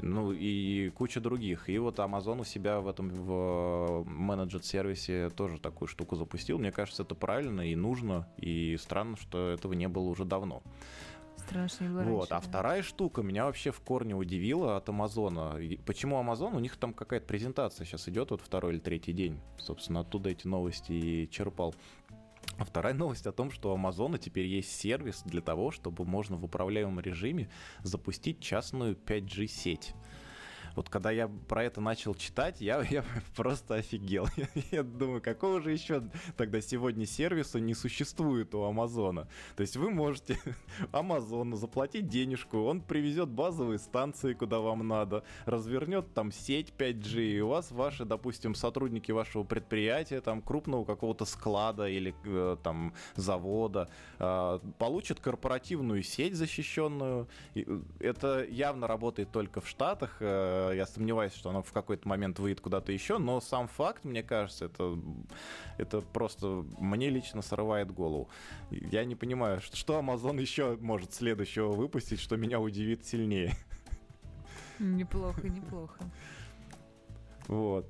Ну 0.01 0.33
и 0.33 0.91
куча 0.91 1.21
других. 1.21 1.69
И 1.69 1.79
вот 1.79 1.99
Amazon 1.99 2.41
у 2.41 2.45
себя 2.45 2.81
в 2.81 2.89
этом 2.89 3.11
в 3.11 4.05
менеджер 4.07 4.63
сервисе 4.63 5.31
тоже 5.31 5.59
такую 5.61 5.89
штуку 5.89 6.17
запустил. 6.17 6.59
Мне 6.59 6.73
кажется, 6.73 7.03
это 7.03 7.15
правильно 7.15 7.61
и 7.63 7.75
нужно. 7.75 8.29
И 8.39 8.77
странно, 8.77 9.17
что 9.17 9.51
этого 9.51 9.73
не 9.73 9.89
было 9.89 10.09
уже 10.09 10.25
давно. 10.25 10.63
Не 11.81 11.89
было 11.89 12.03
Вот, 12.03 12.31
раньше, 12.31 12.35
а 12.35 12.41
да. 12.41 12.41
вторая 12.41 12.83
штука 12.83 13.23
меня 13.23 13.45
вообще 13.45 13.71
в 13.71 13.81
корне 13.81 14.15
удивила 14.15 14.77
от 14.77 14.89
Амазона. 14.89 15.59
Почему 15.87 16.19
Амазон? 16.19 16.55
У 16.55 16.61
них 16.61 16.77
там 16.77 16.93
какая-то 16.93 17.27
презентация 17.27 17.85
сейчас 17.85 18.09
идет, 18.09 18.31
вот 18.31 18.41
второй 18.41 18.75
или 18.75 18.81
третий 18.81 19.13
день. 19.13 19.41
Собственно, 19.59 20.01
оттуда 20.01 20.31
эти 20.31 20.47
новости 20.47 20.93
и 20.93 21.31
черпал. 21.31 21.75
А 22.59 22.65
вторая 22.65 22.95
новость 22.95 23.27
о 23.27 23.33
том, 23.33 23.51
что 23.51 23.71
у 23.71 23.75
Амазона 23.75 24.19
теперь 24.19 24.47
есть 24.47 24.73
сервис 24.73 25.23
для 25.25 25.41
того, 25.41 25.71
чтобы 25.71 26.05
можно 26.05 26.37
в 26.37 26.45
управляемом 26.45 27.01
режиме 27.01 27.49
запустить 27.83 28.41
частную 28.41 28.97
5G-сеть. 28.97 29.95
Вот 30.75 30.89
когда 30.89 31.11
я 31.11 31.29
про 31.49 31.65
это 31.65 31.81
начал 31.81 32.15
читать, 32.15 32.61
я, 32.61 32.83
я 32.91 33.05
просто 33.37 33.77
офигел. 33.77 34.29
Я, 34.37 34.49
я 34.71 34.83
думаю, 34.83 35.21
какого 35.21 35.61
же 35.61 35.73
еще 35.73 36.03
тогда 36.37 36.61
сегодня 36.61 37.07
сервиса 37.07 37.61
не 37.61 37.75
существует 37.75 38.55
у 38.55 38.65
Амазона? 38.65 39.29
То 39.57 39.61
есть 39.61 39.77
вы 39.77 39.91
можете 39.91 40.39
Амазону 40.93 41.57
заплатить 41.57 42.09
денежку, 42.09 42.59
он 42.63 42.81
привезет 42.81 43.29
базовые 43.29 43.79
станции, 43.79 44.35
куда 44.35 44.61
вам 44.61 44.87
надо, 44.87 45.25
развернет 45.45 46.13
там 46.15 46.33
сеть 46.33 46.73
5G, 46.77 47.23
и 47.23 47.41
у 47.41 47.49
вас 47.49 47.71
ваши, 47.71 48.05
допустим, 48.05 48.55
сотрудники 48.55 49.13
вашего 49.13 49.45
предприятия, 49.45 50.21
там 50.21 50.43
крупного 50.43 50.85
какого-то 50.85 51.25
склада 51.25 51.89
или 51.89 52.15
э, 52.25 52.57
там 52.63 52.95
завода, 53.17 53.89
э, 54.19 54.59
получат 54.79 55.21
корпоративную 55.21 56.03
сеть 56.03 56.35
защищенную. 56.35 57.29
И, 57.55 57.65
э, 57.67 57.81
Это 58.01 58.45
явно 58.45 58.87
работает 58.87 59.31
только 59.33 59.61
в 59.61 59.69
Штатах. 59.69 60.17
э, 60.21 60.62
Я 60.71 60.87
сомневаюсь, 60.87 61.33
что 61.33 61.51
оно 61.51 61.63
в 61.63 61.73
какой-то 61.73 62.09
момент 62.09 62.39
выйдет 62.39 62.61
куда-то 62.61 62.93
еще, 62.93 63.19
но 63.19 63.41
сам 63.41 63.69
факт, 63.69 64.05
мне 64.05 64.23
кажется, 64.23 64.67
это, 64.67 64.99
это 65.79 66.01
просто 66.01 66.65
мне 66.79 67.11
лично 67.11 67.43
срывает 67.43 67.91
голову. 67.91 68.29
Я 68.71 69.05
не 69.05 69.17
понимаю, 69.17 69.61
что, 69.61 69.99
Amazon 69.99 70.41
еще 70.41 70.77
может 70.81 71.13
следующего 71.13 71.73
выпустить, 71.73 72.21
что 72.21 72.37
меня 72.37 72.61
удивит 72.61 73.05
сильнее. 73.05 73.55
Неплохо, 74.79 75.49
неплохо. 75.49 75.99
Вот. 77.49 77.89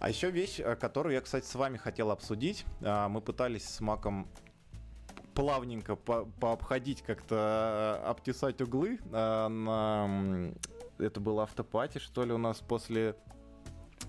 А 0.00 0.08
еще 0.08 0.30
вещь, 0.30 0.60
э, 0.60 0.76
которую 0.76 1.14
я, 1.14 1.20
кстати, 1.20 1.46
с 1.46 1.54
вами 1.54 1.76
хотел 1.78 2.10
обсудить. 2.10 2.66
А, 2.82 3.08
Мы 3.08 3.20
пытались 3.20 3.64
с 3.66 3.80
Маком 3.80 4.28
плавненько 5.34 5.96
по- 5.96 6.26
пообходить, 6.40 7.02
как-то 7.02 8.00
э, 8.04 8.08
обтесать 8.08 8.60
углы 8.60 8.98
на... 9.10 10.52
Это 10.98 11.20
было 11.20 11.42
автопати, 11.42 11.98
что 11.98 12.24
ли, 12.24 12.32
у 12.32 12.38
нас 12.38 12.58
после 12.58 13.16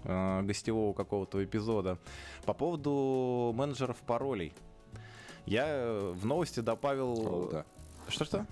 э, 0.03 0.41
гостевого 0.43 0.93
какого-то 0.93 1.43
эпизода. 1.43 1.97
По 2.45 2.53
поводу 2.53 3.53
менеджеров 3.55 3.97
паролей. 3.97 4.53
Я 5.45 5.65
э, 5.67 6.13
в 6.13 6.25
новости 6.25 6.59
добавил... 6.59 7.13
О, 7.13 7.49
да. 7.51 7.65
Что-что? 8.07 8.45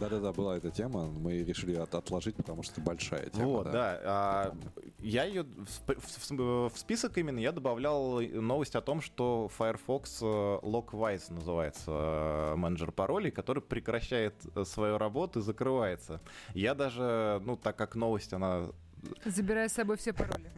Да-да-да, 0.00 0.32
была 0.32 0.56
эта 0.56 0.70
тема, 0.70 1.06
мы 1.06 1.42
решили 1.42 1.74
от- 1.74 1.94
отложить, 1.94 2.36
потому 2.36 2.62
что 2.62 2.72
это 2.74 2.80
большая 2.82 3.30
тема. 3.30 3.46
Вот, 3.46 3.70
да. 3.70 4.00
А, 4.04 4.56
я 5.00 5.24
ее 5.24 5.44
в, 5.44 5.94
в 5.94 6.68
в 6.68 6.78
список 6.78 7.18
именно 7.18 7.38
я 7.38 7.52
добавлял 7.52 8.20
новость 8.20 8.76
о 8.76 8.80
том, 8.80 9.00
что 9.00 9.48
Firefox 9.56 10.18
э, 10.22 10.24
Lockwise 10.24 11.32
называется 11.32 11.90
э, 11.90 12.54
менеджер 12.56 12.92
паролей, 12.92 13.30
который 13.30 13.62
прекращает 13.62 14.34
э, 14.54 14.64
свою 14.64 14.98
работу 14.98 15.40
и 15.40 15.42
закрывается. 15.42 16.20
Я 16.54 16.74
даже, 16.74 17.40
ну, 17.44 17.56
так 17.56 17.76
как 17.76 17.94
новость, 17.94 18.32
она 18.32 18.68
Забирая 19.24 19.68
с 19.68 19.72
собой 19.72 19.96
все 19.96 20.12
пароли. 20.12 20.50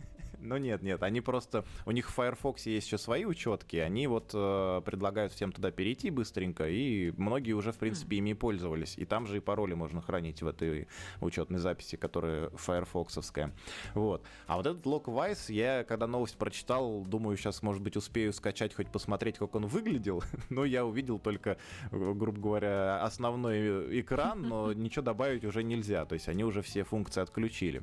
Ну 0.43 0.57
нет, 0.57 0.82
нет, 0.82 1.03
они 1.03 1.20
просто... 1.20 1.64
У 1.86 1.91
них 1.91 2.11
в 2.11 2.14
Firefox 2.14 2.66
есть 2.66 2.86
еще 2.86 2.99
свои 2.99 3.24
учетки, 3.24 3.76
они 3.76 4.07
вот 4.07 4.30
э, 4.34 4.82
предлагают 4.84 5.32
всем 5.32 5.53
туда 5.53 5.70
перейти 5.70 6.11
быстренько, 6.11 6.68
и 6.68 7.12
многие 7.16 7.53
уже, 7.53 7.72
в 7.72 7.78
принципе, 7.78 8.16
ими 8.16 8.32
пользовались. 8.32 8.95
И 8.97 9.05
там 9.05 9.26
же 9.26 9.36
и 9.36 9.41
пароли 9.41 9.74
можно 9.74 10.01
хранить 10.01 10.43
в 10.43 10.47
этой 10.47 10.88
учетной 11.20 11.59
записи, 11.59 11.97
которая 11.97 12.51
файрфоксовская. 12.51 13.53
Вот. 13.95 14.24
А 14.47 14.57
вот 14.57 14.66
этот 14.66 14.84
Lockwise, 14.84 15.53
я, 15.53 15.84
когда 15.84 16.07
новость 16.07 16.36
прочитал, 16.36 17.05
думаю, 17.05 17.36
сейчас, 17.36 17.62
может 17.62 17.82
быть, 17.82 17.97
успею 17.97 18.32
скачать, 18.32 18.74
хоть 18.74 18.88
посмотреть, 18.88 19.38
как 19.38 19.55
он 19.55 19.66
выглядел, 19.66 20.22
но 20.51 20.64
я 20.64 20.84
увидел 20.84 21.18
только, 21.18 21.59
э, 21.91 22.12
грубо 22.14 22.41
говоря, 22.41 23.03
основной 23.03 23.59
э, 23.59 24.01
экран, 24.01 24.43
но 24.43 24.72
ничего 24.72 25.03
добавить 25.03 25.45
уже 25.45 25.62
нельзя, 25.62 26.05
то 26.05 26.14
есть 26.14 26.28
они 26.28 26.45
уже 26.45 26.62
все 26.62 26.84
функции 26.84 27.20
отключили. 27.20 27.82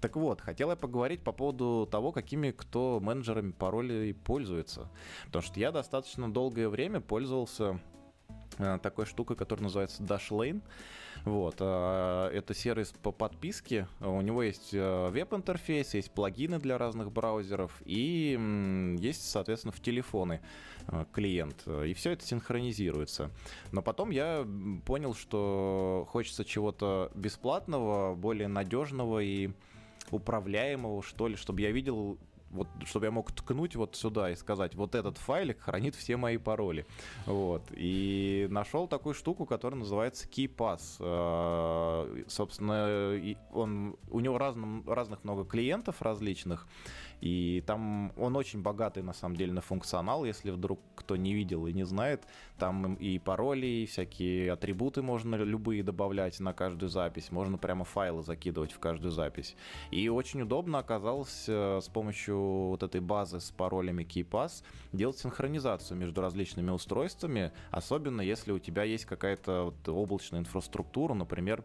Так 0.00 0.16
вот, 0.16 0.40
хотел 0.40 0.70
я 0.70 0.76
поговорить 0.76 1.22
по 1.22 1.32
поводу 1.32 1.86
того, 1.90 2.12
какими 2.12 2.50
кто 2.50 3.00
менеджерами 3.00 3.52
паролей 3.52 4.14
пользуется. 4.14 4.88
Потому 5.26 5.42
что 5.42 5.60
я 5.60 5.72
достаточно 5.72 6.32
долгое 6.32 6.68
время 6.68 7.00
пользовался 7.00 7.80
э, 8.58 8.78
такой 8.82 9.06
штукой, 9.06 9.36
которая 9.36 9.64
называется 9.64 10.02
Dashlane. 10.02 10.62
Вот, 11.24 11.56
э, 11.58 12.30
это 12.32 12.54
сервис 12.54 12.94
по 13.02 13.12
подписке. 13.12 13.88
У 14.00 14.20
него 14.22 14.42
есть 14.42 14.70
э, 14.72 15.08
веб-интерфейс, 15.10 15.94
есть 15.94 16.12
плагины 16.12 16.58
для 16.58 16.78
разных 16.78 17.12
браузеров 17.12 17.82
и 17.84 18.96
есть, 18.98 19.28
соответственно, 19.28 19.72
в 19.72 19.80
телефоны 19.80 20.40
клиент. 21.12 21.68
И 21.68 21.92
все 21.94 22.12
это 22.12 22.24
синхронизируется. 22.24 23.30
Но 23.70 23.82
потом 23.82 24.10
я 24.10 24.46
понял, 24.86 25.14
что 25.14 26.06
хочется 26.10 26.44
чего-то 26.44 27.12
бесплатного, 27.14 28.14
более 28.14 28.48
надежного 28.48 29.20
и 29.20 29.50
управляемого, 30.10 31.02
что 31.02 31.28
ли, 31.28 31.36
чтобы 31.36 31.60
я 31.60 31.70
видел 31.70 32.18
вот, 32.50 32.68
чтобы 32.84 33.06
я 33.06 33.12
мог 33.12 33.32
ткнуть 33.32 33.76
вот 33.76 33.96
сюда 33.96 34.30
и 34.30 34.34
сказать, 34.34 34.74
вот 34.74 34.94
этот 34.94 35.18
файлик 35.18 35.60
хранит 35.60 35.94
все 35.94 36.16
мои 36.16 36.36
пароли. 36.36 36.86
Вот. 37.26 37.62
И 37.70 38.48
нашел 38.50 38.88
такую 38.88 39.14
штуку, 39.14 39.46
которая 39.46 39.78
называется 39.78 40.26
KeyPass. 40.28 40.96
Э, 40.98 42.24
собственно, 42.26 43.36
он, 43.52 43.96
у 44.10 44.20
него 44.20 44.36
разным, 44.38 44.84
разных 44.88 45.22
много 45.24 45.44
клиентов 45.44 46.02
различных, 46.02 46.66
и 47.20 47.62
там 47.66 48.12
он 48.16 48.36
очень 48.36 48.62
богатый, 48.62 49.02
на 49.02 49.12
самом 49.12 49.36
деле, 49.36 49.52
на 49.52 49.60
функционал, 49.60 50.24
если 50.24 50.50
вдруг 50.50 50.80
кто 50.94 51.16
не 51.16 51.34
видел 51.34 51.66
и 51.66 51.72
не 51.72 51.84
знает. 51.84 52.22
Там 52.58 52.94
и 52.94 53.18
пароли, 53.18 53.66
и 53.66 53.86
всякие 53.86 54.52
атрибуты 54.52 55.02
можно 55.02 55.36
любые 55.36 55.82
добавлять 55.82 56.40
на 56.40 56.52
каждую 56.52 56.88
запись. 56.88 57.30
Можно 57.30 57.58
прямо 57.58 57.84
файлы 57.84 58.22
закидывать 58.22 58.72
в 58.72 58.78
каждую 58.78 59.10
запись. 59.10 59.56
И 59.90 60.08
очень 60.08 60.42
удобно 60.42 60.78
оказалось 60.78 61.44
э, 61.48 61.80
с 61.82 61.88
помощью 61.88 62.38
вот 62.38 62.82
этой 62.82 63.00
базы 63.00 63.40
с 63.40 63.50
паролями 63.50 64.04
KeyPass 64.04 64.62
делать 64.92 65.18
синхронизацию 65.18 65.98
между 65.98 66.20
различными 66.20 66.70
устройствами, 66.70 67.52
особенно 67.70 68.20
если 68.20 68.52
у 68.52 68.58
тебя 68.58 68.84
есть 68.84 69.04
какая-то 69.04 69.64
вот 69.64 69.88
облачная 69.88 70.40
инфраструктура, 70.40 71.14
например, 71.14 71.64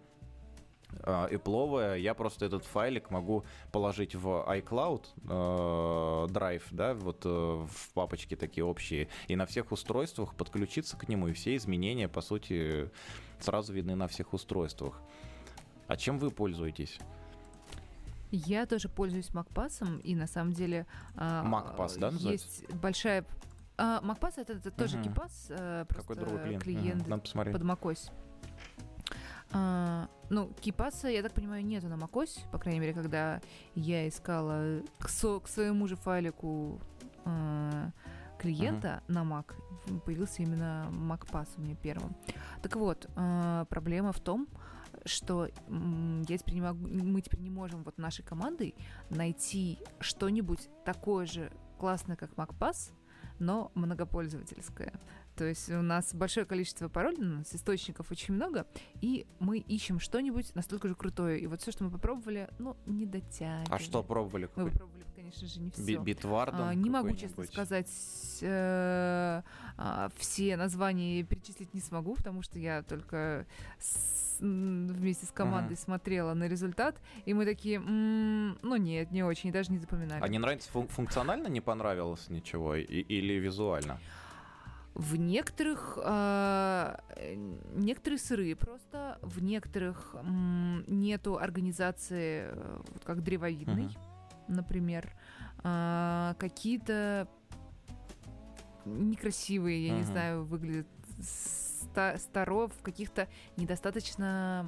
Apple, 1.04 2.00
я 2.00 2.14
просто 2.14 2.46
этот 2.46 2.64
файлик 2.66 3.10
могу 3.12 3.44
положить 3.72 4.16
в 4.16 4.28
iCloud 4.48 5.06
э, 5.24 6.32
Drive, 6.32 6.64
да, 6.72 6.94
вот 6.94 7.26
э, 7.26 7.30
в 7.30 7.94
папочке 7.94 8.36
такие 8.36 8.64
общие, 8.64 9.08
и 9.28 9.36
на 9.36 9.46
всех 9.46 9.72
устройствах 9.72 10.36
подключиться 10.36 10.98
к 10.98 11.08
нему, 11.08 11.28
и 11.28 11.34
все 11.34 11.56
изменения, 11.56 12.08
по 12.08 12.22
сути, 12.22 12.90
сразу 13.40 13.74
видны 13.74 13.96
на 13.96 14.08
всех 14.08 14.34
устройствах. 14.34 15.00
А 15.88 15.96
чем 15.98 16.18
вы 16.18 16.32
пользуетесь? 16.32 17.00
Я 18.32 18.66
тоже 18.66 18.90
пользуюсь 18.90 19.30
MacPass, 19.30 20.02
и 20.02 20.16
на 20.16 20.28
самом 20.28 20.54
деле 20.54 20.88
MacPass, 21.16 22.00
да, 22.00 22.12
называется? 22.12 22.62
есть 22.62 22.74
большая... 22.74 23.26
А, 23.78 24.02
MacPass 24.02 24.34
это, 24.38 24.54
это 24.54 24.72
тоже 24.72 24.98
uh-huh. 24.98 25.14
KeePass, 25.14 25.86
просто 25.86 26.14
Какой 26.14 26.16
другой 26.16 26.40
клиент, 26.44 26.64
клиент. 26.64 27.08
Надо 27.08 27.22
посмотреть. 27.22 27.54
под 27.54 27.64
macOS. 27.64 28.12
А, 29.52 30.10
ну, 30.30 30.52
кипаса, 30.60 31.08
я 31.08 31.22
так 31.22 31.34
понимаю, 31.34 31.66
нету 31.66 31.88
на 31.88 31.96
macOS, 31.96 32.50
по 32.52 32.58
крайней 32.58 32.80
мере, 32.80 32.94
когда 32.94 33.42
я 33.76 34.08
искала 34.08 34.82
к, 35.00 35.10
со, 35.10 35.40
к 35.40 35.48
своему 35.48 35.88
же 35.88 35.96
файлику 35.96 36.80
а, 37.26 37.92
клиента 38.40 39.02
uh-huh. 39.08 39.14
на 39.14 39.24
Mac, 39.24 39.54
появился 40.02 40.44
именно 40.44 40.88
MacPass 40.92 41.50
у 41.58 41.62
меня 41.62 41.76
первым. 41.76 42.16
Так 42.62 42.76
вот, 42.76 43.10
а, 43.16 43.66
проблема 43.66 44.12
в 44.12 44.20
том, 44.20 44.48
что 45.06 45.46
я 45.46 46.38
теперь 46.38 46.56
не 46.56 46.62
могу, 46.62 46.88
мы 46.88 47.22
теперь 47.22 47.42
не 47.42 47.50
можем 47.50 47.84
вот 47.84 47.98
нашей 47.98 48.24
командой 48.24 48.76
найти 49.10 49.80
что-нибудь 50.00 50.70
такое 50.84 51.26
же 51.26 51.52
классное, 51.78 52.16
как 52.16 52.32
MacPass, 52.32 52.92
но 53.40 53.72
многопользовательское. 53.76 54.94
То 55.36 55.44
есть 55.46 55.70
у 55.70 55.82
нас 55.82 56.14
большое 56.14 56.46
количество 56.46 56.88
паролей, 56.88 57.20
у 57.22 57.38
нас 57.38 57.54
источников 57.54 58.12
очень 58.12 58.34
много, 58.34 58.66
и 59.02 59.28
мы 59.40 59.58
ищем 59.60 60.00
что-нибудь 60.00 60.56
настолько 60.56 60.88
же 60.88 60.96
крутое. 60.96 61.40
И 61.40 61.48
вот 61.48 61.62
все, 61.62 61.72
что 61.72 61.84
мы 61.84 61.92
попробовали, 61.92 62.50
ну, 62.58 62.78
не 62.86 63.06
дотягивали. 63.06 63.68
А 63.70 63.80
что 63.80 64.02
пробовали? 64.02 64.50
Мы 64.56 64.72
попробовали, 64.72 65.04
конечно 65.16 65.48
же, 65.48 65.60
не 65.60 65.72
все. 65.72 65.98
Битвардом 66.00 66.70
а, 66.70 66.74
Не 66.74 66.90
могу, 66.90 67.14
честно 67.16 67.44
сказать, 67.44 67.90
э, 68.42 69.42
а, 69.78 70.10
все 70.16 70.56
названия 70.56 71.24
перечислить 71.24 71.74
не 71.74 71.82
смогу, 71.82 72.16
потому 72.16 72.42
что 72.42 72.58
я 72.58 72.84
только 72.84 73.46
с, 73.78 74.38
вместе 74.40 75.26
с 75.26 75.32
командой 75.32 75.74
uh-huh. 75.74 75.84
смотрела 75.84 76.34
на 76.34 76.48
результат, 76.48 76.96
и 77.26 77.34
мы 77.34 77.46
такие, 77.46 77.78
м-м, 77.78 78.58
ну 78.62 78.76
нет, 78.78 79.12
не 79.12 79.24
очень, 79.24 79.52
даже 79.52 79.72
не 79.72 79.80
запоминали. 79.80 80.22
А 80.24 80.28
не 80.30 80.40
нравится 80.40 80.70
фун- 80.74 80.88
функционально 80.88 81.48
не 81.48 81.62
понравилось 81.62 82.30
ничего 82.30 82.76
и- 82.76 82.84
или 82.84 83.34
визуально? 83.34 84.00
В 84.96 85.18
некоторых 85.18 86.00
э, 86.02 86.96
некоторые 87.74 88.18
сырые 88.18 88.56
просто, 88.56 89.20
в 89.22 89.44
некоторых 89.44 90.16
м, 90.16 90.86
нету 90.88 91.38
организации 91.38 92.46
э, 92.46 92.80
вот 92.94 93.04
как 93.04 93.22
древовидной, 93.22 93.88
uh-huh. 93.88 94.00
например, 94.48 95.12
э, 95.66 96.34
какие-то 96.40 97.28
некрасивые, 98.86 99.88
я 99.88 99.94
uh-huh. 99.94 99.98
не 99.98 100.04
знаю, 100.04 100.46
выглядят 100.46 100.88
ста- 101.22 102.18
старов, 102.18 102.72
каких-то 102.82 103.28
недостаточно 103.58 104.66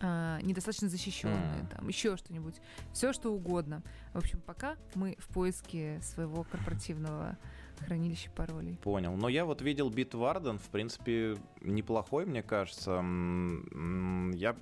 Uh, 0.00 0.42
недостаточно 0.42 0.88
защищенные, 0.88 1.62
mm. 1.62 1.76
там 1.76 1.88
еще 1.88 2.16
что-нибудь, 2.16 2.60
все 2.92 3.12
что 3.12 3.32
угодно. 3.32 3.82
В 4.12 4.18
общем, 4.18 4.40
пока 4.40 4.76
мы 4.94 5.14
в 5.20 5.28
поиске 5.28 6.00
своего 6.02 6.42
корпоративного 6.42 7.38
хранилище 7.80 8.30
паролей. 8.30 8.76
Понял. 8.82 9.16
Но 9.16 9.28
я 9.28 9.44
вот 9.44 9.62
видел 9.62 9.90
Bitwarden, 9.90 10.58
в 10.58 10.68
принципе, 10.70 11.36
неплохой, 11.60 12.26
мне 12.26 12.42
кажется. 12.42 12.92
Я 12.92 14.56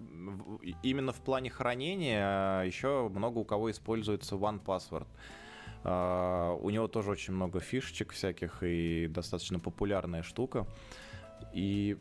именно 0.82 1.12
в 1.12 1.20
плане 1.20 1.50
хранения 1.50 2.22
а, 2.24 2.62
еще 2.62 3.08
много 3.08 3.38
у 3.38 3.44
кого 3.44 3.70
используется 3.70 4.36
OnePassword. 4.36 5.06
Uh, 5.84 6.60
у 6.60 6.70
него 6.70 6.86
тоже 6.86 7.10
очень 7.10 7.34
много 7.34 7.58
фишечек 7.58 8.12
всяких 8.12 8.62
и 8.62 9.08
достаточно 9.08 9.58
популярная 9.58 10.22
штука. 10.22 10.68
И 11.52 11.98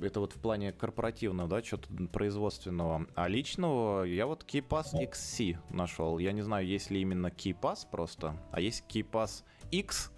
это 0.00 0.20
вот 0.20 0.32
в 0.32 0.40
плане 0.40 0.72
корпоративного, 0.72 1.48
да, 1.48 1.62
что-то 1.62 1.88
производственного. 2.12 3.06
А 3.14 3.28
личного 3.28 4.04
я 4.04 4.26
вот 4.26 4.44
KeyPass 4.44 4.94
XC 4.94 5.58
нашел. 5.70 6.18
Я 6.18 6.32
не 6.32 6.42
знаю, 6.42 6.66
есть 6.66 6.90
ли 6.90 7.00
именно 7.00 7.28
KeyPass 7.28 7.86
просто, 7.90 8.36
а 8.50 8.60
есть 8.60 8.84
KeyPass 8.88 9.44
X, 9.70 10.12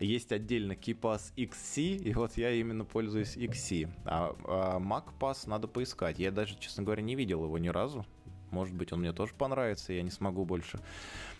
есть 0.00 0.32
отдельно 0.32 0.72
KeyPass 0.72 1.32
XC, 1.36 1.96
и 1.96 2.14
вот 2.14 2.36
я 2.36 2.52
именно 2.52 2.84
пользуюсь 2.84 3.36
XC. 3.36 3.90
А, 4.04 4.36
а 4.44 4.78
MacPass 4.78 5.48
надо 5.48 5.68
поискать. 5.68 6.18
Я 6.18 6.30
даже, 6.30 6.58
честно 6.58 6.82
говоря, 6.82 7.02
не 7.02 7.14
видел 7.14 7.44
его 7.44 7.58
ни 7.58 7.68
разу. 7.68 8.06
Может 8.50 8.74
быть, 8.74 8.92
он 8.92 9.00
мне 9.00 9.12
тоже 9.12 9.34
понравится, 9.34 9.92
я 9.92 10.02
не 10.02 10.10
смогу 10.10 10.44
больше 10.44 10.78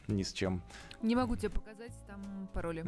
ни 0.09 0.23
с 0.23 0.33
чем. 0.33 0.63
Не 1.03 1.15
могу 1.15 1.37
тебе 1.37 1.51
показать 1.51 1.93
там 2.07 2.49
пароли. 2.53 2.85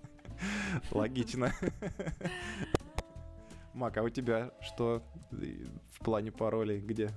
Логично. 0.90 1.52
Мак, 3.74 3.96
а 3.96 4.02
у 4.02 4.08
тебя 4.08 4.52
что 4.60 5.02
в 5.30 6.04
плане 6.04 6.32
паролей? 6.32 6.80
Где? 6.80 7.10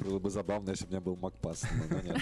Было 0.00 0.18
бы 0.18 0.30
забавно, 0.30 0.70
если 0.70 0.84
бы 0.84 0.88
у 0.88 0.92
меня 0.92 1.00
был 1.00 1.16
MacPass, 1.16 1.66
но 1.90 2.00
нет. 2.00 2.18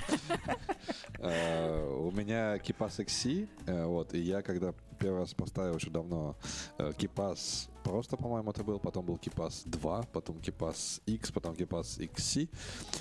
Э, 1.21 1.85
у 1.85 2.13
меня 2.13 2.57
KeePass 2.59 3.05
XC, 3.05 3.49
э, 3.67 3.85
вот, 3.87 4.15
и 4.15 4.21
я 4.21 4.41
когда 4.41 4.73
первый 4.99 5.21
раз 5.21 5.35
поставил 5.35 5.77
еще 5.77 5.91
давно 5.91 6.37
э, 6.79 6.91
KeePass 6.91 7.69
просто, 7.89 8.17
по-моему, 8.17 8.51
это 8.51 8.63
был, 8.65 8.79
потом 8.79 9.07
был 9.07 9.17
KeePass 9.17 9.63
2, 9.67 10.03
потом 10.13 10.37
KeePass 10.37 11.01
X, 11.07 11.33
потом 11.33 11.55
KeePass 11.55 11.99
XC. 11.99 12.49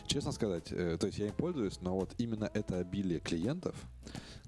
Честно 0.05 0.31
сказать, 0.31 0.65
то 0.65 1.07
есть 1.07 1.17
я 1.17 1.27
им 1.27 1.33
пользуюсь, 1.33 1.81
но 1.81 1.95
вот 1.95 2.13
именно 2.17 2.49
это 2.53 2.77
обилие 2.77 3.19
клиентов, 3.19 3.75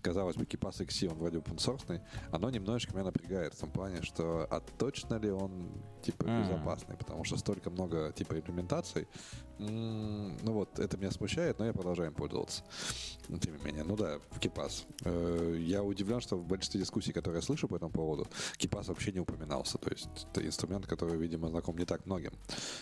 казалось 0.01 0.37
бы, 0.37 0.45
KeePass 0.45 0.85
XC, 0.85 1.11
он 1.11 1.17
вроде 1.17 1.37
open 1.37 1.57
source, 1.57 2.01
оно 2.31 2.49
немножечко 2.49 2.93
меня 2.93 3.05
напрягает 3.05 3.53
в 3.53 3.59
том 3.59 3.71
плане, 3.71 4.01
что 4.01 4.47
а 4.49 4.61
точно 4.77 5.15
ли 5.15 5.29
он 5.29 5.69
типа 6.01 6.23
безопасный, 6.23 6.95
потому 6.95 7.23
что 7.23 7.37
столько 7.37 7.69
много 7.69 8.13
типа 8.13 8.35
имплементаций. 8.35 9.07
ну 9.57 10.53
вот, 10.53 10.79
это 10.79 10.97
меня 10.97 11.11
смущает, 11.11 11.59
но 11.59 11.65
я 11.65 11.73
продолжаю 11.73 12.09
им 12.09 12.15
пользоваться. 12.15 12.63
Тем 13.41 13.57
не 13.57 13.63
менее, 13.63 13.83
ну 13.83 13.95
да, 13.95 14.19
KeePass. 14.39 14.85
Э, 15.03 15.55
я 15.59 15.83
удивлен, 15.83 16.21
что 16.21 16.37
в 16.37 16.45
большинстве 16.45 16.79
дискуссий, 16.79 17.11
которые 17.11 17.38
я 17.39 17.45
слышу 17.45 17.67
по 17.67 17.75
этому 17.75 17.91
поводу, 17.91 18.27
KeePass 18.57 18.87
вообще 18.87 19.11
не 19.11 19.19
упоминался. 19.19 19.77
То 19.77 19.89
есть 19.89 20.09
это 20.31 20.45
инструмент, 20.45 20.85
который, 20.85 21.17
видимо, 21.17 21.47
знаком 21.47 21.77
не 21.77 21.85
так 21.85 22.05
многим. 22.05 22.31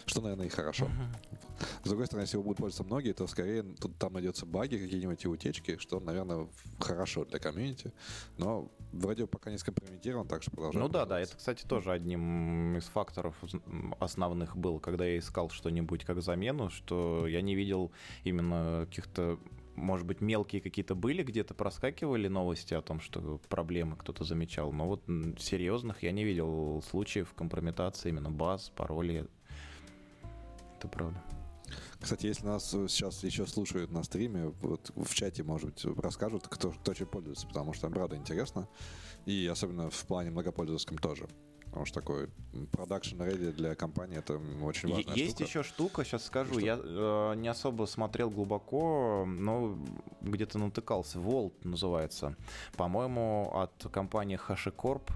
Что, 0.05 0.21
наверное, 0.21 0.47
и 0.47 0.49
хорошо. 0.49 0.85
Uh-huh. 0.85 1.67
С 1.83 1.87
другой 1.87 2.05
стороны, 2.07 2.23
если 2.23 2.37
его 2.37 2.43
будут 2.43 2.57
пользоваться 2.57 2.83
многие, 2.83 3.13
то 3.13 3.27
скорее 3.27 3.63
тут 3.63 3.97
там 3.97 4.13
найдется 4.13 4.45
баги 4.45 4.77
какие-нибудь 4.77 5.23
и 5.23 5.27
утечки, 5.27 5.77
что, 5.77 5.99
наверное, 5.99 6.47
хорошо 6.79 7.25
для 7.25 7.39
комьюнити. 7.39 7.93
Но 8.37 8.71
вроде 8.91 9.27
пока 9.27 9.51
не 9.51 9.57
скомпрометирован, 9.57 10.27
так 10.27 10.41
что 10.41 10.51
продолжаем. 10.51 10.85
Ну 10.85 10.91
да, 10.91 11.05
да, 11.05 11.19
это, 11.19 11.35
кстати, 11.37 11.65
тоже 11.65 11.91
одним 11.91 12.77
из 12.77 12.85
факторов 12.85 13.35
основных 13.99 14.55
был, 14.57 14.79
когда 14.79 15.05
я 15.05 15.17
искал 15.17 15.49
что-нибудь 15.49 16.05
как 16.05 16.21
замену, 16.21 16.69
что 16.69 17.27
я 17.27 17.41
не 17.41 17.55
видел 17.55 17.91
именно 18.23 18.85
каких-то 18.89 19.39
может 19.77 20.05
быть, 20.05 20.21
мелкие 20.21 20.61
какие-то 20.61 20.95
были, 20.95 21.23
где-то 21.23 21.53
проскакивали 21.53 22.27
новости 22.27 22.73
о 22.73 22.81
том, 22.81 22.99
что 22.99 23.39
проблемы 23.47 23.95
кто-то 23.95 24.23
замечал, 24.23 24.73
но 24.73 24.87
вот 24.87 25.03
серьезных 25.39 26.03
я 26.03 26.11
не 26.11 26.25
видел 26.25 26.83
случаев 26.89 27.33
компрометации 27.33 28.09
именно 28.09 28.31
баз, 28.31 28.71
паролей. 28.75 29.25
Это 30.77 30.87
правда. 30.87 31.21
Кстати, 31.99 32.27
если 32.27 32.45
нас 32.45 32.69
сейчас 32.69 33.23
еще 33.23 33.45
слушают 33.45 33.91
на 33.91 34.03
стриме, 34.03 34.53
вот 34.61 34.91
в 34.95 35.13
чате, 35.13 35.43
может 35.43 35.69
быть, 35.69 35.85
расскажут, 35.99 36.47
кто, 36.47 36.71
кто 36.71 36.93
чем 36.93 37.07
пользуется, 37.07 37.47
потому 37.47 37.73
что, 37.73 37.89
правда, 37.89 38.15
интересно. 38.15 38.67
И 39.27 39.45
особенно 39.51 39.89
в 39.89 40.05
плане 40.05 40.31
многопользовательском 40.31 40.97
тоже. 40.97 41.27
потому 41.65 41.85
что 41.85 41.99
такой 42.01 42.29
продакшн 42.71 43.21
ready 43.21 43.51
для 43.51 43.75
компании 43.75 44.17
это 44.17 44.39
очень 44.63 44.89
важная 44.89 45.15
Есть 45.15 45.35
штука. 45.35 45.43
еще 45.43 45.63
штука, 45.63 46.03
сейчас 46.05 46.25
скажу, 46.25 46.53
Что? 46.53 46.61
я 46.61 46.79
э, 46.81 47.33
не 47.35 47.49
особо 47.49 47.85
смотрел 47.85 48.29
глубоко, 48.29 49.25
но 49.27 49.77
где-то 50.21 50.57
натыкался. 50.59 51.19
Volt 51.19 51.53
называется. 51.63 52.35
По-моему, 52.77 53.51
от 53.53 53.85
компании 53.91 54.39
HashiCorp. 54.47 55.11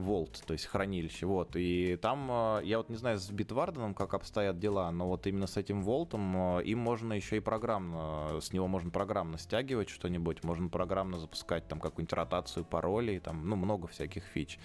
Volt, 0.00 0.42
то 0.46 0.52
есть 0.52 0.66
хранилище, 0.66 1.26
вот, 1.26 1.56
и 1.56 1.96
там, 1.96 2.28
э, 2.30 2.60
я 2.64 2.78
вот 2.78 2.88
не 2.88 2.96
знаю, 2.96 3.18
с 3.18 3.30
Bitwarden 3.30 3.94
как 3.94 4.14
обстоят 4.14 4.58
дела, 4.58 4.90
но 4.90 5.08
вот 5.08 5.26
именно 5.26 5.46
с 5.46 5.56
этим 5.56 5.82
Волтом 5.82 6.60
им 6.60 6.78
можно 6.78 7.12
еще 7.12 7.36
и 7.36 7.40
программно, 7.40 8.40
с 8.40 8.52
него 8.52 8.66
можно 8.68 8.90
программно 8.90 9.38
стягивать 9.38 9.88
что-нибудь, 9.88 10.44
можно 10.44 10.68
программно 10.68 11.18
запускать 11.18 11.68
там 11.68 11.80
какую-нибудь 11.80 12.12
ротацию 12.12 12.64
паролей, 12.64 13.20
там, 13.20 13.48
ну, 13.48 13.56
много 13.56 13.86
всяких 13.88 14.24
фич. 14.24 14.58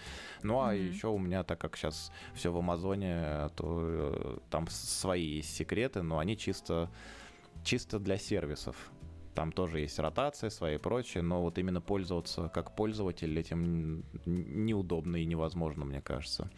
Ну, 0.43 0.59
а 0.61 0.73
Мгм. 0.73 0.87
еще 0.87 1.07
у 1.07 1.17
меня, 1.17 1.43
так 1.43 1.59
как 1.59 1.75
сейчас 1.77 2.11
все 2.33 2.51
в 2.51 2.57
Амазоне, 2.57 3.49
то 3.55 3.79
э, 3.81 4.37
там 4.49 4.67
свои 4.69 5.37
есть 5.37 5.55
секреты, 5.55 6.01
но 6.01 6.19
они 6.19 6.37
чисто, 6.37 6.89
чисто 7.63 7.99
для 7.99 8.17
сервисов. 8.17 8.75
Там 9.35 9.51
тоже 9.51 9.81
есть 9.81 9.99
ротация 9.99 10.49
свои 10.49 10.75
и 10.75 10.79
прочее, 10.79 11.21
но 11.21 11.41
вот 11.41 11.57
именно 11.57 11.81
пользоваться 11.81 12.49
как 12.53 12.75
пользователь 12.75 13.37
этим 13.37 14.03
неудобно 14.25 15.17
и 15.17 15.25
невозможно, 15.25 15.85
мне 15.85 16.01
кажется. 16.01 16.49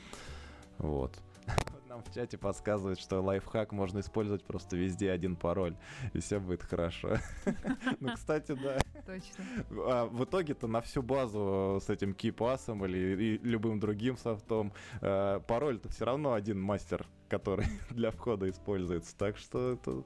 Вот. 0.77 1.17
Нам 1.89 2.03
в 2.03 2.13
чате 2.13 2.37
подсказывают, 2.37 2.99
что 2.99 3.21
лайфхак 3.21 3.71
можно 3.71 3.99
использовать 3.99 4.43
просто 4.43 4.77
везде 4.77 5.09
один 5.09 5.35
пароль, 5.35 5.75
и 6.13 6.19
все 6.19 6.39
будет 6.39 6.63
хорошо. 6.63 7.17
Ну, 7.99 8.13
кстати, 8.13 8.51
да. 8.51 8.77
Точно. 9.05 9.45
А 9.71 10.05
в 10.05 10.25
итоге-то 10.25 10.67
на 10.67 10.81
всю 10.81 11.01
базу 11.01 11.79
с 11.81 11.89
этим 11.89 12.13
кипасом 12.13 12.85
или 12.85 13.39
любым 13.41 13.79
другим 13.79 14.17
софтом 14.17 14.73
э, 15.01 15.39
пароль-то 15.47 15.89
все 15.89 16.05
равно 16.05 16.33
один 16.33 16.61
мастер, 16.61 17.07
который 17.29 17.65
для 17.89 18.11
входа 18.11 18.49
используется. 18.49 19.17
Так 19.17 19.37
что 19.37 19.73
это 19.73 20.03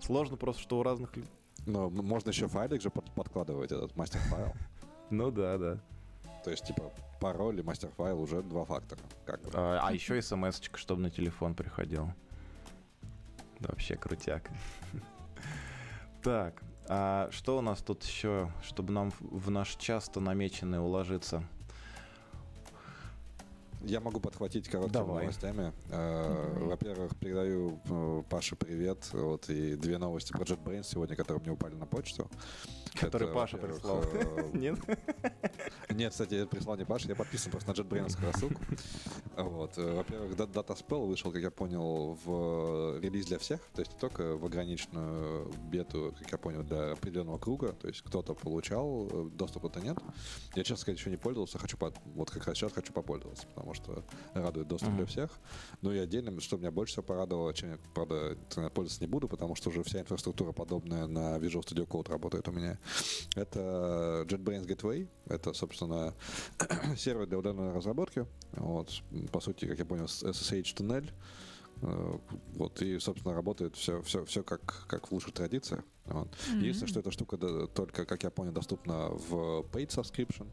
сложно 0.00 0.36
просто, 0.36 0.60
что 0.62 0.78
у 0.78 0.82
разных... 0.82 1.12
Но 1.66 1.90
можно 1.90 2.30
еще 2.30 2.48
файлик 2.48 2.80
же 2.80 2.90
под- 2.90 3.10
подкладывать, 3.12 3.72
этот 3.72 3.94
мастер-файл. 3.96 4.52
Ну 5.10 5.30
да, 5.30 5.56
да. 5.56 5.78
То 6.42 6.50
есть, 6.50 6.64
типа, 6.64 6.92
пароль 7.20 7.60
и 7.60 7.62
мастер-файл 7.62 8.20
уже 8.20 8.42
два 8.42 8.64
фактора. 8.64 9.00
Как 9.24 9.40
бы. 9.40 9.50
А, 9.54 9.78
а 9.80 9.92
еще 9.92 10.20
смс 10.20 10.60
чтобы 10.74 11.02
на 11.02 11.10
телефон 11.10 11.54
приходил. 11.54 12.10
Вообще 13.60 13.96
крутяк. 13.96 14.50
Так, 16.22 16.60
а 16.88 17.28
что 17.30 17.58
у 17.58 17.60
нас 17.60 17.80
тут 17.82 18.02
еще, 18.02 18.50
чтобы 18.64 18.92
нам 18.92 19.12
в 19.20 19.48
наш 19.48 19.76
часто 19.76 20.18
намеченный 20.18 20.80
уложиться? 20.80 21.44
Я 23.82 24.00
могу 24.00 24.18
подхватить 24.20 24.68
короткими 24.68 24.92
Давай. 24.94 25.22
новостями. 25.24 25.72
Э. 25.90 26.58
Во-первых, 26.64 27.16
передаю 27.16 27.78
э, 27.88 28.22
Паше 28.28 28.56
привет. 28.56 29.08
Вот 29.12 29.48
и 29.48 29.76
две 29.76 29.98
новости 29.98 30.32
про 30.32 30.42
JetBrains 30.42 30.84
сегодня, 30.84 31.14
которые 31.14 31.40
мне 31.42 31.52
упали 31.52 31.74
на 31.74 31.86
почту. 31.86 32.28
Который 32.98 33.24
Это, 33.24 33.34
Паша 33.34 33.58
прислал. 33.58 34.02
э, 34.12 34.50
Нет? 34.54 34.78
Нет, 35.90 36.12
кстати, 36.12 36.46
прислал 36.46 36.76
не 36.76 36.84
Паша, 36.84 37.08
я 37.08 37.14
подписан 37.14 37.52
просто 37.52 37.70
на 37.70 37.74
JetBrains 37.74 38.20
рассылку. 38.24 38.60
Вот. 39.36 39.76
э, 39.78 39.94
Во-первых, 39.96 40.32
Data- 40.32 40.52
Dataspell 40.66 41.06
вышел, 41.06 41.30
как 41.30 41.42
я 41.42 41.50
понял, 41.50 42.18
в 42.24 42.98
релиз 43.00 43.26
для 43.26 43.38
всех, 43.38 43.60
то 43.74 43.80
есть 43.82 43.92
не 43.92 43.98
только 43.98 44.36
в 44.36 44.44
ограниченную 44.46 45.52
бету, 45.70 46.14
как 46.18 46.32
я 46.32 46.38
понял, 46.38 46.62
для 46.64 46.92
определенного 46.92 47.38
круга, 47.38 47.72
то 47.74 47.86
есть 47.86 48.00
кто-то 48.02 48.34
получал 48.34 49.28
доступ, 49.30 49.62
кто-то 49.68 49.80
нет. 49.80 49.98
Я, 50.54 50.62
честно 50.64 50.78
сказать, 50.78 50.98
еще 50.98 51.10
не 51.10 51.18
пользовался, 51.18 51.58
хочу 51.58 51.76
по- 51.76 51.92
вот 52.14 52.30
как 52.30 52.46
раз 52.46 52.56
сейчас 52.56 52.72
хочу 52.72 52.92
попользоваться, 52.94 53.46
потому 53.54 53.65
что 53.74 54.04
радует 54.34 54.68
доступ 54.68 54.88
Мгм. 54.90 54.96
для 54.98 55.06
всех. 55.06 55.30
Ну 55.82 55.92
и 55.92 55.98
отдельно, 55.98 56.40
что 56.40 56.56
меня 56.56 56.70
больше 56.70 56.92
всего 56.92 57.02
порадовало, 57.04 57.52
чем 57.54 57.70
я, 57.72 57.78
правда, 57.94 58.32
интернет 58.34 58.72
пользоваться 58.72 59.02
не 59.02 59.08
буду, 59.10 59.28
потому 59.28 59.54
что 59.54 59.70
уже 59.70 59.82
вся 59.82 60.00
инфраструктура 60.00 60.52
подобная 60.52 61.06
на 61.06 61.36
Visual 61.38 61.62
Studio 61.64 61.86
Code 61.86 62.10
работает 62.10 62.48
у 62.48 62.52
меня. 62.52 62.78
Это 63.34 64.24
JetBrains 64.28 64.66
Gateway. 64.66 65.08
Это, 65.26 65.52
собственно, 65.52 66.14
сервер 66.96 67.26
для 67.26 67.38
удаленной 67.38 67.72
разработки. 67.72 68.26
Вот, 68.52 68.90
по 69.32 69.40
сути, 69.40 69.66
как 69.66 69.78
я 69.78 69.84
понял, 69.84 70.04
SSH-туннель. 70.04 71.10
Э, 71.82 72.18
Вот, 72.54 72.80
и, 72.82 72.98
собственно, 72.98 73.34
работает 73.34 73.76
все, 73.76 74.00
все, 74.02 74.24
все 74.24 74.42
как, 74.42 74.86
как 74.88 75.08
в 75.08 75.12
лучших 75.12 75.34
традициях. 75.34 75.84
Вот. 76.06 76.28
Единственное, 76.54 76.88
что 76.88 77.00
эта 77.00 77.10
штука 77.10 77.36
да, 77.36 77.66
только, 77.66 78.04
как 78.04 78.22
я 78.22 78.30
понял, 78.30 78.52
доступна 78.52 79.08
в 79.08 79.62
paid 79.72 79.88
subscription. 79.88 80.46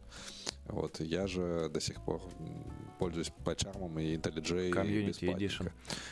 Вот, 0.66 1.00
я 1.00 1.28
же 1.28 1.70
до 1.70 1.80
сих 1.80 2.02
пор 2.04 2.22
пользуюсь 2.98 3.32
PyCharm 3.46 4.02
и 4.02 4.16
IntelliJ 4.18 4.72
Community 4.72 5.08
бесплатненько. 5.08 5.44
Edition. 5.44 5.72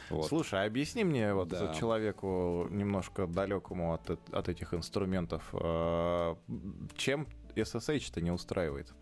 Вот. 0.09 0.27
Слушай, 0.27 0.63
а 0.63 0.65
объясни 0.67 1.03
мне, 1.03 1.33
вот 1.33 1.47
Да. 1.47 1.73
человеку 1.73 2.67
немножко 2.69 3.25
далекому 3.27 3.93
от, 3.93 4.09
от 4.31 4.49
этих 4.49 4.73
инструментов, 4.73 5.43
э, 5.53 6.35
чем 6.97 7.27
SSH-то 7.55 8.21
не 8.21 8.31
устраивает? 8.31 8.93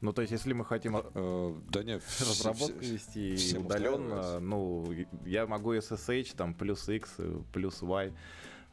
Ну, 0.00 0.14
то 0.14 0.22
есть, 0.22 0.32
если 0.32 0.54
мы 0.54 0.64
хотим 0.64 0.96
э, 0.96 1.02
Э, 1.14 1.54
да 1.68 1.82
нет, 1.84 2.02
разработку 2.20 2.78
вс- 2.78 2.92
вести 2.92 3.36
всем 3.36 3.66
удаленно, 3.66 4.40
ну, 4.40 4.86
я 5.26 5.46
могу 5.46 5.74
SSH, 5.74 6.36
там, 6.36 6.54
плюс 6.54 6.88
X, 6.88 7.16
плюс 7.52 7.82
Y, 7.82 8.12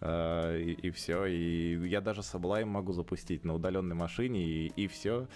э, 0.01 0.59
и, 0.59 0.89
все. 0.91 1.25
И 1.25 1.87
я 1.87 2.01
даже 2.01 2.21
Sublime 2.21 2.65
могу 2.65 2.93
запустить 2.93 3.43
на 3.45 3.53
удаленной 3.53 3.95
машине, 3.95 4.41
и, 4.43 4.67
и 4.75 4.87
все. 4.87 5.27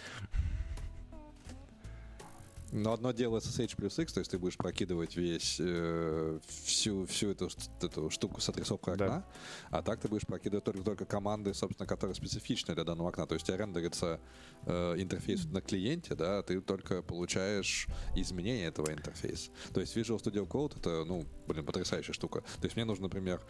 Но 2.71 2.93
одно 2.93 3.11
дело 3.11 3.37
SSH 3.39 3.75
плюс 3.75 3.99
X, 3.99 4.13
то 4.13 4.19
есть 4.19 4.31
ты 4.31 4.37
будешь 4.39 4.55
прокидывать 4.55 5.17
весь, 5.17 5.57
э, 5.59 6.39
всю, 6.47 7.05
всю 7.05 7.31
эту, 7.31 7.49
эту 7.81 8.09
штуку 8.09 8.39
с 8.39 8.47
отрисовкой 8.47 8.95
Да. 8.95 9.05
окна, 9.05 9.25
а 9.71 9.81
так 9.81 9.99
ты 9.99 10.07
будешь 10.07 10.25
прокидывать 10.25 10.63
только, 10.63 10.81
только 10.81 11.05
команды, 11.05 11.53
собственно, 11.53 11.85
которые 11.85 12.15
специфичны 12.15 12.73
для 12.73 12.85
данного 12.85 13.09
окна. 13.09 13.25
То 13.27 13.33
есть 13.35 13.43
у 13.43 13.47
тебя 13.47 13.57
рендерится 13.57 14.21
э, 14.65 14.95
интерфейс 14.97 15.45
на 15.45 15.59
клиенте, 15.61 16.15
да, 16.15 16.39
а 16.39 16.43
ты 16.43 16.61
только 16.61 17.01
получаешь 17.01 17.87
изменения 18.15 18.67
этого 18.67 18.91
интерфейса. 18.93 19.51
То 19.73 19.81
есть 19.81 19.97
Visual 19.97 20.17
Studio 20.23 20.47
Code 20.47 20.77
это, 20.79 21.03
ну, 21.05 21.25
блин, 21.47 21.65
потрясающая 21.65 22.13
штука. 22.13 22.41
То 22.41 22.63
есть 22.63 22.75
мне 22.77 22.85
нужно, 22.85 23.03
например, 23.03 23.41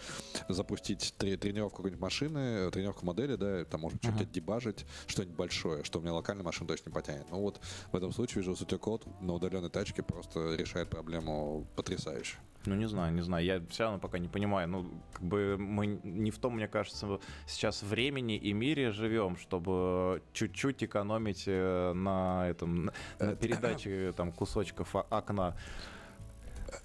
запустить 0.50 1.14
тре- 1.18 1.38
тренировку 1.38 1.78
какой-нибудь 1.78 2.02
машины, 2.02 2.72
тренировку 2.72 3.06
модели, 3.06 3.36
да, 3.36 3.66
там, 3.66 3.82
может 3.82 4.02
что-нибудь 4.02 4.32
дебажить, 4.32 4.86
что-нибудь 5.06 5.36
большое, 5.36 5.84
что 5.84 6.00
у 6.00 6.02
меня 6.02 6.14
локальная 6.14 6.44
машина 6.44 6.68
точно 6.68 6.90
не 6.90 6.94
потянет. 6.94 7.28
Ну 7.30 7.42
вот 7.42 7.60
в 7.92 7.96
этом 7.96 8.12
случае 8.12 8.44
Visual 8.44 8.58
Studio 8.58 8.80
Code 8.80 9.11
на 9.20 9.34
удаленной 9.34 9.70
тачке 9.70 10.04
просто 10.04 10.56
решает 10.56 10.90
проблему 10.90 11.66
потрясающе. 11.76 12.38
Ну, 12.66 12.76
не 12.76 12.88
знаю, 12.88 13.12
не 13.14 13.22
знаю. 13.22 13.44
Я 13.44 13.60
все 13.70 13.84
равно 13.86 13.98
пока 14.00 14.20
не 14.20 14.28
понимаю. 14.28 14.68
Ну, 14.68 14.86
как 15.14 15.24
бы 15.24 15.56
мы 15.58 15.88
не 16.04 16.30
в 16.30 16.38
том, 16.38 16.56
мне 16.58 16.68
кажется, 16.68 17.20
сейчас 17.48 17.82
времени 17.82 18.38
и 18.38 18.54
мире 18.54 18.92
живем, 18.92 19.36
чтобы 19.36 20.22
чуть-чуть 20.34 20.84
экономить 20.84 21.46
э, 21.48 21.94
на 21.94 22.48
этом, 22.50 22.86
на- 22.86 22.94
Это- 23.18 23.36
передаче 23.36 24.12
там 24.18 24.32
кусочков 24.32 24.96
окна. 24.96 25.56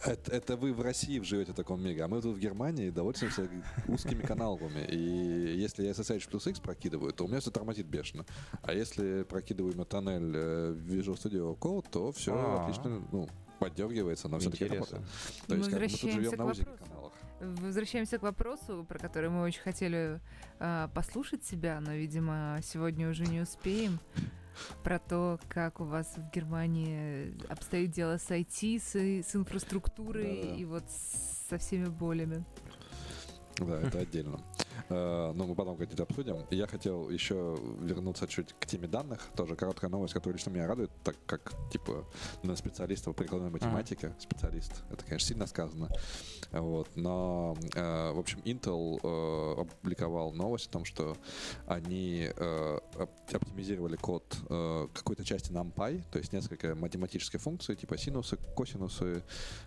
Это, 0.05 0.33
это 0.33 0.57
вы 0.57 0.73
в 0.73 0.81
России 0.81 1.21
живете 1.21 1.53
в 1.53 1.55
таком 1.55 1.83
мире, 1.83 2.03
а 2.05 2.09
мы 2.09 2.21
тут 2.21 2.37
в 2.37 2.41
Германии 2.41 2.91
довольствуемся 2.91 3.49
узкими 3.89 4.23
каналами. 4.23 4.85
И 4.89 5.57
если 5.59 5.85
я 5.85 5.93
SSH 5.93 6.29
плюс 6.29 6.47
X 6.47 6.61
прокидываю, 6.61 7.13
то 7.13 7.25
у 7.25 7.29
меня 7.29 7.41
все 7.41 7.51
тормозит 7.51 7.87
бешено. 7.87 8.25
А 8.63 8.73
если 8.73 9.23
прокидываю 9.23 9.73
тоннель 9.85 10.37
э, 10.37 10.73
в 10.73 10.87
Visual 10.89 11.15
Studio 11.15 11.57
Code, 11.59 11.87
то 11.91 12.13
все 12.13 12.35
А. 12.35 12.63
отлично 12.65 13.03
ну, 13.13 13.29
поддергивается, 13.59 14.29
но 14.29 14.39
все-таки 14.39 14.65
Интересно. 14.65 14.99
работает. 14.99 15.13
Мы 15.43 15.47
То 15.47 15.55
есть 15.57 15.71
как 15.71 15.81
мы 15.81 15.89
тут 15.89 16.01
живем 16.01 16.31
возвращаемся 16.31 16.37
на 16.37 16.45
к 16.45 16.51
узких 16.51 16.67
вопросу. 16.67 16.91
каналах. 16.91 17.13
Возвращаемся 17.39 18.19
к 18.19 18.23
вопросу, 18.23 18.87
про 18.89 18.99
который 18.99 19.31
мы 19.31 19.43
очень 19.43 19.61
хотели 19.61 20.21
а, 20.59 20.89
послушать 20.89 21.45
себя, 21.45 21.81
но, 21.81 21.93
видимо, 21.93 22.59
сегодня 22.63 23.11
уже 23.11 23.25
не 23.25 23.41
успеем. 23.41 24.01
Про 24.83 24.99
то, 24.99 25.39
как 25.49 25.81
у 25.81 25.85
вас 25.85 26.15
в 26.17 26.31
Германии 26.35 27.35
обстоит 27.49 27.91
дело 27.91 28.19
с 28.19 28.31
IT, 28.31 28.81
с, 28.81 28.95
с 28.95 29.37
инфраструктурой 29.37 30.43
Да-да. 30.43 30.55
и 30.55 30.65
вот 30.65 30.85
со 31.49 31.59
всеми 31.59 31.87
болями. 31.87 32.45
Да, 33.59 33.81
это 33.81 34.01
отдельно. 34.01 34.41
Э, 34.89 35.33
Но 35.35 35.47
мы 35.47 35.55
потом 35.55 35.77
как-нибудь 35.77 36.01
обсудим. 36.01 36.47
Я 36.51 36.67
хотел 36.67 37.11
еще 37.11 37.57
вернуться 37.81 38.27
чуть 38.27 38.55
к 38.59 38.67
теме 38.67 38.89
данных. 38.89 39.21
Тоже 39.37 39.57
короткая 39.57 39.91
новость, 39.91 40.15
которая 40.15 40.37
лично 40.37 40.51
меня 40.51 40.67
радует, 40.67 40.91
так 41.03 41.17
как, 41.27 41.53
типа, 41.71 42.07
на 42.43 42.57
специалиста 42.57 43.11
по 43.11 43.15
прикладной 43.15 43.51
математике, 43.51 44.15
специалист, 44.19 44.85
это, 44.91 45.05
конечно, 45.05 45.29
сильно 45.29 45.47
сказано. 45.47 45.89
Вот, 46.53 46.89
но, 46.95 47.57
э, 47.75 48.13
в 48.13 48.19
общем, 48.19 48.41
Intel 48.41 49.01
э, 49.03 49.61
опубликовал 49.61 50.33
новость 50.33 50.69
о 50.69 50.71
том, 50.71 50.85
что 50.85 51.17
они 51.67 52.29
оптимизировали 53.33 53.97
код 53.97 54.37
какой-то 54.49 55.25
части 55.25 55.51
NumPy, 55.51 56.03
то 56.11 56.19
есть 56.19 56.33
несколько 56.33 56.75
математических 56.75 57.41
функций, 57.41 57.77
типа 57.77 57.97
синусы, 57.99 58.37
косинусы, 58.55 59.23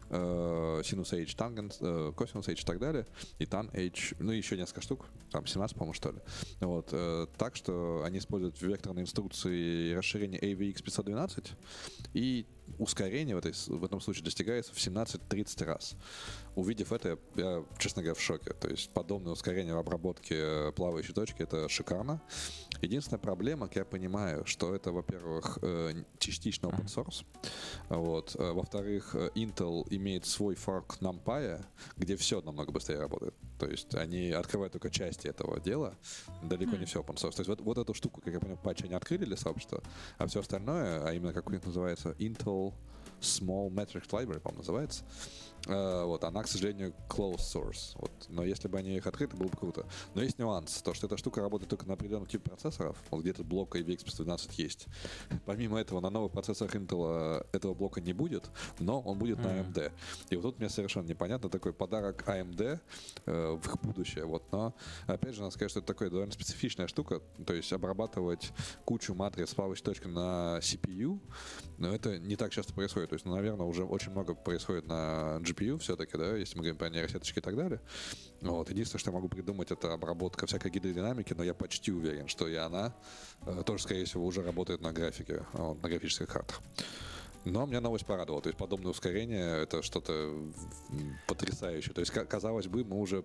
синус 0.10 1.14
h, 1.14 1.36
тангенс, 1.36 1.78
косинус 2.16 2.48
h 2.48 2.62
и 2.62 2.66
так 2.66 2.80
далее, 2.80 3.06
и 3.40 3.46
tan 3.46 3.70
h, 3.74 4.16
ну 4.20 4.32
еще 4.32 4.58
несколько 4.58 4.82
штук, 4.82 4.99
там 5.32 5.46
17, 5.46 5.76
по-моему, 5.76 5.94
что 5.94 6.12
ли. 6.12 6.20
Вот, 6.60 6.90
э, 6.92 7.28
так 7.38 7.56
что 7.56 8.04
они 8.06 8.18
используют 8.18 8.62
векторные 8.62 9.04
инструкции 9.04 9.94
расширения 9.94 10.40
AVX 10.40 10.84
512 10.84 11.52
и 12.14 12.46
ускорение 12.78 13.36
в, 13.36 13.40
этой, 13.40 13.54
в 13.68 13.84
этом 13.84 14.02
случае 14.02 14.24
достигается 14.24 14.74
в 14.74 14.78
17-30 14.78 15.66
раз. 15.66 15.96
Увидев 16.56 16.92
это, 16.92 17.18
я, 17.36 17.64
честно 17.78 18.02
говоря, 18.02 18.16
в 18.16 18.22
шоке. 18.22 18.54
То 18.54 18.68
есть 18.68 18.92
подобное 18.92 19.34
ускорение 19.34 19.74
в 19.74 19.78
обработке 19.78 20.72
плавающей 20.74 21.14
точки— 21.14 21.42
это 21.44 21.70
шикарно. 21.70 22.22
Единственная 22.82 23.20
проблема, 23.20 23.68
как 23.68 23.76
я 23.76 23.86
понимаю, 23.86 24.46
что 24.46 24.74
это, 24.74 24.92
во-первых, 24.92 25.60
э, 25.62 26.04
частично 26.18 26.68
open 26.68 26.86
source. 26.86 27.26
Вот. 27.90 28.36
Э, 28.36 28.52
во-вторых, 28.52 29.16
э, 29.16 29.30
Intel 29.36 29.86
имеет 29.90 30.26
свой 30.26 30.56
форк 30.56 30.98
NumPy, 31.02 31.64
где 31.98 32.16
все 32.16 32.42
намного 32.42 32.72
быстрее 32.72 33.00
работает. 33.00 33.36
То 33.58 33.66
есть 33.66 33.94
они 33.96 34.32
открывают 34.32 34.74
только 34.74 34.90
части 34.90 35.28
этого 35.28 35.60
дела, 35.60 35.98
далеко 36.42 36.78
не 36.78 36.86
все 36.86 37.02
open 37.02 37.16
source. 37.16 37.36
То 37.36 37.42
есть 37.42 37.50
вот, 37.50 37.62
вот 37.62 37.78
эту 37.78 37.94
штуку, 37.94 38.22
как 38.22 38.34
я 38.34 38.40
понял, 38.40 38.58
патч 38.58 38.84
они 38.84 38.94
открыли 38.94 39.26
для 39.26 39.38
сообщества, 39.38 39.84
а 40.18 40.28
все 40.28 40.40
остальное, 40.40 41.06
а 41.06 41.14
именно 41.14 41.34
как 41.34 41.50
у 41.50 41.52
них 41.52 41.66
называется 41.66 42.16
Intel 42.20 42.59
Small 43.22 43.70
Metric 43.70 44.08
Library, 44.12 44.40
по-моему, 44.40 44.60
называется, 44.60 45.04
Э, 45.04 45.49
вот, 45.66 46.24
она, 46.24 46.44
к 46.44 46.48
сожалению, 46.48 46.94
closed 47.08 47.40
source. 47.40 47.92
Вот. 47.96 48.12
Но 48.30 48.44
если 48.44 48.68
бы 48.68 48.78
они 48.78 48.96
их 48.96 49.08
открыты, 49.08 49.36
было 49.36 49.48
бы 49.48 49.58
круто. 49.58 49.86
Но 50.16 50.22
есть 50.22 50.40
нюанс, 50.40 50.82
то, 50.82 50.94
что 50.94 51.08
эта 51.08 51.18
штука 51.18 51.42
работает 51.42 51.70
только 51.70 51.86
на 51.86 51.94
определенном 51.94 52.28
типе 52.28 52.50
процессоров. 52.50 52.98
Вот 53.12 53.22
где-то 53.22 53.44
блок 53.44 53.76
AVX 53.76 54.06
512 54.06 54.60
есть. 54.60 54.88
Помимо 55.46 55.80
этого, 55.80 56.00
на 56.00 56.10
новых 56.10 56.32
процессорах 56.32 56.76
Intel 56.76 57.46
этого 57.52 57.74
блока 57.74 58.02
не 58.02 58.14
будет, 58.14 58.50
но 58.80 59.02
он 59.02 59.18
будет 59.18 59.40
mm. 59.40 59.44
на 59.44 59.60
AMD. 59.62 59.92
И 60.30 60.36
вот 60.36 60.44
тут 60.44 60.60
мне 60.60 60.70
совершенно 60.70 61.08
непонятно 61.08 61.50
такой 61.50 61.74
подарок 61.74 62.24
AMD 62.28 62.80
э, 63.26 63.60
в 63.62 63.66
их 63.66 63.82
будущее. 63.82 64.26
Вот. 64.26 64.52
Но, 64.52 64.76
опять 65.08 65.36
же, 65.36 65.42
надо 65.42 65.54
сказать, 65.54 65.72
что 65.72 65.80
это 65.80 65.88
такая 65.88 66.10
довольно 66.10 66.32
специфичная 66.32 66.88
штука. 66.88 67.22
То 67.46 67.54
есть 67.54 67.72
обрабатывать 67.74 68.52
кучу 68.86 69.14
матриц 69.14 69.54
плавающей 69.54 69.84
точкой 69.84 70.08
на 70.08 70.60
CPU, 70.62 71.20
но 71.78 71.94
это 71.94 72.20
не 72.20 72.36
так 72.36 72.52
часто 72.52 72.74
происходит. 72.74 73.10
То 73.10 73.16
есть, 73.16 73.26
ну, 73.26 73.36
наверное, 73.36 73.66
уже 73.66 73.84
очень 73.84 74.12
много 74.12 74.34
происходит 74.34 74.88
на 74.88 75.40
GPU 75.52 75.78
все-таки, 75.80 76.18
да, 76.18 76.36
если 76.36 76.56
мы 76.56 76.64
говорим 76.64 76.78
про 76.78 76.90
нейросеточки 76.90 77.40
и 77.40 77.42
так 77.42 77.56
далее. 77.56 77.82
Вот. 78.42 78.70
Единственное, 78.70 79.00
что 79.00 79.12
я 79.12 79.16
могу 79.16 79.30
придумать, 79.30 79.72
это 79.72 79.94
обработка 79.94 80.46
всякой 80.46 80.72
гидродинамики, 80.72 81.34
но 81.34 81.44
я 81.44 81.54
почти 81.54 81.92
уверен, 81.92 82.28
что 82.28 82.48
и 82.48 82.56
она 82.56 82.96
э, 83.46 83.64
тоже, 83.66 83.84
скорее 83.84 84.06
всего, 84.06 84.26
уже 84.26 84.42
работает 84.42 84.82
на 84.82 84.92
графике, 84.92 85.46
вот, 85.54 85.82
на 85.82 85.90
графических 85.90 86.28
картах. 86.28 86.62
Но 87.46 87.66
меня 87.66 87.82
новость 87.82 88.06
порадовала. 88.06 88.42
То 88.42 88.50
есть 88.50 88.58
подобное 88.58 88.92
ускорение— 88.92 89.62
это 89.64 89.82
что-то 89.82 90.36
потрясающее. 91.28 91.94
То 91.94 92.02
есть, 92.02 92.12
казалось 92.12 92.68
бы, 92.68 92.84
мы 92.84 92.98
уже 92.98 93.24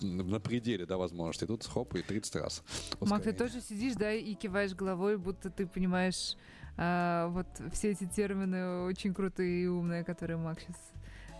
на 0.00 0.38
пределе, 0.38 0.86
да, 0.86 0.96
возможности. 0.96 1.46
Тут 1.46 1.66
хоп, 1.66 1.94
и 1.94 2.02
30 2.02 2.36
раз. 2.36 2.62
Ускорение. 3.00 3.10
Мак, 3.10 3.22
ты 3.24 3.32
тоже 3.32 3.60
сидишь, 3.60 3.94
да, 3.94 4.12
и 4.12 4.34
киваешь 4.34 4.74
головой, 4.74 5.16
будто 5.16 5.50
ты 5.50 5.66
понимаешь 5.66 6.36
а, 6.80 7.28
вот 7.28 7.46
все 7.72 7.90
эти 7.90 8.06
термины 8.06 8.84
очень 8.84 9.12
крутые 9.12 9.64
и 9.64 9.66
умные, 9.66 10.04
которые 10.04 10.36
Мак 10.36 10.60
сейчас 10.60 10.76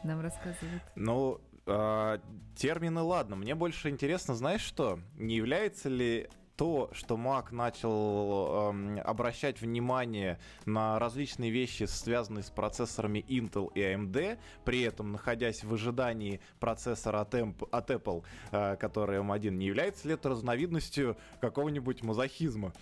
нам 0.05 0.21
рассказывает. 0.21 0.83
Ну, 0.95 1.41
э, 1.67 2.19
термины, 2.57 3.03
ладно. 3.03 3.37
Мне 3.37 3.55
больше 3.55 3.91
интересно, 3.91 4.35
знаешь 4.35 4.63
что? 4.63 4.99
Не 5.17 5.37
является 5.37 5.89
ли 5.89 6.29
то, 6.59 6.91
что 6.93 7.15
Mac 7.15 7.55
начал 7.55 8.75
э, 8.75 9.01
обращать 9.01 9.61
внимание 9.61 10.41
на 10.67 10.99
различные 10.99 11.53
вещи, 11.53 11.85
связанные 11.85 12.43
с 12.43 12.51
процессорами 12.51 13.25
Intel 13.29 13.73
и 13.75 13.81
AMD, 13.81 14.39
при 14.65 14.83
этом 14.83 15.13
находясь 15.13 15.63
в 15.63 15.73
ожидании 15.73 16.41
процессора 16.59 17.21
от, 17.21 17.33
от 17.35 17.91
Apple, 17.91 18.25
э, 18.51 18.77
который 18.77 19.21
M1, 19.21 19.51
не 19.51 19.67
является 19.67 20.09
ли 20.09 20.15
это 20.15 20.31
разновидностью 20.31 21.17
какого-нибудь 21.41 22.03
мазохизма? 22.03 22.73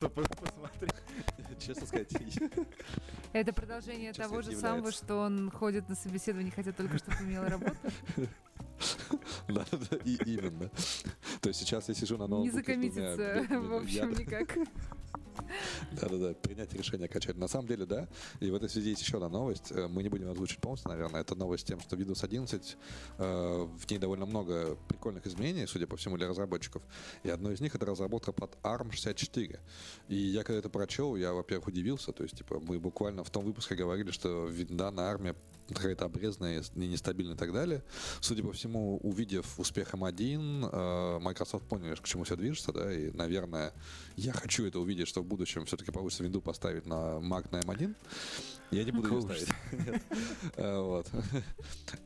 Чтобы 0.00 0.22
посмотреть 0.22 0.94
честно 1.58 1.86
сказать. 1.86 2.08
Это 3.32 3.52
продолжение 3.52 4.12
того 4.12 4.42
же 4.42 4.52
самого, 4.52 4.92
что 4.92 5.16
он 5.16 5.50
ходит 5.50 5.88
на 5.88 5.96
собеседование, 5.96 6.52
хотя 6.54 6.72
только 6.72 6.98
что 6.98 7.10
поменял 7.10 7.44
работу? 7.44 7.76
Да, 9.48 9.64
да, 9.72 9.96
и 10.04 10.16
именно. 10.26 10.70
То 11.40 11.48
есть 11.48 11.60
сейчас 11.60 11.88
я 11.88 11.94
сижу 11.94 12.16
на 12.18 12.26
новом 12.26 12.44
Не 12.44 12.50
закоммититься, 12.50 13.46
в 13.50 13.74
общем, 13.74 14.10
никак. 14.10 14.58
Да-да-да, 15.92 16.34
принять 16.34 16.72
решение 16.74 17.08
качать. 17.08 17.36
На 17.36 17.48
самом 17.48 17.68
деле, 17.68 17.86
да. 17.86 18.08
И 18.40 18.50
в 18.50 18.54
этой 18.54 18.68
связи 18.68 18.90
есть 18.90 19.02
еще 19.02 19.16
одна 19.16 19.28
новость. 19.28 19.70
Э, 19.72 19.88
мы 19.88 20.02
не 20.02 20.08
будем 20.08 20.30
озвучить 20.30 20.58
полностью, 20.58 20.90
наверное. 20.90 21.20
Это 21.20 21.34
новость 21.34 21.66
тем, 21.66 21.80
что 21.80 21.96
Windows 21.96 22.24
11, 22.24 22.76
э, 23.18 23.68
в 23.78 23.90
ней 23.90 23.98
довольно 23.98 24.26
много 24.26 24.76
прикольных 24.88 25.26
изменений, 25.26 25.66
судя 25.66 25.86
по 25.86 25.96
всему, 25.96 26.16
для 26.16 26.28
разработчиков. 26.28 26.82
И 27.22 27.30
одно 27.30 27.50
из 27.50 27.60
них— 27.60 27.74
это 27.76 27.86
разработка 27.86 28.32
под 28.32 28.56
ARM64. 28.62 29.58
И 30.08 30.16
я 30.16 30.42
когда 30.44 30.58
это 30.58 30.70
прочел, 30.70 31.16
я, 31.16 31.32
во-первых, 31.32 31.68
удивился. 31.68 32.12
То 32.12 32.22
есть, 32.22 32.38
типа, 32.38 32.60
мы 32.60 32.78
буквально 32.78 33.24
в 33.24 33.30
том 33.30 33.44
выпуске 33.44 33.74
говорили, 33.74 34.10
что 34.10 34.46
винда 34.46 34.90
на 34.90 35.08
армии 35.08 35.34
какая-то 35.74 36.06
обрезанная, 36.06 36.64
нестабильная 36.74 37.34
и 37.34 37.38
так 37.38 37.52
далее. 37.52 37.82
Судя 38.20 38.42
по 38.42 38.47
всему, 38.52 38.98
увидев 38.98 39.58
успех 39.58 39.94
M1, 39.94 40.70
э, 40.70 41.18
Microsoft 41.20 41.64
поняли, 41.66 41.94
к 41.94 42.04
чему 42.04 42.24
все 42.24 42.36
движется, 42.36 42.72
да, 42.72 42.92
и, 42.92 43.10
наверное, 43.12 43.72
я 44.16 44.32
хочу 44.32 44.66
это 44.66 44.78
увидеть, 44.78 45.08
что 45.08 45.22
в 45.22 45.26
будущем 45.26 45.64
все-таки 45.66 45.90
получится 45.90 46.24
винду 46.24 46.40
поставить 46.40 46.86
на 46.86 47.18
Mac 47.18 47.48
на 47.50 47.60
M1. 47.60 47.94
Я 48.70 48.84
не 48.84 48.90
буду 48.90 49.14
ее 49.14 49.22
ставить. 49.22 49.48
Э, 50.56 50.80
вот. 50.80 51.06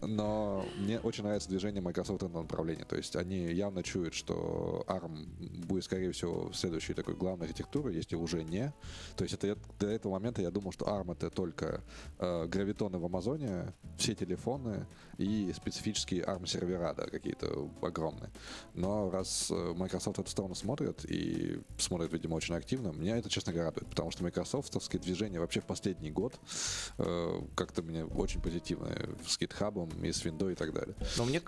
Но 0.00 0.64
мне 0.78 1.00
очень 1.00 1.24
нравится 1.24 1.48
движение 1.48 1.80
Microsoft 1.80 2.22
в 2.22 2.26
этом 2.26 2.42
направлении. 2.42 2.84
То 2.84 2.96
есть 2.96 3.16
они 3.16 3.52
явно 3.52 3.82
чуют, 3.82 4.14
что 4.14 4.84
ARM 4.86 5.26
будет, 5.66 5.84
скорее 5.84 6.12
всего, 6.12 6.52
следующей 6.52 6.94
такой 6.94 7.14
главной 7.14 7.46
архитектурой, 7.46 7.94
если 7.94 8.16
уже 8.16 8.44
не. 8.44 8.72
То 9.16 9.24
есть 9.24 9.34
это, 9.34 9.58
до 9.78 9.88
этого 9.88 10.12
момента 10.12 10.42
я 10.42 10.50
думал, 10.50 10.72
что 10.72 10.84
ARM 10.84 11.12
это 11.12 11.30
только 11.30 11.82
э, 12.18 12.46
гравитоны 12.46 12.98
в 12.98 13.04
Амазоне, 13.04 13.72
все 13.96 14.14
телефоны 14.14 14.86
и 15.18 15.52
специфические 15.54 16.22
ARM-сервера, 16.36 16.94
да, 16.94 17.06
какие-то 17.06 17.70
огромные. 17.80 18.30
Но 18.74 19.10
раз 19.10 19.50
э, 19.50 19.74
Microsoft 19.76 20.18
в 20.18 20.20
эту 20.20 20.30
сторону 20.30 20.54
смотрит, 20.54 21.04
и 21.04 21.60
смотрит, 21.78 22.12
видимо, 22.12 22.34
очень 22.34 22.54
активно, 22.54 22.88
меня 22.88 23.16
это, 23.16 23.28
честно 23.28 23.52
говоря, 23.52 23.72
радует, 23.72 23.88
потому 23.88 24.10
что 24.10 24.22
Microsoftовские 24.24 25.00
движения 25.00 25.40
вообще 25.40 25.60
в 25.60 25.64
последний 25.64 26.10
год 26.10 26.38
э, 26.98 27.40
как-то 27.54 27.82
мне 27.82 28.04
очень 28.04 28.40
позитивные 28.40 29.10
с 29.26 29.38
GitHub 29.38 30.04
и 30.04 30.12
с 30.12 30.24
Windows 30.24 30.52
и 30.52 30.54
так 30.54 30.72
далее. 30.72 30.94
Но 31.16 31.24
мне... 31.24 31.38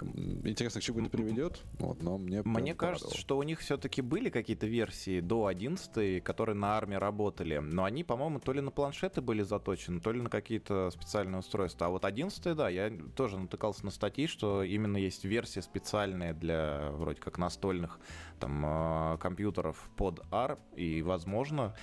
Интересно, 0.45 0.81
к 0.81 0.85
чему 0.85 1.01
это 1.01 1.11
приведет, 1.11 1.61
вот, 1.79 2.03
но 2.03 2.19
мне 2.19 2.43
Мне 2.43 2.75
кажется, 2.75 3.17
что 3.17 3.37
у 3.39 3.43
них 3.43 3.61
все-таки 3.61 4.03
были 4.03 4.31
какие-то 4.31 4.67
версии 4.67 5.21
до 5.21 5.47
11, 5.47 6.23
которые 6.23 6.57
на 6.57 6.77
армии 6.77 6.97
работали, 6.97 7.59
но 7.59 7.85
они, 7.85 8.05
по-моему, 8.05 8.41
то 8.41 8.53
ли 8.53 8.61
на 8.61 8.71
планшеты 8.71 9.21
были 9.21 9.43
заточены, 9.43 10.01
то 10.01 10.13
ли 10.13 10.21
на 10.21 10.31
какие-то 10.31 10.91
специальные 10.91 11.41
устройства. 11.41 11.87
А 11.87 11.91
вот 11.91 12.05
11, 12.05 12.57
да, 12.57 12.69
я 12.69 12.93
тоже 13.15 13.39
натыкался 13.39 13.85
на 13.85 13.91
статьи, 13.91 14.27
что 14.27 14.63
именно 14.75 14.97
есть 14.97 15.25
версия 15.25 15.63
специальная 15.63 16.35
для 16.35 16.91
вроде 16.93 17.21
как 17.21 17.39
настольных 17.39 17.99
там 18.41 18.65
э, 18.65 19.19
компьютеров 19.19 19.91
под 19.97 20.21
ARM, 20.31 20.59
и, 20.77 21.03
возможно, 21.03 21.75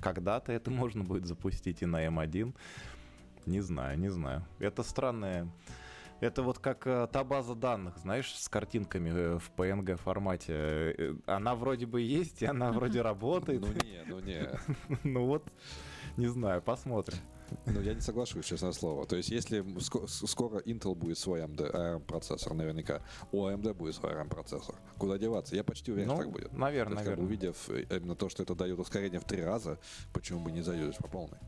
когда-то 0.00 0.52
это 0.52 0.70
можно 0.82 1.04
будет 1.04 1.26
запустить 1.26 1.82
и 1.82 1.86
на 1.86 2.06
M1. 2.06 2.54
Не 3.46 3.60
знаю, 3.60 3.98
не 3.98 4.08
знаю. 4.08 4.44
Это 4.58 4.82
странное... 4.82 5.50
Это 6.18 6.42
вот 6.42 6.58
как 6.58 6.86
э, 6.86 7.06
та 7.12 7.24
база 7.24 7.54
данных, 7.54 7.98
знаешь, 7.98 8.34
с 8.34 8.48
картинками 8.48 9.10
э, 9.10 9.38
в 9.38 9.52
PNG 9.54 9.96
формате. 9.96 10.54
Э, 10.54 11.14
она 11.26 11.54
вроде 11.54 11.84
бы 11.84 12.00
есть, 12.00 12.40
и 12.40 12.46
она 12.46 12.72
вроде 12.72 13.02
работает. 13.02 13.60
Ну 13.60 13.68
не, 13.68 14.02
ну 14.06 14.20
не. 14.20 14.48
Ну 15.04 15.26
вот, 15.26 15.44
не 16.16 16.26
знаю, 16.26 16.62
посмотрим. 16.62 17.18
Ну, 17.66 17.80
я 17.80 17.94
не 17.94 18.00
соглашусь, 18.00 18.44
честное 18.44 18.72
слово. 18.72 19.06
То 19.06 19.16
есть, 19.16 19.30
если 19.30 19.64
скоро 19.80 20.58
Intel 20.60 20.94
будет 20.94 21.18
свой 21.18 21.40
AMD 21.40 21.72
ARM-процессор, 21.72 22.54
наверняка, 22.54 23.02
у 23.32 23.46
AMD 23.46 23.74
будет 23.74 23.94
свой 23.94 24.12
ARM-процессор. 24.12 24.74
Куда 24.98 25.18
деваться? 25.18 25.54
Я 25.54 25.64
почти 25.64 25.92
уверен, 25.92 26.08
ну, 26.08 26.14
что 26.14 26.24
так 26.24 26.32
будет. 26.32 26.52
Наверное, 26.52 26.96
наверное. 26.96 27.24
увидев 27.24 27.68
э, 27.70 27.84
именно 27.90 28.14
то, 28.14 28.28
что 28.28 28.42
это 28.42 28.54
дает 28.54 28.78
ускорение 28.78 29.20
в 29.20 29.24
три 29.24 29.42
раза, 29.42 29.78
почему 30.12 30.40
бы 30.40 30.52
не 30.52 30.62
зайдешь 30.62 30.96
по 30.96 31.08
полной? 31.08 31.38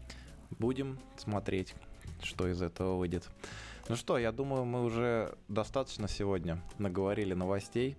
Будем 0.59 0.99
смотреть, 1.17 1.75
что 2.23 2.49
из 2.49 2.63
этого 2.63 2.97
выйдет. 2.97 3.29
Ну 3.89 3.97
что, 3.97 4.19
я 4.19 4.33
думаю, 4.33 4.65
мы 4.65 4.85
уже 4.85 5.37
достаточно 5.49 6.09
сегодня 6.09 6.63
наговорили 6.79 7.35
новостей. 7.35 7.97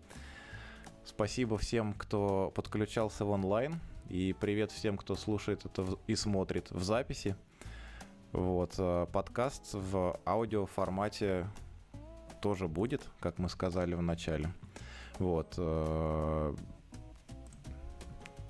Спасибо 1.05 1.57
всем, 1.57 1.93
кто 1.93 2.51
подключался 2.53 3.25
в 3.25 3.29
онлайн. 3.29 3.79
И 4.09 4.35
привет 4.39 4.71
всем, 4.71 4.97
кто 4.97 5.15
слушает 5.15 5.65
это 5.65 5.85
и 6.07 6.15
смотрит 6.15 6.69
в 6.71 6.83
записи. 6.83 7.35
Вот, 8.31 8.75
э, 8.77 9.07
подкаст 9.11 9.73
в 9.73 10.19
аудио 10.25 10.65
формате 10.65 11.47
тоже 12.41 12.67
будет, 12.67 13.01
как 13.19 13.37
мы 13.39 13.49
сказали 13.49 13.95
в 13.95 14.01
начале. 14.01 14.51
Вот. 15.17 15.55
э, 15.57 16.55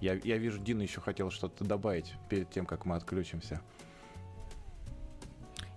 Я, 0.02 0.14
я 0.16 0.38
вижу, 0.38 0.60
Дина 0.60 0.82
еще 0.82 1.02
хотел 1.02 1.30
что-то 1.32 1.64
добавить 1.66 2.14
перед 2.30 2.50
тем, 2.50 2.66
как 2.66 2.86
мы 2.86 2.96
отключимся. 2.96 3.62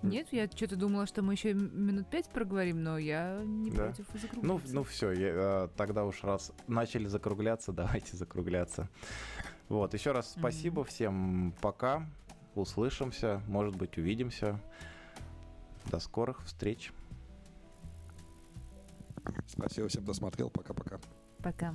Нет, 0.03 0.29
я 0.33 0.49
что-то 0.49 0.75
думала, 0.75 1.07
что 1.07 1.23
мы 1.23 1.35
еще 1.35 1.55
минут 1.55 2.09
пять 2.09 2.29
проговорим, 2.29 2.83
но 2.83 2.99
я 2.99 3.41
не 3.45 3.71
Да. 3.71 3.85
против 3.87 4.07
и 4.09 4.13
Ну, 4.15 4.19
закруглиться. 4.59 4.75
ну 4.75 4.83
все, 4.83 5.69
тогда 5.77 6.05
уж 6.05 6.25
раз 6.25 6.51
начали 6.67 7.07
закругляться, 7.07 7.73
давайте 7.73 8.17
закругляться. 8.17 8.89
Вот, 9.69 9.95
еще 9.95 10.11
раз 10.11 10.33
спасибо 10.37 10.81
Мгм. 10.83 10.89
всем, 10.89 11.55
пока, 11.61 12.05
услышимся, 12.55 13.43
может 13.47 13.77
быть, 13.77 13.99
увидимся. 13.99 14.61
До 15.91 15.99
скорых 15.99 16.45
встреч. 16.45 16.93
Спасибо 19.47 19.89
всем, 19.89 20.05
кто 20.05 20.15
смотрел. 20.15 20.51
Пока-пока. 20.51 21.01
Пока. 21.43 21.75